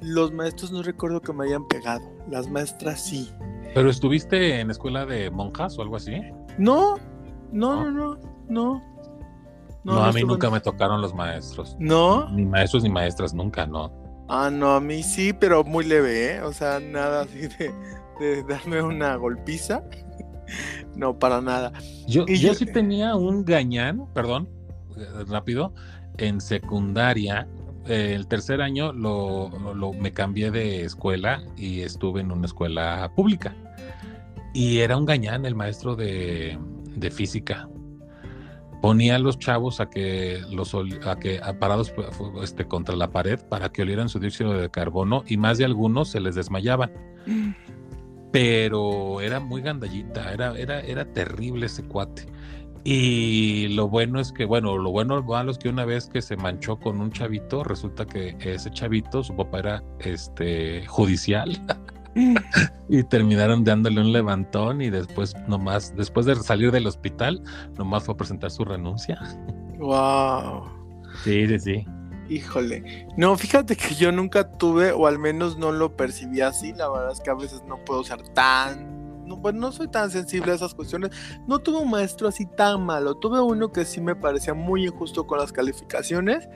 Los 0.00 0.32
maestros 0.32 0.70
no 0.70 0.82
recuerdo 0.82 1.20
que 1.20 1.32
me 1.32 1.46
hayan 1.46 1.66
pegado. 1.66 2.04
Las 2.30 2.48
maestras 2.48 3.00
sí. 3.02 3.32
¿Pero 3.74 3.90
estuviste 3.90 4.60
en 4.60 4.70
escuela 4.70 5.06
de 5.06 5.30
monjas 5.30 5.78
o 5.78 5.82
algo 5.82 5.96
así? 5.96 6.20
No, 6.58 6.96
no, 7.50 7.90
no, 7.90 7.90
no, 7.90 8.18
no. 8.48 8.82
No, 9.84 10.04
a 10.04 10.12
mí 10.12 10.22
nunca 10.22 10.50
me 10.50 10.60
tocaron 10.60 11.00
los 11.00 11.14
maestros. 11.14 11.76
¿No? 11.78 12.28
Ni 12.30 12.44
maestros 12.44 12.82
ni 12.82 12.90
maestras, 12.90 13.32
nunca, 13.32 13.66
no. 13.66 13.90
Ah, 14.28 14.50
no, 14.52 14.72
a 14.72 14.80
mí 14.80 15.02
sí, 15.02 15.32
pero 15.32 15.64
muy 15.64 15.84
leve, 15.84 16.34
¿eh? 16.34 16.42
O 16.42 16.52
sea, 16.52 16.78
nada 16.78 17.22
así 17.22 17.48
de, 17.48 17.72
de 18.20 18.42
darme 18.42 18.82
una 18.82 19.16
golpiza. 19.16 19.82
no, 20.96 21.18
para 21.18 21.40
nada. 21.40 21.72
Yo, 22.06 22.26
yo, 22.26 22.54
sí 22.54 22.66
tenía 22.66 23.14
un 23.16 23.44
gañán, 23.44 24.06
perdón, 24.14 24.48
eh, 24.96 25.24
rápido, 25.26 25.72
en 26.18 26.40
secundaria. 26.40 27.48
el 27.86 28.26
tercer 28.26 28.60
año 28.60 28.92
lo, 28.92 29.50
lo, 29.74 29.92
me 29.92 30.12
cambié 30.12 30.50
de 30.50 30.84
escuela 30.84 31.42
y 31.56 31.80
estuve 31.80 32.20
en 32.20 32.32
una 32.32 32.46
escuela 32.46 33.10
pública. 33.14 33.54
Y 34.54 34.78
era 34.78 34.96
un 34.96 35.04
gañán 35.04 35.44
el 35.46 35.54
maestro 35.54 35.94
de, 35.94 36.58
de 36.96 37.10
física. 37.10 37.68
Ponía 38.80 39.16
a 39.16 39.18
los 39.18 39.38
chavos 39.38 39.80
a 39.80 39.90
que 39.90 40.40
los 40.50 40.72
a 40.74 41.16
que 41.16 41.40
parados 41.58 41.92
este, 42.42 42.64
contra 42.64 42.94
la 42.94 43.10
pared 43.10 43.40
para 43.48 43.70
que 43.70 43.82
olieran 43.82 44.08
su 44.08 44.20
dióxido 44.20 44.52
de 44.52 44.70
carbono 44.70 45.24
y 45.26 45.36
más 45.36 45.58
de 45.58 45.64
algunos 45.64 46.10
se 46.10 46.20
les 46.20 46.36
desmayaban. 46.36 46.92
Pero 48.30 49.20
era 49.20 49.40
muy 49.40 49.62
gandallita, 49.62 50.32
era, 50.32 50.56
era, 50.58 50.80
era 50.80 51.04
terrible 51.12 51.66
ese 51.66 51.84
cuate. 51.84 52.26
Y 52.84 53.68
lo 53.68 53.88
bueno 53.88 54.20
es 54.20 54.32
que, 54.32 54.44
bueno, 54.44 54.78
lo 54.78 54.90
bueno 54.90 55.22
malo 55.22 55.50
es 55.50 55.58
que 55.58 55.68
una 55.68 55.84
vez 55.84 56.08
que 56.08 56.22
se 56.22 56.36
manchó 56.36 56.78
con 56.78 57.00
un 57.00 57.10
chavito, 57.10 57.64
resulta 57.64 58.06
que 58.06 58.36
ese 58.40 58.70
chavito, 58.70 59.22
su 59.22 59.36
papá 59.36 59.58
era 59.58 59.84
este 60.00 60.86
judicial. 60.86 61.60
y 62.88 63.02
terminaron 63.04 63.64
dándole 63.64 64.00
un 64.00 64.12
levantón 64.12 64.80
y 64.80 64.90
después 64.90 65.34
nomás, 65.46 65.94
después 65.96 66.26
de 66.26 66.36
salir 66.36 66.72
del 66.72 66.86
hospital, 66.86 67.42
nomás 67.76 68.04
fue 68.04 68.14
a 68.14 68.16
presentar 68.16 68.50
su 68.50 68.64
renuncia. 68.64 69.18
Wow. 69.78 70.64
Sí, 71.24 71.46
sí, 71.46 71.58
sí. 71.58 71.86
Híjole, 72.28 73.08
no, 73.16 73.36
fíjate 73.36 73.74
que 73.74 73.94
yo 73.94 74.12
nunca 74.12 74.52
tuve, 74.52 74.92
o 74.92 75.06
al 75.06 75.18
menos 75.18 75.56
no 75.56 75.72
lo 75.72 75.96
percibí 75.96 76.42
así, 76.42 76.74
la 76.74 76.88
verdad 76.90 77.12
es 77.12 77.20
que 77.20 77.30
a 77.30 77.34
veces 77.34 77.62
no 77.66 77.82
puedo 77.84 78.04
ser 78.04 78.22
tan, 78.30 79.26
no, 79.26 79.38
bueno, 79.38 79.60
no 79.60 79.72
soy 79.72 79.88
tan 79.88 80.10
sensible 80.10 80.52
a 80.52 80.54
esas 80.56 80.74
cuestiones, 80.74 81.10
no 81.46 81.58
tuve 81.60 81.78
un 81.78 81.90
maestro 81.90 82.28
así 82.28 82.44
tan 82.44 82.84
malo, 82.84 83.14
tuve 83.14 83.40
uno 83.40 83.72
que 83.72 83.86
sí 83.86 84.02
me 84.02 84.14
parecía 84.14 84.52
muy 84.52 84.84
injusto 84.84 85.26
con 85.26 85.38
las 85.38 85.52
calificaciones, 85.52 86.48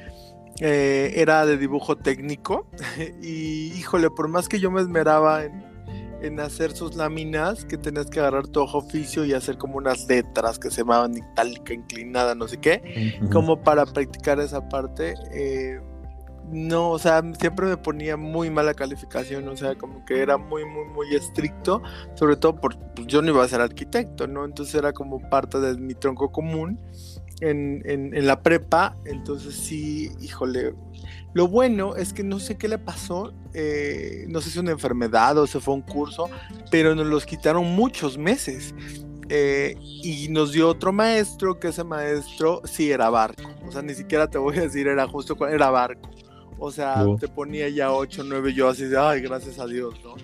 eh, 0.60 1.14
era 1.16 1.46
de 1.46 1.56
dibujo 1.56 1.96
técnico, 1.96 2.66
y 3.22 3.72
híjole, 3.72 4.10
por 4.10 4.28
más 4.28 4.48
que 4.48 4.60
yo 4.60 4.70
me 4.70 4.82
esmeraba 4.82 5.44
en 5.44 5.71
en 6.22 6.40
hacer 6.40 6.72
sus 6.72 6.94
láminas 6.96 7.64
que 7.64 7.76
tenías 7.76 8.06
que 8.06 8.20
agarrar 8.20 8.46
tu 8.46 8.60
ojo 8.60 8.78
oficio 8.78 9.24
y 9.24 9.32
hacer 9.32 9.58
como 9.58 9.76
unas 9.76 10.06
letras 10.06 10.58
que 10.58 10.70
se 10.70 10.78
llamaban 10.78 11.16
itálica, 11.16 11.74
inclinada, 11.74 12.34
no 12.34 12.48
sé 12.48 12.58
qué, 12.58 13.18
como 13.32 13.62
para 13.62 13.84
practicar 13.86 14.40
esa 14.40 14.68
parte. 14.68 15.14
Eh, 15.32 15.80
no, 16.50 16.90
o 16.90 16.98
sea, 16.98 17.22
siempre 17.38 17.66
me 17.66 17.76
ponía 17.76 18.16
muy 18.16 18.50
mala 18.50 18.74
calificación, 18.74 19.48
o 19.48 19.56
sea, 19.56 19.74
como 19.76 20.04
que 20.04 20.20
era 20.20 20.36
muy, 20.36 20.64
muy, 20.64 20.84
muy 20.86 21.14
estricto, 21.14 21.82
sobre 22.14 22.36
todo 22.36 22.56
porque 22.56 22.78
pues, 22.94 23.06
yo 23.06 23.22
no 23.22 23.30
iba 23.30 23.42
a 23.42 23.48
ser 23.48 23.60
arquitecto, 23.60 24.26
¿no? 24.26 24.44
Entonces 24.44 24.74
era 24.74 24.92
como 24.92 25.20
parte 25.30 25.60
de 25.60 25.78
mi 25.78 25.94
tronco 25.94 26.30
común 26.30 26.78
en, 27.40 27.82
en, 27.86 28.14
en 28.14 28.26
la 28.26 28.42
prepa, 28.42 28.96
entonces 29.06 29.54
sí, 29.54 30.10
híjole, 30.20 30.74
lo 31.34 31.48
bueno 31.48 31.96
es 31.96 32.12
que 32.12 32.22
no 32.22 32.38
sé 32.38 32.56
qué 32.56 32.68
le 32.68 32.78
pasó, 32.78 33.32
eh, 33.54 34.26
no 34.28 34.40
sé 34.40 34.50
si 34.50 34.58
una 34.58 34.72
enfermedad 34.72 35.38
o 35.38 35.46
se 35.46 35.60
fue 35.60 35.74
un 35.74 35.82
curso, 35.82 36.28
pero 36.70 36.94
nos 36.94 37.06
los 37.06 37.26
quitaron 37.26 37.64
muchos 37.66 38.18
meses. 38.18 38.74
Eh, 39.28 39.76
y 39.80 40.28
nos 40.28 40.52
dio 40.52 40.68
otro 40.68 40.92
maestro, 40.92 41.58
que 41.58 41.68
ese 41.68 41.84
maestro 41.84 42.60
sí 42.64 42.90
era 42.90 43.08
barco. 43.08 43.50
O 43.66 43.72
sea, 43.72 43.80
ni 43.80 43.94
siquiera 43.94 44.28
te 44.28 44.36
voy 44.36 44.58
a 44.58 44.62
decir 44.62 44.86
era 44.88 45.08
justo, 45.08 45.36
era 45.48 45.70
barco. 45.70 46.10
O 46.58 46.70
sea, 46.70 47.04
te 47.18 47.28
ponía 47.28 47.68
ya 47.70 47.92
8, 47.92 48.24
9, 48.26 48.52
yo 48.52 48.68
así 48.68 48.84
de, 48.84 48.98
ay, 48.98 49.20
gracias 49.22 49.58
a 49.58 49.66
Dios, 49.66 49.94
¿no? 50.04 50.14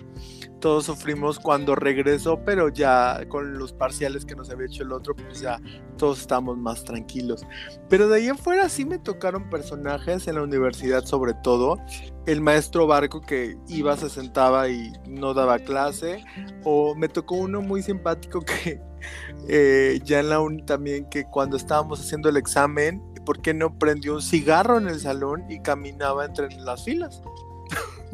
Todos 0.59 0.85
sufrimos 0.85 1.39
cuando 1.39 1.75
regresó, 1.75 2.43
pero 2.43 2.69
ya 2.69 3.25
con 3.27 3.57
los 3.57 3.73
parciales 3.73 4.25
que 4.25 4.35
nos 4.35 4.49
había 4.49 4.67
hecho 4.67 4.83
el 4.83 4.91
otro, 4.91 5.15
pues 5.15 5.41
ya 5.41 5.59
todos 5.97 6.21
estamos 6.21 6.57
más 6.57 6.83
tranquilos. 6.83 7.45
Pero 7.89 8.07
de 8.07 8.17
ahí 8.17 8.27
en 8.27 8.37
fuera 8.37 8.69
sí 8.69 8.85
me 8.85 8.99
tocaron 8.99 9.49
personajes 9.49 10.27
en 10.27 10.35
la 10.35 10.43
universidad, 10.43 11.05
sobre 11.05 11.33
todo 11.43 11.77
el 12.25 12.41
maestro 12.41 12.85
Barco 12.85 13.21
que 13.21 13.57
iba, 13.67 13.97
se 13.97 14.09
sentaba 14.09 14.69
y 14.69 14.93
no 15.07 15.33
daba 15.33 15.59
clase, 15.59 16.23
o 16.63 16.95
me 16.95 17.07
tocó 17.07 17.35
uno 17.35 17.61
muy 17.61 17.81
simpático 17.81 18.41
que 18.41 18.81
eh, 19.47 19.99
ya 20.03 20.19
en 20.19 20.29
la 20.29 20.39
uni 20.39 20.61
también, 20.63 21.09
que 21.09 21.25
cuando 21.25 21.57
estábamos 21.57 21.99
haciendo 21.99 22.29
el 22.29 22.37
examen, 22.37 23.01
¿por 23.25 23.41
qué 23.41 23.53
no 23.53 23.77
prendió 23.77 24.15
un 24.15 24.21
cigarro 24.21 24.77
en 24.77 24.87
el 24.87 24.99
salón 24.99 25.45
y 25.49 25.59
caminaba 25.61 26.25
entre 26.25 26.49
las 26.57 26.83
filas? 26.83 27.21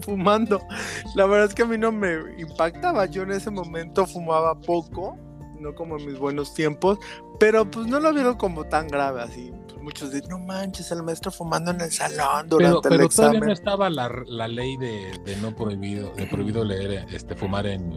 Fumando. 0.02 0.62
La 1.16 1.26
verdad 1.26 1.48
es 1.48 1.56
que 1.56 1.64
a 1.64 1.66
mí 1.66 1.78
no 1.78 1.92
me 1.92 2.16
impactaba. 2.38 3.06
Yo 3.06 3.24
en 3.24 3.32
ese 3.32 3.52
momento 3.52 4.06
fumaba 4.06 4.56
poco, 4.56 5.18
no 5.60 5.74
como 5.76 5.98
en 5.98 6.06
mis 6.06 6.18
buenos 6.18 6.54
tiempos, 6.54 7.00
pero 7.40 7.70
pues 7.70 7.88
no 7.88 8.00
lo 8.00 8.14
vieron 8.14 8.36
como 8.36 8.66
tan 8.66 8.88
grave 8.88 9.22
así. 9.22 9.52
Pues, 9.68 9.82
muchos 9.82 10.12
dicen, 10.12 10.30
no 10.30 10.40
manches, 10.40 10.92
el 10.92 11.04
maestro 11.04 11.32
fumando 11.32 11.72
en 11.72 11.82
el 11.82 11.92
salón 11.92 12.48
durante 12.50 12.90
pero, 12.90 12.96
el 12.96 13.02
examen. 13.02 13.32
Todavía 13.32 13.48
no 13.48 13.54
estaba 13.54 13.90
la, 13.90 14.48
ley 14.48 14.78
de, 14.78 15.38
no 15.42 15.56
prohibido, 15.56 16.12
de 16.16 16.26
prohibido 16.28 16.64
leer, 16.64 17.06
este, 17.12 17.36
fumar 17.36 17.68
en, 17.68 17.92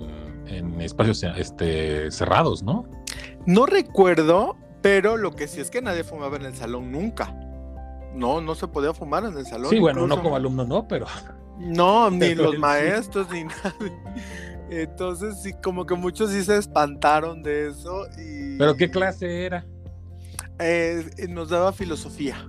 en 0.47 0.81
espacios 0.81 1.23
este, 1.23 2.11
cerrados, 2.11 2.63
¿no? 2.63 2.87
No 3.47 3.67
recuerdo, 3.67 4.57
pero 4.83 5.17
lo 5.17 5.33
que 5.33 5.49
sí 5.49 5.61
es 5.61 5.71
que 5.71 5.83
nadie 5.83 6.05
fumaba 6.05 6.37
en 6.37 6.45
el 6.45 6.55
salón 6.55 6.93
nunca. 6.93 7.35
No, 8.15 8.41
no 8.41 8.55
se 8.55 8.67
podía 8.69 8.93
fumar 8.93 9.25
en 9.25 9.37
el 9.37 9.47
salón. 9.47 9.71
Sí, 9.71 9.79
bueno, 9.79 10.07
no 10.07 10.21
como 10.21 10.37
alumno, 10.37 10.65
no, 10.65 10.89
pero. 10.89 11.07
No, 11.59 12.11
ni 12.11 12.35
los 12.35 12.59
maestros, 12.59 13.29
ni 13.31 13.45
nadie. 13.45 13.93
Entonces, 14.71 15.41
sí, 15.43 15.53
como 15.63 15.87
que 15.87 15.95
muchos 15.95 16.31
sí 16.31 16.45
se 16.45 16.57
espantaron 16.57 17.43
de 17.43 17.69
eso. 17.69 18.07
Y... 18.19 18.59
¿Pero 18.59 18.77
qué 18.77 18.91
clase 18.91 19.47
era? 19.47 19.67
Eh, 20.59 21.05
nos 21.29 21.51
daba 21.51 21.73
filosofía. 21.73 22.49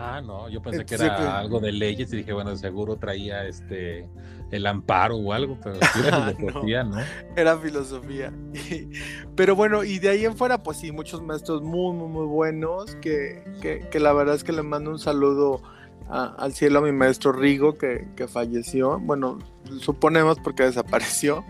Ah, 0.00 0.20
no, 0.20 0.48
yo 0.48 0.62
pensé 0.62 0.86
que 0.86 0.94
era 0.94 1.38
algo 1.38 1.58
de 1.58 1.72
leyes 1.72 2.12
y 2.12 2.18
dije, 2.18 2.32
bueno, 2.32 2.54
seguro 2.56 2.96
traía 2.96 3.44
este 3.46 4.08
el 4.52 4.66
amparo 4.66 5.16
o 5.16 5.32
algo, 5.32 5.58
pero 5.62 5.74
era 5.74 6.32
filosofía, 6.36 6.84
no, 6.84 6.98
Era 7.36 7.58
filosofía. 7.58 8.32
pero 9.36 9.56
bueno, 9.56 9.82
y 9.84 9.98
de 9.98 10.10
ahí 10.10 10.24
en 10.24 10.36
fuera, 10.36 10.62
pues 10.62 10.78
sí, 10.78 10.92
muchos 10.92 11.20
maestros 11.22 11.62
muy, 11.62 11.96
muy, 11.96 12.08
muy 12.08 12.26
buenos, 12.26 12.94
que, 12.96 13.42
que, 13.60 14.00
la 14.00 14.12
verdad 14.12 14.36
es 14.36 14.44
que 14.44 14.52
le 14.52 14.62
mando 14.62 14.90
un 14.90 14.98
saludo 14.98 15.62
al 16.08 16.52
cielo 16.52 16.80
a 16.80 16.82
mi 16.82 16.92
maestro 16.92 17.32
Rigo, 17.32 17.76
que, 17.76 18.08
que 18.16 18.28
falleció. 18.28 18.98
Bueno, 18.98 19.38
suponemos 19.80 20.38
porque 20.38 20.62
desapareció 20.64 21.44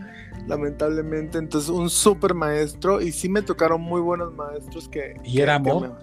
lamentablemente. 0.46 1.38
Entonces, 1.38 1.70
un 1.70 1.90
súper 1.90 2.34
maestro 2.34 3.00
y 3.00 3.12
sí 3.12 3.28
me 3.28 3.42
tocaron 3.42 3.80
muy 3.80 4.00
buenos 4.00 4.34
maestros 4.34 4.88
que... 4.88 5.14
¿Y 5.24 5.40
era 5.40 5.56
amor? 5.56 5.98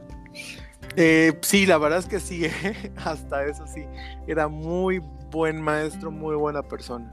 Eh, 0.96 1.38
sí, 1.42 1.66
la 1.66 1.78
verdad 1.78 2.00
es 2.00 2.06
que 2.06 2.20
sí, 2.20 2.46
hasta 3.04 3.46
eso 3.46 3.66
sí. 3.68 3.84
Era 4.28 4.48
muy 4.48 5.02
buen 5.32 5.62
maestro, 5.62 6.12
muy 6.12 6.36
buena 6.36 6.64
persona. 6.64 7.12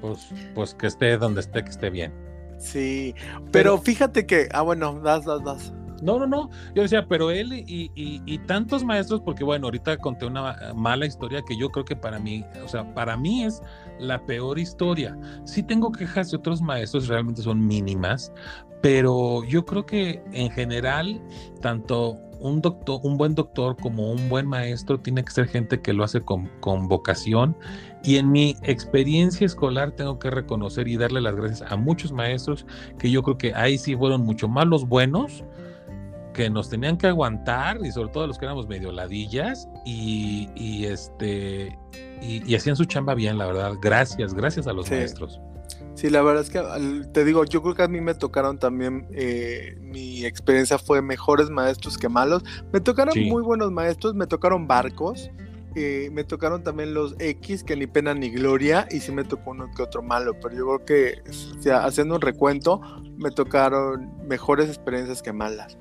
Pues, 0.00 0.28
pues 0.54 0.74
que 0.74 0.86
esté 0.86 1.16
donde 1.18 1.40
esté, 1.40 1.64
que 1.64 1.70
esté 1.70 1.90
bien. 1.90 2.12
Sí, 2.58 3.14
pero, 3.50 3.78
fíjate 3.78 4.26
que, 4.26 4.48
ah, 4.52 4.60
bueno, 4.60 5.00
das, 5.00 5.24
das, 5.24 5.42
das. 5.42 5.72
No, 6.00 6.18
no, 6.18 6.26
no. 6.26 6.50
Yo 6.74 6.82
decía, 6.82 7.06
pero 7.06 7.30
él 7.30 7.64
y, 7.66 8.38
tantos 8.46 8.84
maestros, 8.84 9.20
porque 9.20 9.44
bueno, 9.44 9.66
ahorita 9.66 9.96
conté 9.98 10.26
una 10.26 10.72
mala 10.74 11.06
historia 11.06 11.42
que 11.46 11.56
yo 11.56 11.70
creo 11.70 11.84
que 11.84 11.96
para 11.96 12.18
mí, 12.18 12.44
o 12.64 12.68
sea, 12.68 12.94
para 12.94 13.16
mí 13.16 13.44
es 13.44 13.62
la 13.98 14.24
peor 14.24 14.58
historia. 14.58 15.16
Sí 15.44 15.62
tengo 15.62 15.92
quejas 15.92 16.30
de 16.30 16.38
otros 16.38 16.60
maestros, 16.62 17.08
realmente 17.08 17.42
son 17.42 17.66
mínimas, 17.66 18.32
pero 18.80 19.44
yo 19.44 19.64
creo 19.64 19.84
que 19.84 20.22
en 20.32 20.50
general, 20.50 21.20
tanto 21.60 22.18
un 22.40 22.60
doctor, 22.62 23.00
un 23.02 23.16
buen 23.18 23.34
doctor 23.34 23.76
como 23.76 24.10
un 24.10 24.28
buen 24.28 24.46
maestro 24.46 24.98
tiene 24.98 25.22
que 25.22 25.30
ser 25.30 25.46
gente 25.46 25.80
que 25.80 25.92
lo 25.92 26.04
hace 26.04 26.22
con, 26.22 26.46
con, 26.60 26.88
vocación. 26.88 27.56
Y 28.02 28.16
en 28.16 28.32
mi 28.32 28.56
experiencia 28.62 29.44
escolar 29.44 29.92
tengo 29.92 30.18
que 30.18 30.30
reconocer 30.30 30.88
y 30.88 30.96
darle 30.96 31.20
las 31.20 31.36
gracias 31.36 31.70
a 31.70 31.76
muchos 31.76 32.12
maestros 32.12 32.66
que 32.98 33.10
yo 33.10 33.22
creo 33.22 33.36
que 33.36 33.54
ahí 33.54 33.76
sí 33.76 33.94
fueron 33.94 34.22
mucho 34.22 34.48
más 34.48 34.66
los 34.66 34.88
buenos, 34.88 35.44
que 36.32 36.50
nos 36.50 36.68
tenían 36.68 36.96
que 36.96 37.08
aguantar 37.08 37.78
y 37.84 37.90
sobre 37.92 38.10
todo 38.10 38.26
los 38.26 38.38
que 38.38 38.44
éramos 38.44 38.68
medio 38.68 38.92
ladillas 38.92 39.68
y, 39.84 40.48
y 40.54 40.86
este 40.86 41.76
y, 42.22 42.54
hacían 42.54 42.76
su 42.76 42.84
chamba 42.84 43.14
bien, 43.14 43.38
la 43.38 43.46
verdad. 43.46 43.74
Gracias, 43.80 44.34
gracias 44.34 44.66
a 44.66 44.72
los 44.72 44.90
maestros. 44.90 45.40
Sí, 45.94 46.08
la 46.08 46.22
verdad 46.22 46.42
es 46.42 46.50
que 46.50 46.62
te 47.12 47.24
digo, 47.24 47.44
yo 47.44 47.62
creo 47.62 47.74
que 47.74 47.82
a 47.82 47.88
mí 47.88 48.00
me 48.00 48.14
tocaron 48.14 48.58
también, 48.58 49.06
eh, 49.12 49.76
mi 49.80 50.24
experiencia 50.24 50.78
fue 50.78 51.02
mejores 51.02 51.50
maestros 51.50 51.98
que 51.98 52.08
malos. 52.08 52.42
Me 52.72 52.80
tocaron 52.80 53.14
muy 53.28 53.42
buenos 53.42 53.70
maestros, 53.70 54.14
me 54.14 54.26
tocaron 54.26 54.66
barcos, 54.66 55.30
eh, 55.74 56.10
me 56.12 56.24
tocaron 56.24 56.62
también 56.62 56.94
los 56.94 57.14
X, 57.18 57.64
que 57.64 57.76
ni 57.76 57.86
pena 57.86 58.14
ni 58.14 58.30
gloria, 58.30 58.86
y 58.90 59.00
sí 59.00 59.12
me 59.12 59.24
tocó 59.24 59.50
uno 59.50 59.70
que 59.74 59.82
otro 59.82 60.02
malo, 60.02 60.34
pero 60.40 60.54
yo 60.54 60.66
creo 60.66 60.84
que 60.84 61.70
haciendo 61.72 62.16
un 62.16 62.20
recuento, 62.20 62.80
me 63.16 63.30
tocaron 63.30 64.10
mejores 64.26 64.68
experiencias 64.68 65.22
que 65.22 65.32
malas. 65.32 65.78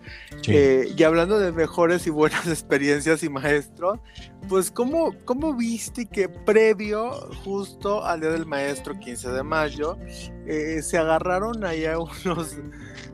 Eh, 0.48 0.94
y 0.96 1.04
hablando 1.04 1.40
de 1.40 1.52
mejores 1.52 2.06
y 2.06 2.10
buenas 2.10 2.48
experiencias 2.48 3.24
y 3.24 3.30
maestros, 3.30 4.00
pues 4.48 4.70
¿cómo, 4.72 5.16
¿cómo 5.26 5.54
viste 5.54 6.06
que 6.06 6.28
previo 6.28 7.12
justo 7.44 8.06
al 8.06 8.20
Día 8.22 8.32
del 8.32 8.46
Maestro, 8.46 9.00
15 9.00 9.32
de 9.32 9.44
mayo, 9.44 9.98
eh, 10.50 10.82
se 10.82 10.97
agarraron 10.97 11.64
allá 11.64 12.00
unos 12.00 12.58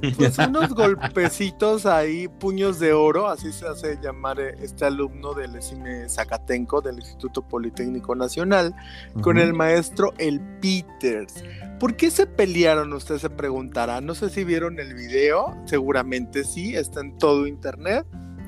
pues 0.17 0.37
unos 0.37 0.73
golpecitos 0.73 1.85
ahí, 1.85 2.29
puños 2.29 2.79
de 2.79 2.93
oro, 2.93 3.27
así 3.27 3.51
se 3.51 3.67
hace 3.67 3.97
llamar 4.01 4.39
eh, 4.39 4.55
este 4.61 4.85
alumno 4.85 5.33
del 5.33 5.55
ESIME 5.55 6.07
Zacatenco, 6.07 6.79
del 6.81 6.95
Instituto 6.95 7.41
Politécnico 7.41 8.15
Nacional, 8.15 8.73
con 9.21 9.37
el 9.37 9.53
maestro 9.53 10.13
El 10.17 10.39
Peters. 10.61 11.43
¿Por 11.77 11.97
qué 11.97 12.09
se 12.09 12.25
pelearon? 12.25 12.93
Usted 12.93 13.17
se 13.17 13.29
preguntará. 13.29 13.99
No 13.99 14.15
sé 14.15 14.29
si 14.29 14.45
vieron 14.45 14.79
el 14.79 14.93
video, 14.93 15.53
seguramente 15.65 16.45
sí, 16.45 16.73
está 16.75 17.01
en 17.01 17.17
todo 17.17 17.47
internet. 17.47 18.05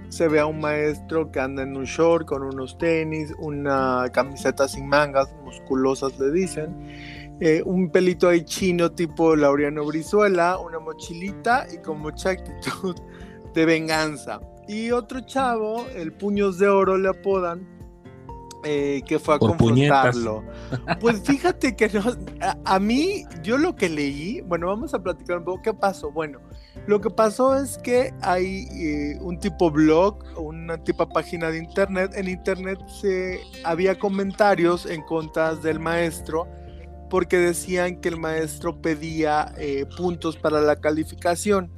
Se 0.07 0.29
ve 0.29 0.39
a 0.39 0.45
un 0.45 0.61
maestro 0.61 1.29
que 1.33 1.41
anda 1.41 1.63
en 1.63 1.75
un 1.75 1.83
short 1.83 2.25
con 2.25 2.41
unos 2.41 2.77
tenis, 2.77 3.33
una 3.39 4.05
camiseta 4.13 4.69
sin 4.69 4.87
mangas, 4.87 5.27
musculosas 5.43 6.17
le 6.17 6.31
dicen 6.31 7.16
eh, 7.39 7.61
un 7.65 7.89
pelito 7.91 8.29
ahí 8.29 8.43
chino 8.43 8.91
tipo 8.91 9.35
Laureano 9.35 9.85
Brizuela, 9.85 10.57
una 10.57 10.79
mochilita 10.79 11.67
y 11.71 11.77
con 11.79 11.99
mucha 11.99 12.31
actitud 12.31 12.95
de 13.53 13.65
venganza. 13.65 14.39
Y 14.67 14.91
otro 14.91 15.21
chavo, 15.21 15.85
el 15.95 16.11
Puños 16.13 16.57
de 16.57 16.67
Oro 16.67 16.97
le 16.97 17.09
apodan, 17.09 17.65
eh, 18.63 19.01
que 19.05 19.19
fue 19.19 19.35
a 19.35 19.39
confrontarlo. 19.39 20.43
Pues 20.99 21.21
fíjate 21.21 21.75
que 21.75 21.89
a, 22.65 22.79
mí, 22.79 23.23
yo 23.43 23.57
lo 23.57 23.75
que 23.75 23.87
leí, 23.87 24.41
bueno, 24.41 24.67
vamos 24.67 24.93
a 24.93 25.01
platicar 25.01 25.37
un 25.37 25.45
poco 25.45 25.61
qué 25.61 25.73
pasó. 25.73 26.11
Bueno, 26.11 26.39
lo 26.87 26.99
que 26.99 27.09
pasó 27.09 27.55
es 27.55 27.77
que 27.77 28.13
hay 28.21 28.67
eh, 28.73 29.19
un 29.21 29.39
tipo 29.39 29.69
blog, 29.69 30.17
una 30.37 30.83
tipo 30.83 31.07
página 31.07 31.51
de 31.51 31.59
internet. 31.59 32.11
En 32.15 32.27
internet 32.27 32.79
se 32.87 33.39
había 33.63 33.97
comentarios 33.97 34.85
en 34.87 35.03
contra 35.03 35.55
del 35.55 35.79
maestro 35.79 36.47
porque 37.09 37.37
decían 37.37 38.01
que 38.01 38.09
el 38.09 38.19
maestro 38.19 38.81
pedía 38.81 39.53
eh, 39.57 39.85
puntos 39.97 40.37
para 40.37 40.61
la 40.61 40.77
calificación, 40.77 41.71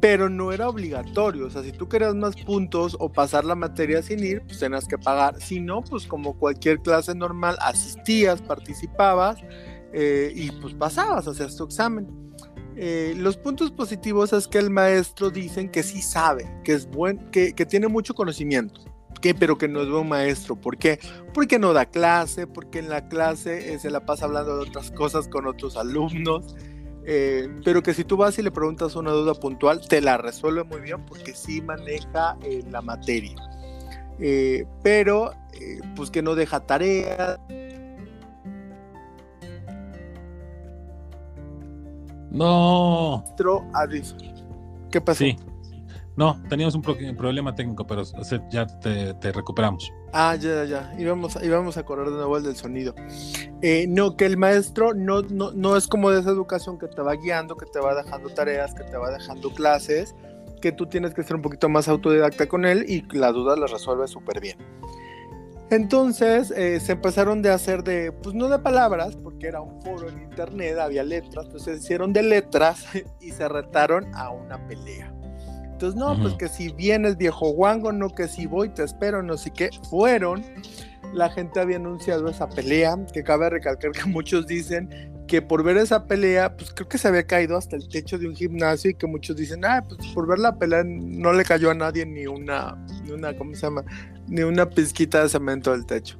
pero 0.00 0.28
no 0.28 0.52
era 0.52 0.68
obligatorio. 0.68 1.46
O 1.46 1.50
sea, 1.50 1.62
si 1.62 1.72
tú 1.72 1.88
querías 1.88 2.14
más 2.14 2.36
puntos 2.36 2.96
o 2.98 3.10
pasar 3.10 3.44
la 3.44 3.54
materia 3.54 4.02
sin 4.02 4.24
ir, 4.24 4.42
pues 4.46 4.58
tenías 4.58 4.86
que 4.86 4.98
pagar. 4.98 5.40
Si 5.40 5.60
no, 5.60 5.82
pues 5.82 6.06
como 6.06 6.38
cualquier 6.38 6.80
clase 6.80 7.14
normal, 7.14 7.56
asistías, 7.60 8.42
participabas 8.42 9.38
eh, 9.92 10.32
y 10.34 10.50
pues 10.52 10.74
pasabas, 10.74 11.26
hacías 11.26 11.56
tu 11.56 11.64
examen. 11.64 12.08
Eh, 12.76 13.14
los 13.16 13.36
puntos 13.36 13.72
positivos 13.72 14.32
es 14.32 14.46
que 14.46 14.58
el 14.58 14.70
maestro 14.70 15.30
dicen 15.30 15.68
que 15.68 15.82
sí 15.82 16.00
sabe, 16.00 16.48
que 16.62 16.72
es 16.72 16.88
buen, 16.88 17.30
que, 17.30 17.52
que 17.52 17.66
tiene 17.66 17.88
mucho 17.88 18.14
conocimiento 18.14 18.97
qué? 19.20 19.34
Pero 19.34 19.58
que 19.58 19.68
no 19.68 19.82
es 19.82 19.88
buen 19.88 20.08
maestro. 20.08 20.56
¿Por 20.56 20.78
qué? 20.78 20.98
Porque 21.34 21.58
no 21.58 21.72
da 21.72 21.86
clase, 21.86 22.46
porque 22.46 22.78
en 22.78 22.88
la 22.88 23.08
clase 23.08 23.72
eh, 23.72 23.78
se 23.78 23.90
la 23.90 24.00
pasa 24.00 24.26
hablando 24.26 24.56
de 24.56 24.68
otras 24.68 24.90
cosas 24.90 25.28
con 25.28 25.46
otros 25.46 25.76
alumnos. 25.76 26.56
Eh, 27.04 27.48
pero 27.64 27.82
que 27.82 27.94
si 27.94 28.04
tú 28.04 28.16
vas 28.16 28.38
y 28.38 28.42
le 28.42 28.50
preguntas 28.50 28.94
una 28.94 29.12
duda 29.12 29.34
puntual, 29.34 29.86
te 29.86 30.00
la 30.00 30.18
resuelve 30.18 30.64
muy 30.64 30.80
bien 30.80 31.04
porque 31.06 31.34
sí 31.34 31.62
maneja 31.62 32.36
eh, 32.42 32.62
la 32.70 32.82
materia. 32.82 33.36
pero, 34.82 35.32
pues 35.96 36.10
que 36.10 36.22
no 36.22 36.34
deja 36.34 36.60
tarea. 36.60 37.38
No. 42.30 43.24
¿Qué 44.90 45.00
pasó? 45.00 45.24
Sí. 45.24 45.36
No, 46.18 46.36
teníamos 46.48 46.74
un 46.74 46.82
problema 46.82 47.54
técnico, 47.54 47.86
pero 47.86 48.02
ya 48.50 48.66
te, 48.66 49.32
recuperamos. 49.32 49.92
Ah, 50.12 50.34
ya, 50.34 50.64
ya, 50.64 50.92
íbamos, 50.98 51.38
íbamos 51.40 51.76
a 51.76 51.84
correr 51.84 52.10
de 52.10 52.16
nuevo 52.16 52.36
el 52.36 52.42
del 52.42 52.56
sonido. 52.56 52.92
Eh, 53.62 53.86
no, 53.88 54.16
que 54.16 54.26
el 54.26 54.36
maestro 54.36 54.94
no, 54.94 55.22
no, 55.22 55.52
no 55.52 55.76
es 55.76 55.86
como 55.86 56.10
de 56.10 56.18
esa 56.18 56.30
educación 56.30 56.76
que 56.76 56.88
te 56.88 57.02
va 57.02 57.14
guiando, 57.14 57.56
que 57.56 57.66
te 57.66 57.78
va 57.78 57.94
dejando 57.94 58.30
tareas, 58.30 58.74
que 58.74 58.82
te 58.82 58.96
va 58.96 59.12
dejando 59.12 59.50
clases, 59.50 60.16
que 60.60 60.72
tú 60.72 60.86
tienes 60.86 61.14
que 61.14 61.22
ser 61.22 61.36
un 61.36 61.42
poquito 61.42 61.68
más 61.68 61.86
autodidacta 61.86 62.48
con 62.48 62.64
él 62.64 62.84
y 62.88 63.02
las 63.16 63.32
dudas 63.32 63.56
las 63.56 63.70
resuelve 63.70 64.08
súper 64.08 64.40
bien. 64.40 64.58
Entonces 65.70 66.50
eh, 66.50 66.80
se 66.80 66.92
empezaron 66.92 67.42
de 67.42 67.50
hacer 67.50 67.84
de, 67.84 68.10
pues 68.10 68.34
no 68.34 68.48
de 68.48 68.58
palabras, 68.58 69.14
porque 69.14 69.46
era 69.46 69.60
un 69.60 69.80
foro 69.82 70.08
en 70.08 70.20
internet, 70.20 70.78
había 70.80 71.04
letras, 71.04 71.44
entonces 71.44 71.62
se 71.62 71.84
hicieron 71.84 72.12
de 72.12 72.24
letras 72.24 72.86
y 73.20 73.30
se 73.30 73.48
retaron 73.48 74.12
a 74.16 74.30
una 74.30 74.66
pelea. 74.66 75.14
Entonces, 75.78 75.96
no, 75.96 76.18
pues 76.20 76.34
que 76.34 76.48
si 76.48 76.72
vienes 76.72 77.16
viejo 77.16 77.50
guango, 77.50 77.92
no 77.92 78.12
que 78.12 78.26
si 78.26 78.46
voy, 78.46 78.68
te 78.68 78.82
espero, 78.82 79.22
no 79.22 79.36
sé 79.36 79.52
qué. 79.52 79.70
Fueron, 79.88 80.42
la 81.14 81.30
gente 81.30 81.60
había 81.60 81.76
anunciado 81.76 82.28
esa 82.28 82.48
pelea, 82.48 82.98
que 83.12 83.22
cabe 83.22 83.48
recalcar 83.48 83.92
que 83.92 84.04
muchos 84.06 84.48
dicen 84.48 84.90
que 85.28 85.40
por 85.40 85.62
ver 85.62 85.76
esa 85.76 86.04
pelea, 86.04 86.56
pues 86.56 86.72
creo 86.72 86.88
que 86.88 86.98
se 86.98 87.06
había 87.06 87.24
caído 87.28 87.56
hasta 87.56 87.76
el 87.76 87.88
techo 87.88 88.18
de 88.18 88.26
un 88.26 88.34
gimnasio 88.34 88.90
y 88.90 88.94
que 88.94 89.06
muchos 89.06 89.36
dicen, 89.36 89.64
ah, 89.64 89.84
pues 89.88 90.04
por 90.08 90.26
ver 90.26 90.40
la 90.40 90.56
pelea 90.56 90.82
no 90.84 91.32
le 91.32 91.44
cayó 91.44 91.70
a 91.70 91.74
nadie 91.74 92.04
ni 92.04 92.26
una, 92.26 92.76
ni 93.04 93.12
una, 93.12 93.36
¿cómo 93.36 93.54
se 93.54 93.60
llama? 93.60 93.84
Ni 94.26 94.42
una 94.42 94.68
pizquita 94.68 95.22
de 95.22 95.28
cemento 95.28 95.70
del 95.70 95.86
techo. 95.86 96.18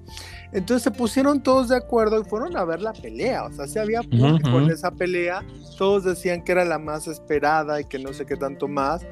Entonces 0.52 0.82
se 0.82 0.90
pusieron 0.90 1.42
todos 1.42 1.68
de 1.68 1.76
acuerdo 1.76 2.20
y 2.20 2.24
fueron 2.24 2.56
a 2.56 2.64
ver 2.64 2.80
la 2.80 2.92
pelea. 2.92 3.44
O 3.44 3.52
sea, 3.52 3.66
si 3.66 3.78
había 3.78 4.02
público 4.02 4.58
en 4.58 4.70
esa 4.70 4.90
pelea. 4.90 5.44
Todos 5.76 6.04
decían 6.04 6.42
que 6.42 6.52
era 6.52 6.64
la 6.64 6.78
más 6.78 7.06
esperada 7.06 7.80
y 7.80 7.84
que 7.84 7.98
no 7.98 8.12
sé 8.12 8.24
qué 8.24 8.36
tanto 8.36 8.66
más. 8.66 9.06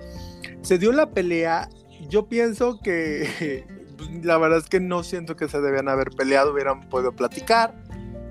Se 0.67 0.79
dio 0.79 0.91
la 0.91 1.11
pelea. 1.11 1.69
Yo 2.09 2.27
pienso 2.27 2.81
que 2.81 3.65
la 4.25 4.37
verdad 4.37 4.59
es 4.59 4.69
que 4.69 4.81
no 4.81 5.05
siento 5.05 5.37
que 5.37 5.47
se 5.47 5.61
debían 5.61 5.89
haber 5.89 6.11
peleado, 6.11 6.53
hubieran 6.53 6.89
podido 6.89 7.13
platicar. 7.13 7.73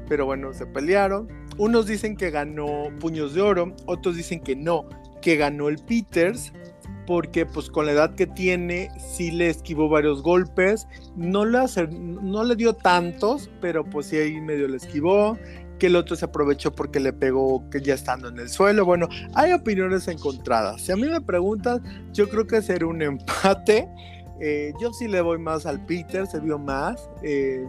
Pero 0.10 0.26
bueno, 0.26 0.52
se 0.54 0.66
pelearon. 0.66 1.30
Unos 1.58 1.88
dicen 1.88 2.18
que 2.18 2.32
ganó 2.32 2.90
Puños 3.00 3.36
de 3.36 3.42
Oro, 3.42 3.74
otros 3.86 4.18
dicen 4.18 4.42
que 4.42 4.54
no, 4.54 4.84
que 5.22 5.38
ganó 5.38 5.70
el 5.70 5.78
Peters 5.78 6.52
porque 7.08 7.46
pues 7.46 7.70
con 7.70 7.86
la 7.86 7.94
edad 7.94 8.16
que 8.16 8.28
tiene 8.28 8.90
sí 8.98 9.32
le 9.32 9.50
esquivó 9.50 9.88
varios 9.88 10.22
golpes, 10.22 10.88
no 11.16 11.46
le, 11.46 11.60
no 11.90 12.44
le 12.44 12.56
dio 12.56 12.74
tantos, 12.74 13.50
pero 13.62 13.86
pues 13.86 14.08
sí 14.08 14.18
ahí 14.18 14.42
medio 14.42 14.68
le 14.68 14.78
esquivó, 14.78 15.38
que 15.86 15.90
el 15.90 15.96
otro 15.96 16.16
se 16.16 16.26
aprovechó 16.26 16.74
porque 16.74 17.00
le 17.00 17.14
pegó 17.14 17.70
que 17.70 17.80
ya 17.80 17.94
estando 17.94 18.30
en 18.30 18.40
el 18.40 18.50
suelo, 18.50 18.86
bueno, 18.86 19.08
hay 19.36 19.54
opiniones 19.54 20.08
encontradas, 20.08 20.82
si 20.82 20.92
a 20.92 20.96
mí 20.96 21.08
me 21.08 21.22
preguntan, 21.22 22.12
yo 22.12 22.28
creo 22.28 22.48
que 22.48 22.62
será 22.64 22.88
un 22.88 23.04
empate, 23.04 23.88
eh, 24.42 24.74
yo 24.82 24.92
sí 24.94 25.08
le 25.08 25.22
voy 25.22 25.38
más 25.38 25.68
al 25.68 25.86
Peter, 25.86 26.26
se 26.26 26.40
vio 26.40 26.58
más, 26.58 27.10
eh, 27.22 27.64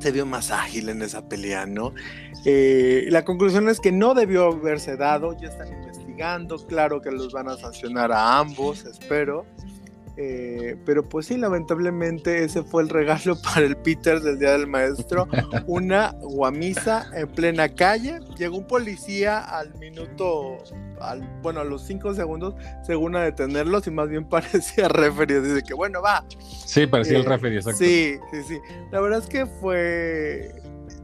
se 0.00 0.10
vio 0.10 0.26
más 0.26 0.50
ágil 0.50 0.88
en 0.88 1.02
esa 1.02 1.28
pelea, 1.28 1.66
¿no? 1.66 1.94
Eh, 2.44 3.06
la 3.10 3.24
conclusión 3.24 3.68
es 3.68 3.78
que 3.78 3.92
no 3.92 4.14
debió 4.14 4.46
haberse 4.46 4.96
dado, 4.96 5.36
ya 5.38 5.48
están 5.48 5.68
claro 6.68 7.00
que 7.00 7.10
los 7.10 7.32
van 7.32 7.48
a 7.48 7.56
sancionar 7.56 8.12
a 8.12 8.38
ambos, 8.38 8.84
espero. 8.84 9.44
Eh, 10.16 10.76
pero 10.86 11.08
pues 11.08 11.26
sí, 11.26 11.36
lamentablemente 11.36 12.44
ese 12.44 12.62
fue 12.62 12.82
el 12.82 12.88
regalo 12.88 13.36
para 13.42 13.66
el 13.66 13.76
Peter 13.76 14.20
del 14.20 14.38
Día 14.38 14.52
del 14.52 14.66
Maestro, 14.66 15.26
una 15.66 16.12
guamisa 16.20 17.10
en 17.14 17.28
plena 17.28 17.68
calle. 17.68 18.20
Llegó 18.38 18.58
un 18.58 18.66
policía 18.66 19.40
al 19.40 19.74
minuto, 19.74 20.58
al, 21.00 21.22
bueno, 21.42 21.60
a 21.60 21.64
los 21.64 21.82
cinco 21.82 22.14
segundos, 22.14 22.54
según 22.84 23.16
a 23.16 23.22
detenerlos 23.22 23.86
y 23.86 23.90
más 23.90 24.08
bien 24.08 24.24
parecía 24.28 24.88
referee, 24.88 25.40
dice 25.40 25.62
que 25.62 25.74
bueno, 25.74 26.00
va. 26.00 26.24
Sí, 26.66 26.86
parecía 26.86 27.18
el 27.18 27.26
eh, 27.26 27.28
referee, 27.28 27.56
exacto. 27.56 27.78
Sí, 27.78 28.16
sí, 28.30 28.42
sí. 28.48 28.58
La 28.92 29.00
verdad 29.00 29.18
es 29.20 29.26
que 29.26 29.46
fue 29.46 30.52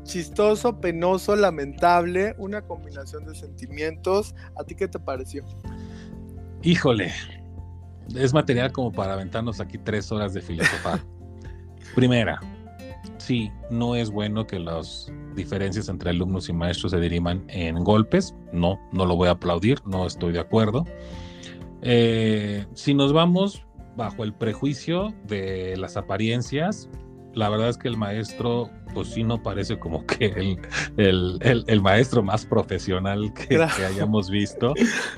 chistoso, 0.04 0.80
penoso, 0.80 1.36
lamentable, 1.36 2.34
una 2.38 2.62
combinación 2.62 3.26
de 3.26 3.34
sentimientos. 3.34 4.34
¿A 4.56 4.64
ti 4.64 4.74
qué 4.74 4.88
te 4.88 4.98
pareció? 4.98 5.44
Híjole, 6.62 7.12
es 8.14 8.34
material 8.34 8.72
como 8.72 8.92
para 8.92 9.14
aventarnos 9.14 9.60
aquí 9.60 9.78
tres 9.78 10.10
horas 10.12 10.34
de 10.34 10.40
filosofar. 10.40 11.00
Primera, 11.94 12.40
sí, 13.18 13.50
no 13.70 13.94
es 13.94 14.10
bueno 14.10 14.46
que 14.46 14.58
las 14.58 15.12
diferencias 15.34 15.88
entre 15.88 16.10
alumnos 16.10 16.48
y 16.48 16.52
maestros 16.52 16.92
se 16.92 17.00
diriman 17.00 17.44
en 17.48 17.82
golpes. 17.82 18.34
No, 18.52 18.78
no 18.92 19.06
lo 19.06 19.16
voy 19.16 19.28
a 19.28 19.32
aplaudir, 19.32 19.78
no 19.86 20.06
estoy 20.06 20.32
de 20.32 20.40
acuerdo. 20.40 20.84
Eh, 21.82 22.66
si 22.74 22.94
nos 22.94 23.12
vamos 23.12 23.64
bajo 23.96 24.24
el 24.24 24.32
prejuicio 24.32 25.14
de 25.26 25.76
las 25.76 25.96
apariencias, 25.96 26.88
la 27.34 27.48
verdad 27.48 27.68
es 27.68 27.78
que 27.78 27.88
el 27.88 27.96
maestro, 27.96 28.70
pues 28.92 29.08
sí 29.08 29.22
no 29.22 29.42
parece 29.42 29.78
como 29.78 30.04
que 30.06 30.58
el, 30.96 31.80
maestro 31.82 32.22
más 32.22 32.44
profesional 32.44 33.32
que, 33.34 33.62
hayamos 33.62 34.30
visto. 34.30 34.74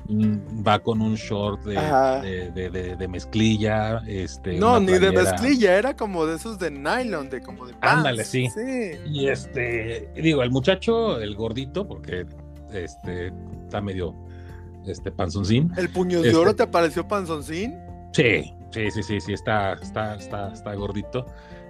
Mm, 0.09 0.67
va 0.67 0.79
con 0.79 1.01
un 1.01 1.15
short 1.15 1.63
de, 1.65 3.09
mezclilla. 3.09 4.03
Este, 4.07 4.59
no, 4.59 4.81
ni 4.81 4.93
de 4.93 5.13
mezclilla, 5.13 5.77
era 5.77 5.97
como 5.97 6.27
de 6.27 6.37
esos 6.37 6.59
de 6.59 6.71
nylon, 6.71 7.31
de 7.31 7.41
como 7.41 7.67
de 7.67 7.75
Ándale, 7.81 8.25
sí. 8.25 8.49
Y 9.07 9.29
este, 9.29 10.11
digo, 10.15 10.43
el 10.43 10.51
muchacho, 10.51 11.21
el 11.21 11.35
gordito, 11.35 11.87
porque 11.87 12.27
este 12.73 13.33
está 13.65 13.81
medio 13.81 14.15
este 14.87 15.11
panzoncín. 15.11 15.73
¿El 15.77 15.89
puño 15.89 16.21
de 16.23 16.35
oro 16.35 16.51
este 16.51 16.67
te 16.67 16.73
pareció 16.73 17.07
panzoncín? 17.07 17.79
Sí, 18.13 18.53
sí, 18.71 18.91
sí, 18.91 19.03
sí, 19.03 19.21
sí, 19.21 19.33
está, 19.33 19.75
está, 19.75 20.17
está, 20.17 20.53
está 20.53 20.75
gordito. 20.75 21.27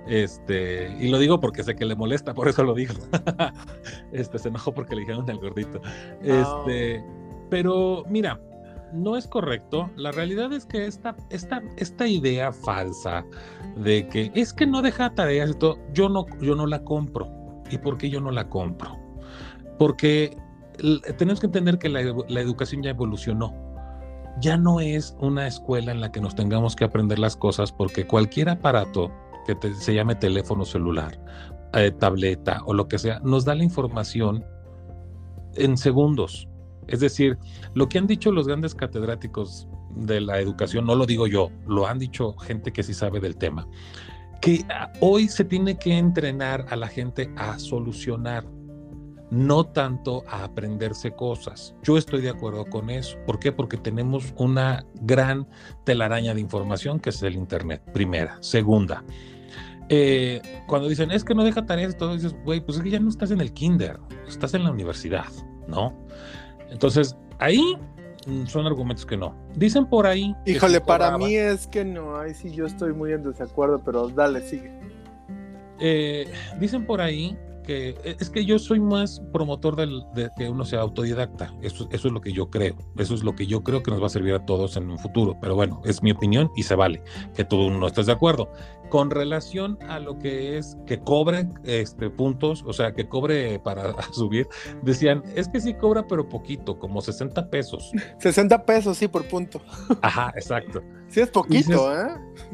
Este, 0.07 0.97
y 0.99 1.09
lo 1.09 1.19
digo 1.19 1.41
porque 1.41 1.63
sé 1.63 1.75
que 1.75 1.85
le 1.85 1.95
molesta, 1.95 2.35
por 2.35 2.49
eso 2.49 2.65
lo 2.65 2.75
digo. 2.75 2.95
este, 4.13 4.39
se 4.39 4.49
enojó 4.49 4.73
porque 4.73 4.95
le 4.95 5.01
dijeron 5.03 5.29
el 5.29 5.39
gordito. 5.39 5.81
Este, 6.23 7.05
pero 7.51 8.05
mira, 8.09 8.41
no 8.93 9.17
es 9.17 9.27
correcto. 9.27 9.91
La 9.97 10.13
realidad 10.13 10.53
es 10.53 10.67
que 10.67 10.87
esta, 10.87 11.17
esta, 11.31 11.63
esta 11.77 12.07
idea 12.07 12.53
falsa 12.53 13.25
de 13.77 14.09
que 14.09 14.31
es 14.35 14.53
que 14.53 14.67
no 14.67 14.83
deja 14.83 15.15
tareas 15.15 15.51
y 15.51 15.55
todo, 15.55 15.79
yo 15.93 16.09
no, 16.09 16.27
yo 16.41 16.55
no 16.55 16.67
la 16.67 16.83
compro. 16.83 17.29
¿Y 17.71 17.79
por 17.79 17.97
qué 17.97 18.11
yo 18.11 18.21
no 18.21 18.31
la 18.31 18.49
compro? 18.49 18.99
Porque 19.79 20.37
tenemos 21.17 21.41
que 21.41 21.47
entender 21.47 21.79
que 21.79 21.89
la, 21.89 22.03
la 22.29 22.41
educación 22.41 22.83
ya 22.83 22.91
evolucionó 22.91 23.55
ya 24.41 24.57
no 24.57 24.81
es 24.81 25.17
una 25.21 25.47
escuela 25.47 25.93
en 25.93 26.01
la 26.01 26.11
que 26.11 26.21
nos 26.21 26.35
tengamos 26.35 26.77
que 26.77 26.85
aprender 26.85 27.19
las 27.19 27.37
cosas 27.37 27.73
porque 27.73 28.07
cualquier 28.07 28.49
aparato 28.49 29.13
que 29.47 29.75
se 29.75 29.95
llame 29.95 30.15
teléfono 30.15 30.65
celular, 30.65 31.19
eh, 31.75 31.91
tableta 31.91 32.63
o 32.67 32.75
lo 32.75 32.89
que 32.89 32.99
sea, 32.99 33.21
nos 33.21 33.45
da 33.45 33.55
la 33.55 33.65
información 33.65 34.45
en 35.55 35.77
segundos. 35.77 36.49
Es 36.89 37.01
decir, 37.01 37.39
lo 37.75 37.89
que 37.89 37.99
han 37.99 38.07
dicho 38.07 38.33
los 38.33 38.47
grandes 38.47 38.75
catedráticos 38.75 39.69
de 39.95 40.21
la 40.21 40.41
educación, 40.41 40.87
no 40.87 40.95
lo 40.95 41.07
digo 41.07 41.27
yo, 41.27 41.51
lo 41.67 41.87
han 41.87 41.99
dicho 41.99 42.35
gente 42.39 42.73
que 42.73 42.83
sí 42.83 42.95
sabe 42.95 43.21
del 43.21 43.37
tema, 43.37 43.69
que 44.41 44.65
ah, 44.71 44.93
hoy 45.01 45.29
se 45.29 45.45
tiene 45.45 45.79
que 45.79 45.97
entrenar 45.97 46.67
a 46.71 46.77
la 46.77 46.89
gente 46.89 47.31
a 47.37 47.59
solucionar, 47.59 48.45
no 49.33 49.65
tanto 49.65 50.25
a 50.29 50.45
aprenderse 50.45 51.13
cosas. 51.13 51.75
Yo 51.83 51.97
estoy 51.97 52.21
de 52.21 52.29
acuerdo 52.29 52.67
con 52.67 52.91
eso. 52.91 53.17
¿Por 53.25 53.39
qué? 53.39 53.51
Porque 53.51 53.79
tenemos 53.79 54.35
una 54.37 54.85
gran 55.01 55.49
telaraña 55.85 56.35
de 56.35 56.43
información 56.43 57.01
que 57.01 57.09
es 57.09 57.23
el 57.23 57.35
Internet, 57.35 57.81
primera. 57.95 58.37
Segunda, 58.43 59.03
eh, 59.89 60.43
cuando 60.67 60.87
dicen, 60.87 61.11
es 61.11 61.25
que 61.25 61.35
no 61.35 61.45
deja 61.45 61.65
tareas, 61.65 61.97
todo 61.97 62.13
dices, 62.13 62.37
güey, 62.45 62.61
pues 62.61 62.77
es 62.77 62.85
que 62.85 62.91
ya 62.91 63.01
no 63.01 63.09
estás 63.09 63.31
en 63.31 63.41
el 63.41 63.55
kinder, 63.55 63.99
estás 64.29 64.53
en 64.53 64.65
la 64.65 64.71
universidad, 64.71 65.33
¿no? 65.67 65.97
Entonces, 66.69 67.17
ahí 67.39 67.79
mm, 68.27 68.45
son 68.45 68.67
argumentos 68.67 69.07
que 69.07 69.17
no. 69.17 69.35
Dicen 69.57 69.87
por 69.87 70.07
ahí. 70.07 70.37
Híjole, 70.45 70.83
para 70.83 71.17
mí 71.17 71.37
es 71.37 71.67
que 71.67 71.87
no, 71.87 72.19
ahí 72.19 72.35
sí 72.35 72.51
yo 72.51 72.67
estoy 72.67 72.93
muy 72.93 73.13
en 73.13 73.23
desacuerdo, 73.23 73.81
pero 73.83 74.11
dale, 74.11 74.43
sigue. 74.43 74.79
Eh, 75.81 76.31
dicen 76.61 76.85
por 76.85 77.01
ahí 77.01 77.35
que 77.63 77.91
e, 78.05 78.17
es 78.21 78.31
que 78.31 78.45
yo 78.45 78.59
soy 78.59 78.81
más 78.81 79.21
promotor 79.33 79.77
del, 79.77 80.03
de 80.15 80.31
que 80.37 80.49
uno 80.49 80.65
sea 80.65 80.81
autodidacta. 80.81 81.55
Eso, 81.63 81.89
eso 81.91 82.09
es 82.09 82.15
lo 82.15 82.21
que 82.21 82.33
yo 82.33 82.51
creo. 82.51 82.77
Eso 82.99 83.15
es 83.15 83.23
lo 83.23 83.35
que 83.35 83.47
yo 83.47 83.63
creo 83.63 83.83
que 83.83 83.91
nos 83.91 84.03
va 84.03 84.07
a 84.07 84.11
servir 84.11 84.35
a 84.35 84.45
todos 84.45 84.77
en 84.77 84.91
un 84.91 84.99
futuro. 84.99 85.37
Pero 85.41 85.55
bueno, 85.55 85.81
es 85.85 86.03
mi 86.03 86.11
opinión 86.11 86.51
y 86.57 86.63
se 86.63 86.75
vale 86.75 87.03
que 87.35 87.45
tú 87.45 87.71
no 87.71 87.87
estés 87.87 88.07
de 88.07 88.13
acuerdo 88.13 88.51
con 88.93 89.11
relación 89.11 89.79
a 89.89 89.99
lo 89.99 90.19
que 90.19 90.59
es 90.59 90.77
que 90.87 91.01
cobre 91.01 91.49
este, 91.65 92.11
puntos, 92.11 92.63
o 92.67 92.75
sea, 92.75 92.93
que 92.93 93.09
cobre 93.09 93.59
para 93.59 93.95
subir, 94.13 94.47
decían, 94.83 95.23
es 95.35 95.49
que 95.49 95.63
sí 95.63 95.73
cobra, 95.73 96.07
pero 96.07 96.29
poquito, 96.29 96.79
como 96.79 97.01
60 97.01 97.49
pesos. 97.49 97.91
60 98.19 98.67
pesos, 98.67 98.99
sí, 98.99 99.09
por 99.09 99.27
punto. 99.27 99.63
Ajá, 100.03 100.31
exacto. 100.37 100.83
Sí, 101.13 101.21
es 101.21 101.29
poquito, 101.29 101.95
¿eh? 101.95 102.09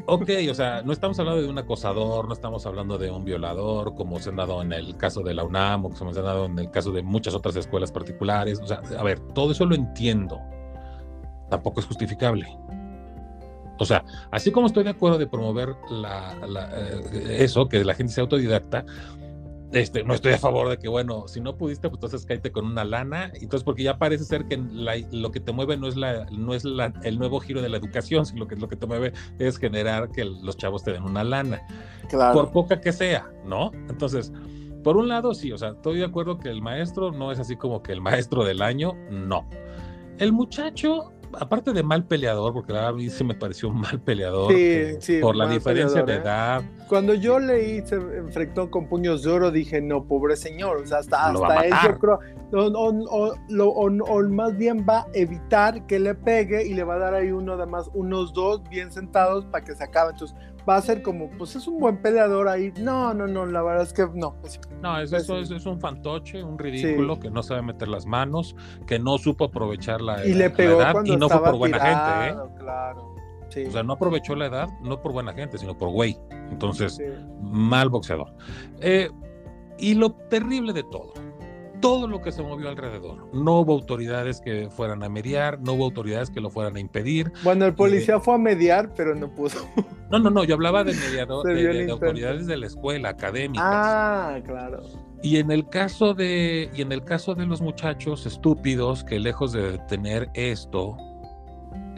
Ok, 0.05 0.29
o 0.51 0.53
sea, 0.53 0.81
no 0.81 0.91
estamos 0.91 1.17
hablando 1.17 1.41
de 1.41 1.47
un 1.47 1.57
acosador, 1.57 2.27
no 2.27 2.33
estamos 2.33 2.65
hablando 2.65 2.97
de 2.97 3.09
un 3.09 3.23
violador, 3.23 3.95
como 3.95 4.19
se 4.19 4.31
han 4.31 4.35
dado 4.35 4.61
en 4.61 4.73
el 4.73 4.97
caso 4.97 5.21
de 5.21 5.33
la 5.33 5.45
UNAM, 5.45 5.85
o 5.85 5.89
como 5.91 6.13
se 6.13 6.19
han 6.19 6.25
dado 6.25 6.45
en 6.45 6.59
el 6.59 6.69
caso 6.69 6.91
de 6.91 7.01
muchas 7.01 7.33
otras 7.33 7.55
escuelas 7.55 7.89
particulares. 7.89 8.59
O 8.59 8.67
sea, 8.67 8.81
a 8.97 9.03
ver, 9.03 9.21
todo 9.33 9.53
eso 9.53 9.65
lo 9.65 9.75
entiendo. 9.75 10.41
Tampoco 11.49 11.79
es 11.79 11.85
justificable. 11.85 12.47
O 13.79 13.85
sea, 13.85 14.03
así 14.29 14.51
como 14.51 14.67
estoy 14.67 14.83
de 14.83 14.89
acuerdo 14.89 15.17
de 15.17 15.27
promover 15.27 15.77
eh, 15.89 17.37
eso, 17.39 17.69
que 17.69 17.85
la 17.85 17.95
gente 17.95 18.11
sea 18.11 18.23
autodidacta, 18.23 18.83
este, 19.71 20.03
no 20.03 20.13
estoy 20.13 20.33
a 20.33 20.37
favor 20.37 20.69
de 20.69 20.77
que, 20.77 20.87
bueno, 20.87 21.27
si 21.27 21.41
no 21.41 21.55
pudiste, 21.55 21.89
pues 21.89 21.97
entonces 21.97 22.25
cállate 22.25 22.51
con 22.51 22.65
una 22.65 22.83
lana. 22.83 23.31
Entonces, 23.35 23.63
porque 23.63 23.83
ya 23.83 23.97
parece 23.97 24.23
ser 24.23 24.45
que 24.45 24.57
lo 25.11 25.31
que 25.31 25.39
te 25.39 25.51
mueve 25.51 25.77
no 25.77 25.87
es, 25.87 25.95
la, 25.95 26.25
no 26.31 26.53
es 26.53 26.63
el 27.03 27.19
nuevo 27.19 27.39
giro 27.39 27.61
de 27.61 27.69
la 27.69 27.77
educación, 27.77 28.25
sino 28.25 28.47
que 28.47 28.55
lo 28.55 28.67
que 28.67 28.75
te 28.75 28.87
mueve 28.87 29.13
es 29.37 29.57
generar 29.57 30.11
que 30.11 30.25
los 30.25 30.57
chavos 30.57 30.83
te 30.83 30.91
den 30.91 31.03
una 31.03 31.23
lana. 31.23 31.61
Por 32.33 32.51
poca 32.51 32.81
que 32.81 32.91
sea, 32.91 33.29
¿no? 33.45 33.71
Entonces, 33.89 34.33
por 34.83 34.97
un 34.97 35.07
lado, 35.07 35.33
sí, 35.33 35.51
o 35.51 35.57
sea, 35.57 35.69
estoy 35.69 35.99
de 35.99 36.05
acuerdo 36.05 36.39
que 36.39 36.49
el 36.49 36.61
maestro 36.61 37.11
no 37.11 37.31
es 37.31 37.39
así 37.39 37.55
como 37.55 37.83
que 37.83 37.91
el 37.91 38.01
maestro 38.01 38.43
del 38.43 38.61
año, 38.61 38.93
no. 39.11 39.47
El 40.17 40.31
muchacho 40.31 41.13
aparte 41.39 41.73
de 41.73 41.83
mal 41.83 42.05
peleador, 42.05 42.53
porque 42.53 42.77
a 42.77 42.91
mí 42.91 43.09
se 43.09 43.23
me 43.23 43.33
pareció 43.33 43.69
un 43.69 43.81
mal 43.81 43.99
peleador 43.99 44.53
por 45.21 45.35
la 45.35 45.47
diferencia 45.47 46.03
de 46.03 46.13
¿eh? 46.13 46.17
edad. 46.17 46.63
Cuando 46.87 47.13
yo 47.13 47.39
leí 47.39 47.85
se 47.85 47.95
enfrentó 47.95 48.71
con 48.71 48.87
puños 48.87 49.23
de 49.23 49.31
oro, 49.31 49.51
dije, 49.51 49.81
no, 49.81 50.05
pobre 50.05 50.35
señor, 50.35 50.77
o 50.77 50.85
sea, 50.85 50.99
hasta, 50.99 51.29
hasta 51.29 51.65
él 51.65 51.73
yo 51.83 51.99
creo, 51.99 52.19
o, 52.51 54.21
más 54.29 54.57
bien 54.57 54.85
va 54.87 54.99
a 54.99 55.07
evitar 55.13 55.85
que 55.85 55.99
le 55.99 56.15
pegue 56.15 56.65
y 56.65 56.73
le 56.73 56.83
va 56.83 56.95
a 56.95 56.99
dar 56.99 57.13
ahí 57.13 57.31
uno, 57.31 57.53
además, 57.53 57.89
unos 57.93 58.33
dos 58.33 58.63
bien 58.69 58.91
sentados 58.91 59.45
para 59.45 59.63
que 59.63 59.75
se 59.75 59.83
acabe. 59.83 60.11
Entonces, 60.11 60.35
va 60.69 60.77
a 60.77 60.81
ser 60.81 61.01
como, 61.01 61.29
pues 61.31 61.55
es 61.55 61.67
un 61.67 61.79
buen 61.79 61.97
peleador 61.97 62.47
ahí. 62.47 62.71
No, 62.79 63.13
no, 63.13 63.27
no, 63.27 63.45
la 63.45 63.63
verdad 63.63 63.83
es 63.83 63.93
que 63.93 64.07
no. 64.13 64.35
Pues, 64.39 64.59
no, 64.81 64.99
es, 64.99 65.11
eso 65.11 65.39
es, 65.39 65.65
un 65.65 65.79
fantoche, 65.79 66.43
un 66.43 66.59
ridículo 66.59 67.19
que 67.19 67.31
no 67.31 67.41
sabe 67.41 67.63
meter 67.63 67.87
las 67.87 68.05
manos, 68.05 68.55
que 68.85 68.99
no 68.99 69.17
supo 69.17 69.45
aprovechar 69.45 69.99
la, 70.01 70.25
y 70.25 70.33
le 70.33 70.49
pegó 70.51 70.81
edad 70.81 70.95
y 71.03 71.15
no 71.15 71.27
fue 71.27 71.43
por 71.43 71.57
buena 71.57 71.79
gente, 71.79 72.29
¿eh? 72.29 72.49
Claro. 72.59 73.15
O 73.49 73.71
sea, 73.71 73.81
no 73.81 73.93
aprovechó 73.93 74.35
la 74.35 74.45
edad, 74.45 74.69
no 74.83 75.01
por 75.01 75.11
buena 75.11 75.33
gente, 75.33 75.57
sino 75.57 75.75
por 75.75 75.89
güey. 75.89 76.19
Entonces, 76.51 77.01
mal 77.41 77.89
boxeador. 77.89 78.31
Eh, 78.79 79.09
y 79.79 79.95
lo 79.95 80.11
terrible 80.11 80.71
de 80.73 80.83
todo, 80.83 81.13
todo 81.79 82.07
lo 82.07 82.21
que 82.21 82.31
se 82.31 82.41
movió 82.41 82.69
alrededor. 82.69 83.27
No 83.33 83.59
hubo 83.59 83.73
autoridades 83.73 84.41
que 84.41 84.69
fueran 84.69 85.03
a 85.03 85.09
mediar, 85.09 85.59
no 85.61 85.73
hubo 85.73 85.85
autoridades 85.85 86.29
que 86.29 86.41
lo 86.41 86.49
fueran 86.49 86.75
a 86.75 86.79
impedir. 86.79 87.31
Bueno, 87.43 87.65
el 87.65 87.73
policía 87.73 88.15
eh, 88.15 88.19
fue 88.19 88.35
a 88.35 88.37
mediar, 88.37 88.93
pero 88.95 89.15
no 89.15 89.33
pudo. 89.33 89.59
No, 90.11 90.19
no, 90.19 90.29
no, 90.29 90.43
yo 90.43 90.55
hablaba 90.55 90.83
de 90.83 90.93
mediador, 90.93 91.45
de, 91.53 91.89
autoridades 91.91 92.47
de 92.47 92.57
la 92.57 92.65
escuela, 92.65 93.09
académicas. 93.09 93.63
Ah, 93.65 94.39
claro. 94.45 94.81
Y 95.21 95.37
en 95.37 95.51
el 95.51 95.67
caso 95.67 96.13
de, 96.13 96.69
y 96.73 96.81
en 96.81 96.91
el 96.91 97.03
caso 97.03 97.35
de 97.35 97.45
los 97.45 97.61
muchachos 97.61 98.25
estúpidos 98.25 99.03
que 99.03 99.19
lejos 99.19 99.51
de 99.51 99.77
tener 99.89 100.29
esto, 100.33 100.97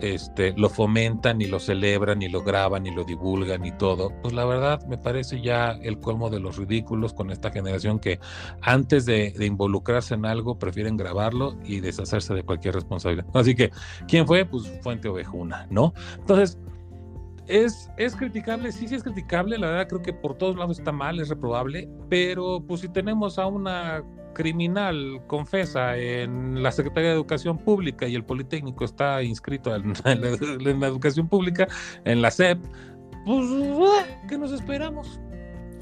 este, 0.02 0.54
lo 0.58 0.70
fomentan 0.70 1.42
y 1.42 1.46
lo 1.46 1.60
celebran 1.60 2.22
y 2.22 2.28
lo 2.28 2.42
graban 2.42 2.86
y 2.88 2.92
lo 2.92 3.04
divulgan 3.04 3.66
y 3.66 3.72
todo, 3.72 4.12
pues 4.22 4.34
la 4.34 4.46
verdad 4.46 4.86
me 4.88 4.98
parece 4.98 5.42
ya 5.42 5.72
el 5.72 6.00
colmo 6.00 6.30
de 6.30 6.40
los 6.40 6.58
ridículos 6.58 7.14
con 7.14 7.30
esta 7.30 7.52
generación 7.52 8.00
que 8.00 8.20
antes 8.62 9.06
de, 9.06 9.34
involucrarse 9.40 10.16
en 10.16 10.26
algo 10.26 10.58
prefieren 10.58 10.98
grabarlo 10.98 11.56
y 11.64 11.80
deshacerse 11.80 12.34
de 12.34 12.44
cualquier 12.44 12.76
responsabilidad. 12.76 13.26
Así 13.34 13.56
que, 13.56 13.72
¿quién 14.08 14.26
fue? 14.26 14.46
Pues 14.46 14.72
Fuente 14.82 15.08
Ovejuna, 15.08 15.68
¿no? 15.70 15.94
Entonces, 16.18 16.58
es, 17.52 17.92
es 17.98 18.16
criticable, 18.16 18.72
sí, 18.72 18.88
sí 18.88 18.96
es 18.96 19.04
criticable, 19.04 19.58
la 19.58 19.68
verdad 19.68 19.88
creo 19.90 20.02
que 20.02 20.14
por 20.14 20.38
todos 20.38 20.56
lados 20.56 20.80
está 20.80 20.94
mal, 20.94 21.20
es 21.20 21.28
reprobable, 21.28 21.90
pero 22.10 22.64
pues 22.66 22.82
si 22.82 22.90
tenemos 22.90 23.38
a 23.38 23.48
una 23.48 24.04
criminal 24.34 25.22
confesa 25.28 25.98
en 25.98 26.64
la 26.64 26.72
Secretaría 26.72 27.10
de 27.10 27.16
Educación 27.16 27.58
Pública 27.58 28.08
y 28.08 28.16
el 28.16 28.24
Politécnico 28.24 28.86
está 28.86 29.22
inscrito 29.22 29.76
en, 29.76 29.94
la, 30.80 30.88
educación 30.88 31.28
pública, 31.28 31.68
en 32.06 32.22
la 32.22 32.32
SEP, 32.32 32.60
pues, 33.26 33.48
¿qué 34.30 34.38
nos 34.38 34.54
esperamos? 34.54 35.20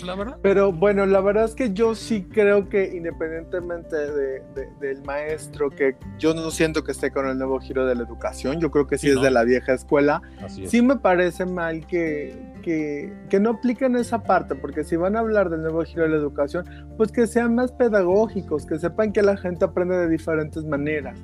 La 0.05 0.15
verdad. 0.15 0.37
Pero 0.41 0.71
bueno, 0.71 1.05
la 1.05 1.19
verdad 1.21 1.45
es 1.45 1.55
que 1.55 1.73
yo 1.73 1.95
sí 1.95 2.23
creo 2.23 2.69
que 2.69 2.85
independientemente 2.95 3.95
de, 3.95 4.41
del 4.79 5.01
maestro, 5.03 5.69
que 5.69 5.95
yo 6.17 6.33
no 6.33 6.51
siento 6.51 6.83
que 6.83 6.91
esté 6.91 7.11
con 7.11 7.27
el 7.27 7.37
nuevo 7.37 7.59
giro 7.59 7.85
de 7.85 7.95
la 7.95 8.03
educación, 8.03 8.59
yo 8.59 8.71
creo 8.71 8.87
que 8.87 8.97
sí, 8.97 9.09
es 9.09 9.21
de 9.21 9.31
la 9.31 9.43
vieja 9.43 9.73
escuela, 9.73 10.21
sí 10.65 10.81
me 10.81 10.97
parece 10.97 11.45
mal 11.45 11.85
que, 11.85 12.35
que, 12.61 13.13
que, 13.29 13.39
no 13.39 13.51
apliquen 13.51 13.95
esa 13.95 14.23
parte, 14.23 14.55
porque 14.55 14.83
si 14.83 14.95
van 14.95 15.15
a 15.15 15.19
hablar 15.19 15.49
del 15.49 15.61
nuevo 15.61 15.83
giro 15.83 16.03
de 16.03 16.09
la 16.09 16.17
educación, 16.17 16.65
pues 16.97 17.11
que 17.11 17.27
sean 17.27 17.55
más 17.55 17.71
pedagógicos, 17.71 18.65
que 18.65 18.79
sepan 18.79 19.11
que 19.11 19.21
la 19.21 19.37
gente 19.37 19.65
aprende 19.65 19.97
de 19.97 20.09
diferentes 20.09 20.65
maneras 20.65 21.17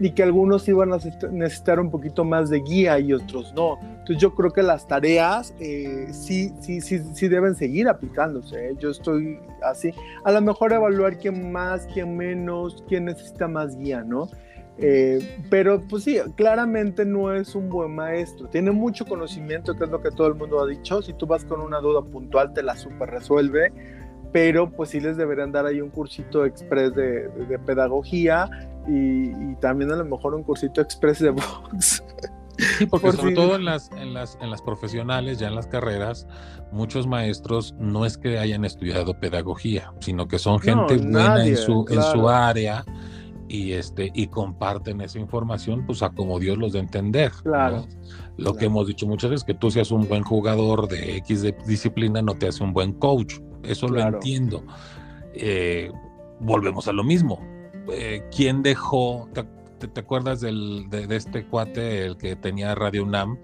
y 0.00 0.10
que 0.12 0.22
algunos 0.22 0.68
iban 0.68 0.92
a 0.92 0.98
necesitar 1.30 1.80
un 1.80 1.90
poquito 1.90 2.24
más 2.24 2.50
de 2.50 2.60
guía 2.60 2.98
y 2.98 3.12
otros 3.12 3.52
no. 3.54 3.78
Entonces 3.82 4.18
yo 4.18 4.34
creo 4.34 4.50
que 4.50 4.62
las 4.62 4.86
tareas 4.88 5.54
eh, 5.60 6.08
sí, 6.12 6.52
sí, 6.60 6.80
sí, 6.80 7.00
sí 7.14 7.28
deben 7.28 7.54
seguir 7.54 7.88
aplicándose. 7.88 8.70
¿eh? 8.70 8.74
Yo 8.78 8.90
estoy 8.90 9.38
así. 9.62 9.92
A 10.24 10.32
lo 10.32 10.40
mejor 10.40 10.72
evaluar 10.72 11.18
quién 11.18 11.52
más, 11.52 11.86
quién 11.92 12.16
menos, 12.16 12.82
quién 12.88 13.04
necesita 13.04 13.46
más 13.46 13.76
guía, 13.76 14.02
¿no? 14.02 14.28
Eh, 14.78 15.38
pero 15.50 15.82
pues 15.82 16.04
sí, 16.04 16.18
claramente 16.36 17.04
no 17.04 17.32
es 17.32 17.54
un 17.54 17.68
buen 17.68 17.94
maestro. 17.94 18.48
Tiene 18.48 18.70
mucho 18.70 19.04
conocimiento, 19.04 19.76
que 19.76 19.84
es 19.84 19.90
lo 19.90 20.00
que 20.00 20.10
todo 20.10 20.28
el 20.28 20.34
mundo 20.34 20.60
ha 20.60 20.66
dicho. 20.66 21.02
Si 21.02 21.12
tú 21.12 21.26
vas 21.26 21.44
con 21.44 21.60
una 21.60 21.80
duda 21.80 22.02
puntual, 22.02 22.52
te 22.52 22.62
la 22.62 22.76
super 22.76 23.10
resuelve. 23.10 23.72
Pero 24.32 24.70
pues 24.70 24.90
sí 24.90 25.00
les 25.00 25.16
deberían 25.16 25.50
dar 25.50 25.66
ahí 25.66 25.80
un 25.80 25.90
cursito 25.90 26.44
express 26.44 26.94
de, 26.94 27.58
pedagogía 27.66 28.48
y, 28.86 29.54
también 29.56 29.90
a 29.90 29.96
lo 29.96 30.04
mejor 30.04 30.34
un 30.34 30.44
cursito 30.44 30.80
express 30.80 31.18
de 31.18 31.30
box. 31.30 32.04
Sí, 32.78 32.86
porque 32.86 33.12
sobre 33.12 33.34
todo 33.34 33.56
en 33.56 33.64
las, 33.64 33.90
en, 33.92 34.14
las, 34.14 34.38
en 34.40 34.50
las 34.50 34.62
profesionales, 34.62 35.38
ya 35.38 35.48
en 35.48 35.54
las 35.54 35.66
carreras, 35.66 36.28
muchos 36.70 37.06
maestros 37.06 37.74
no 37.78 38.04
es 38.04 38.18
que 38.18 38.38
hayan 38.38 38.64
estudiado 38.64 39.18
pedagogía, 39.18 39.92
sino 40.00 40.28
que 40.28 40.38
son 40.38 40.60
gente 40.60 40.96
buena 40.98 41.44
en, 41.44 41.56
su, 41.56 41.86
en 41.90 42.02
su 42.02 42.28
área 42.28 42.84
y 43.50 43.72
este 43.72 44.12
y 44.14 44.28
comparten 44.28 45.00
esa 45.00 45.18
información 45.18 45.84
pues 45.84 46.04
a 46.04 46.10
como 46.10 46.38
Dios 46.38 46.56
los 46.56 46.72
de 46.72 46.78
entender 46.78 47.32
claro, 47.42 47.84
lo 48.36 48.54
que 48.54 48.66
hemos 48.66 48.86
dicho 48.86 49.08
muchas 49.08 49.30
veces 49.30 49.44
que 49.44 49.54
tú 49.54 49.72
seas 49.72 49.90
un 49.90 50.06
buen 50.06 50.22
jugador 50.22 50.86
de 50.86 51.16
X 51.16 51.42
disciplina 51.66 52.22
no 52.22 52.34
te 52.36 52.46
hace 52.46 52.62
un 52.62 52.72
buen 52.72 52.92
coach. 52.92 53.40
Eso 53.62 53.88
lo 53.88 54.00
entiendo. 54.00 54.64
Eh, 55.34 55.90
volvemos 56.38 56.88
a 56.88 56.92
lo 56.92 57.04
mismo. 57.04 57.40
Eh, 57.92 58.22
quién 58.34 58.62
dejó 58.62 59.28
te, 59.34 60.00
acuerdas 60.00 60.40
del, 60.40 60.88
de, 60.88 61.14
este 61.16 61.44
cuate 61.44 62.04
el 62.04 62.16
que 62.16 62.36
tenía 62.36 62.74
Radio 62.74 63.02
UNAM 63.02 63.38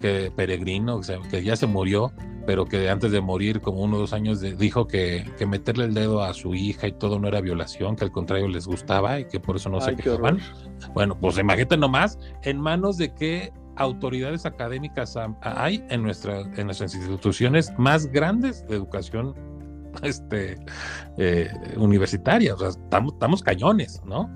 que 0.00 0.32
peregrino 0.34 1.00
que 1.30 1.42
ya 1.42 1.56
se 1.56 1.66
murió 1.66 2.12
pero 2.48 2.64
que 2.64 2.88
antes 2.88 3.12
de 3.12 3.20
morir, 3.20 3.60
como 3.60 3.82
uno 3.82 3.98
o 3.98 4.00
dos 4.00 4.14
años, 4.14 4.40
dijo 4.40 4.86
que, 4.86 5.22
meterle 5.46 5.84
el 5.84 5.92
dedo 5.92 6.22
a 6.22 6.32
su 6.32 6.54
hija 6.54 6.86
y 6.86 6.92
todo 6.92 7.18
no 7.18 7.28
era 7.28 7.42
violación, 7.42 7.94
que 7.94 8.04
al 8.04 8.10
contrario 8.10 8.48
les 8.48 8.66
gustaba 8.66 9.20
y 9.20 9.26
que 9.26 9.38
por 9.38 9.56
eso 9.56 9.68
no 9.68 9.82
se 9.82 9.94
quejaban. 9.94 10.38
Bueno, 10.94 11.14
pues 11.20 11.36
imagínate 11.36 11.76
nomás 11.76 12.18
en 12.44 12.58
manos 12.58 12.96
de 12.96 13.12
qué 13.12 13.52
autoridades 13.76 14.46
académicas 14.46 15.14
hay 15.42 15.84
en, 15.90 16.02
nuestra, 16.02 16.40
en 16.56 16.64
nuestras 16.64 16.94
instituciones 16.94 17.70
más 17.76 18.06
grandes 18.06 18.66
de 18.66 18.76
educación 18.76 19.34
este, 20.02 20.56
eh, 21.18 21.50
universitaria. 21.76 22.54
O 22.54 22.58
sea, 22.58 22.68
estamos, 22.68 23.12
estamos 23.12 23.42
cañones, 23.42 24.00
¿no? 24.06 24.34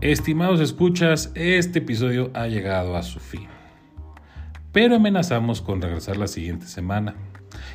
Estimados 0.00 0.60
escuchas, 0.60 1.30
este 1.34 1.80
episodio 1.80 2.30
ha 2.32 2.46
llegado 2.46 2.96
a 2.96 3.02
su 3.02 3.20
fin. 3.20 3.46
Pero 4.72 4.96
amenazamos 4.96 5.60
con 5.60 5.82
regresar 5.82 6.16
la 6.16 6.26
siguiente 6.26 6.64
semana. 6.64 7.16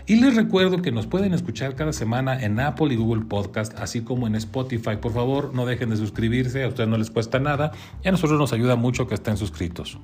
Y 0.07 0.17
les 0.17 0.35
recuerdo 0.35 0.81
que 0.81 0.91
nos 0.91 1.07
pueden 1.07 1.33
escuchar 1.33 1.75
cada 1.75 1.93
semana 1.93 2.39
en 2.41 2.59
Apple 2.59 2.93
y 2.93 2.97
Google 2.97 3.25
Podcast, 3.25 3.77
así 3.79 4.01
como 4.01 4.27
en 4.27 4.35
Spotify. 4.35 4.97
Por 5.01 5.13
favor, 5.13 5.53
no 5.53 5.65
dejen 5.65 5.89
de 5.89 5.97
suscribirse, 5.97 6.63
a 6.63 6.67
ustedes 6.67 6.89
no 6.89 6.97
les 6.97 7.09
cuesta 7.09 7.39
nada 7.39 7.71
y 8.03 8.07
a 8.07 8.11
nosotros 8.11 8.39
nos 8.39 8.53
ayuda 8.53 8.75
mucho 8.75 9.07
que 9.07 9.15
estén 9.15 9.37
suscritos. 9.37 9.97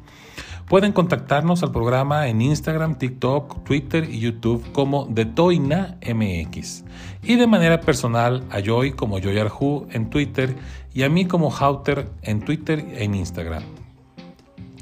Pueden 0.67 0.93
contactarnos 0.93 1.63
al 1.63 1.71
programa 1.71 2.27
en 2.27 2.41
Instagram, 2.41 2.97
TikTok, 2.97 3.63
Twitter 3.63 4.09
y 4.09 4.19
YouTube 4.19 4.71
como 4.71 5.07
The 5.13 5.25
Toina 5.25 5.97
MX. 6.01 6.85
Y 7.23 7.35
de 7.35 7.45
manera 7.45 7.81
personal 7.81 8.43
a 8.49 8.61
Joy 8.61 8.93
como 8.93 9.19
Joyarhu 9.19 9.87
en 9.91 10.09
Twitter 10.09 10.55
y 10.93 11.03
a 11.03 11.09
mí 11.09 11.25
como 11.25 11.51
Hauter 11.51 12.09
en 12.21 12.39
Twitter 12.39 12.79
e 12.79 13.03
en 13.03 13.15
Instagram. 13.15 13.63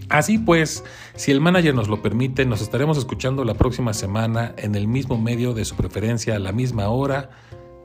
Así 0.10 0.40
pues, 0.40 0.84
si 1.20 1.32
el 1.32 1.42
manager 1.42 1.76
nos 1.76 1.90
lo 1.90 2.02
permite, 2.02 2.46
nos 2.46 2.62
estaremos 2.62 2.98
escuchando 2.98 3.44
la 3.44 3.54
próxima 3.54 3.94
semana 3.94 4.54
en 4.56 4.74
el 4.74 4.88
mismo 4.88 5.18
medio 5.18 5.54
de 5.54 5.66
su 5.66 5.76
preferencia 5.76 6.38
a 6.38 6.40
la 6.40 6.54
misma 6.54 6.88
hora 6.88 7.30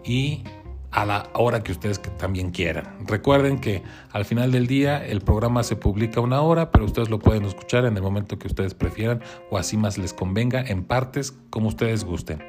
y 0.05 0.45
a 0.93 1.05
la 1.05 1.30
hora 1.35 1.64
que 1.64 1.72
ustedes 1.72 2.01
también 2.16 2.53
quieran. 2.53 2.95
Recuerden 3.09 3.59
que 3.59 3.82
al 4.12 4.24
final 4.24 4.53
del 4.53 4.68
día 4.68 5.05
el 5.05 5.20
programa 5.20 5.64
se 5.64 5.74
publica 5.74 6.20
una 6.20 6.43
hora, 6.43 6.70
pero 6.70 6.85
ustedes 6.85 7.11
lo 7.11 7.18
pueden 7.18 7.45
escuchar 7.45 7.87
en 7.87 7.97
el 7.97 8.05
momento 8.05 8.39
que 8.39 8.47
ustedes 8.47 8.72
prefieran 8.72 9.20
o 9.51 9.59
así 9.59 9.76
más 9.76 9.99
les 9.99 10.14
convenga 10.14 10.62
en 10.62 10.85
partes 10.85 11.32
como 11.51 11.66
ustedes 11.66 12.05
gusten. 12.05 12.41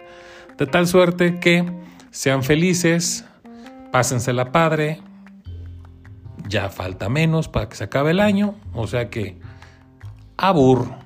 De 0.60 0.68
tal 0.68 0.86
suerte 0.86 1.40
que 1.40 1.66
sean 2.12 2.44
felices, 2.44 3.26
pásensela 3.92 4.52
padre, 4.52 5.02
ya 6.48 6.70
falta 6.70 7.10
menos 7.10 7.48
para 7.48 7.70
que 7.70 7.76
se 7.76 7.86
acabe 7.86 8.12
el 8.12 8.20
año, 8.20 8.54
o 8.76 8.86
sea 8.86 9.10
que 9.10 9.40
abur. 10.38 11.05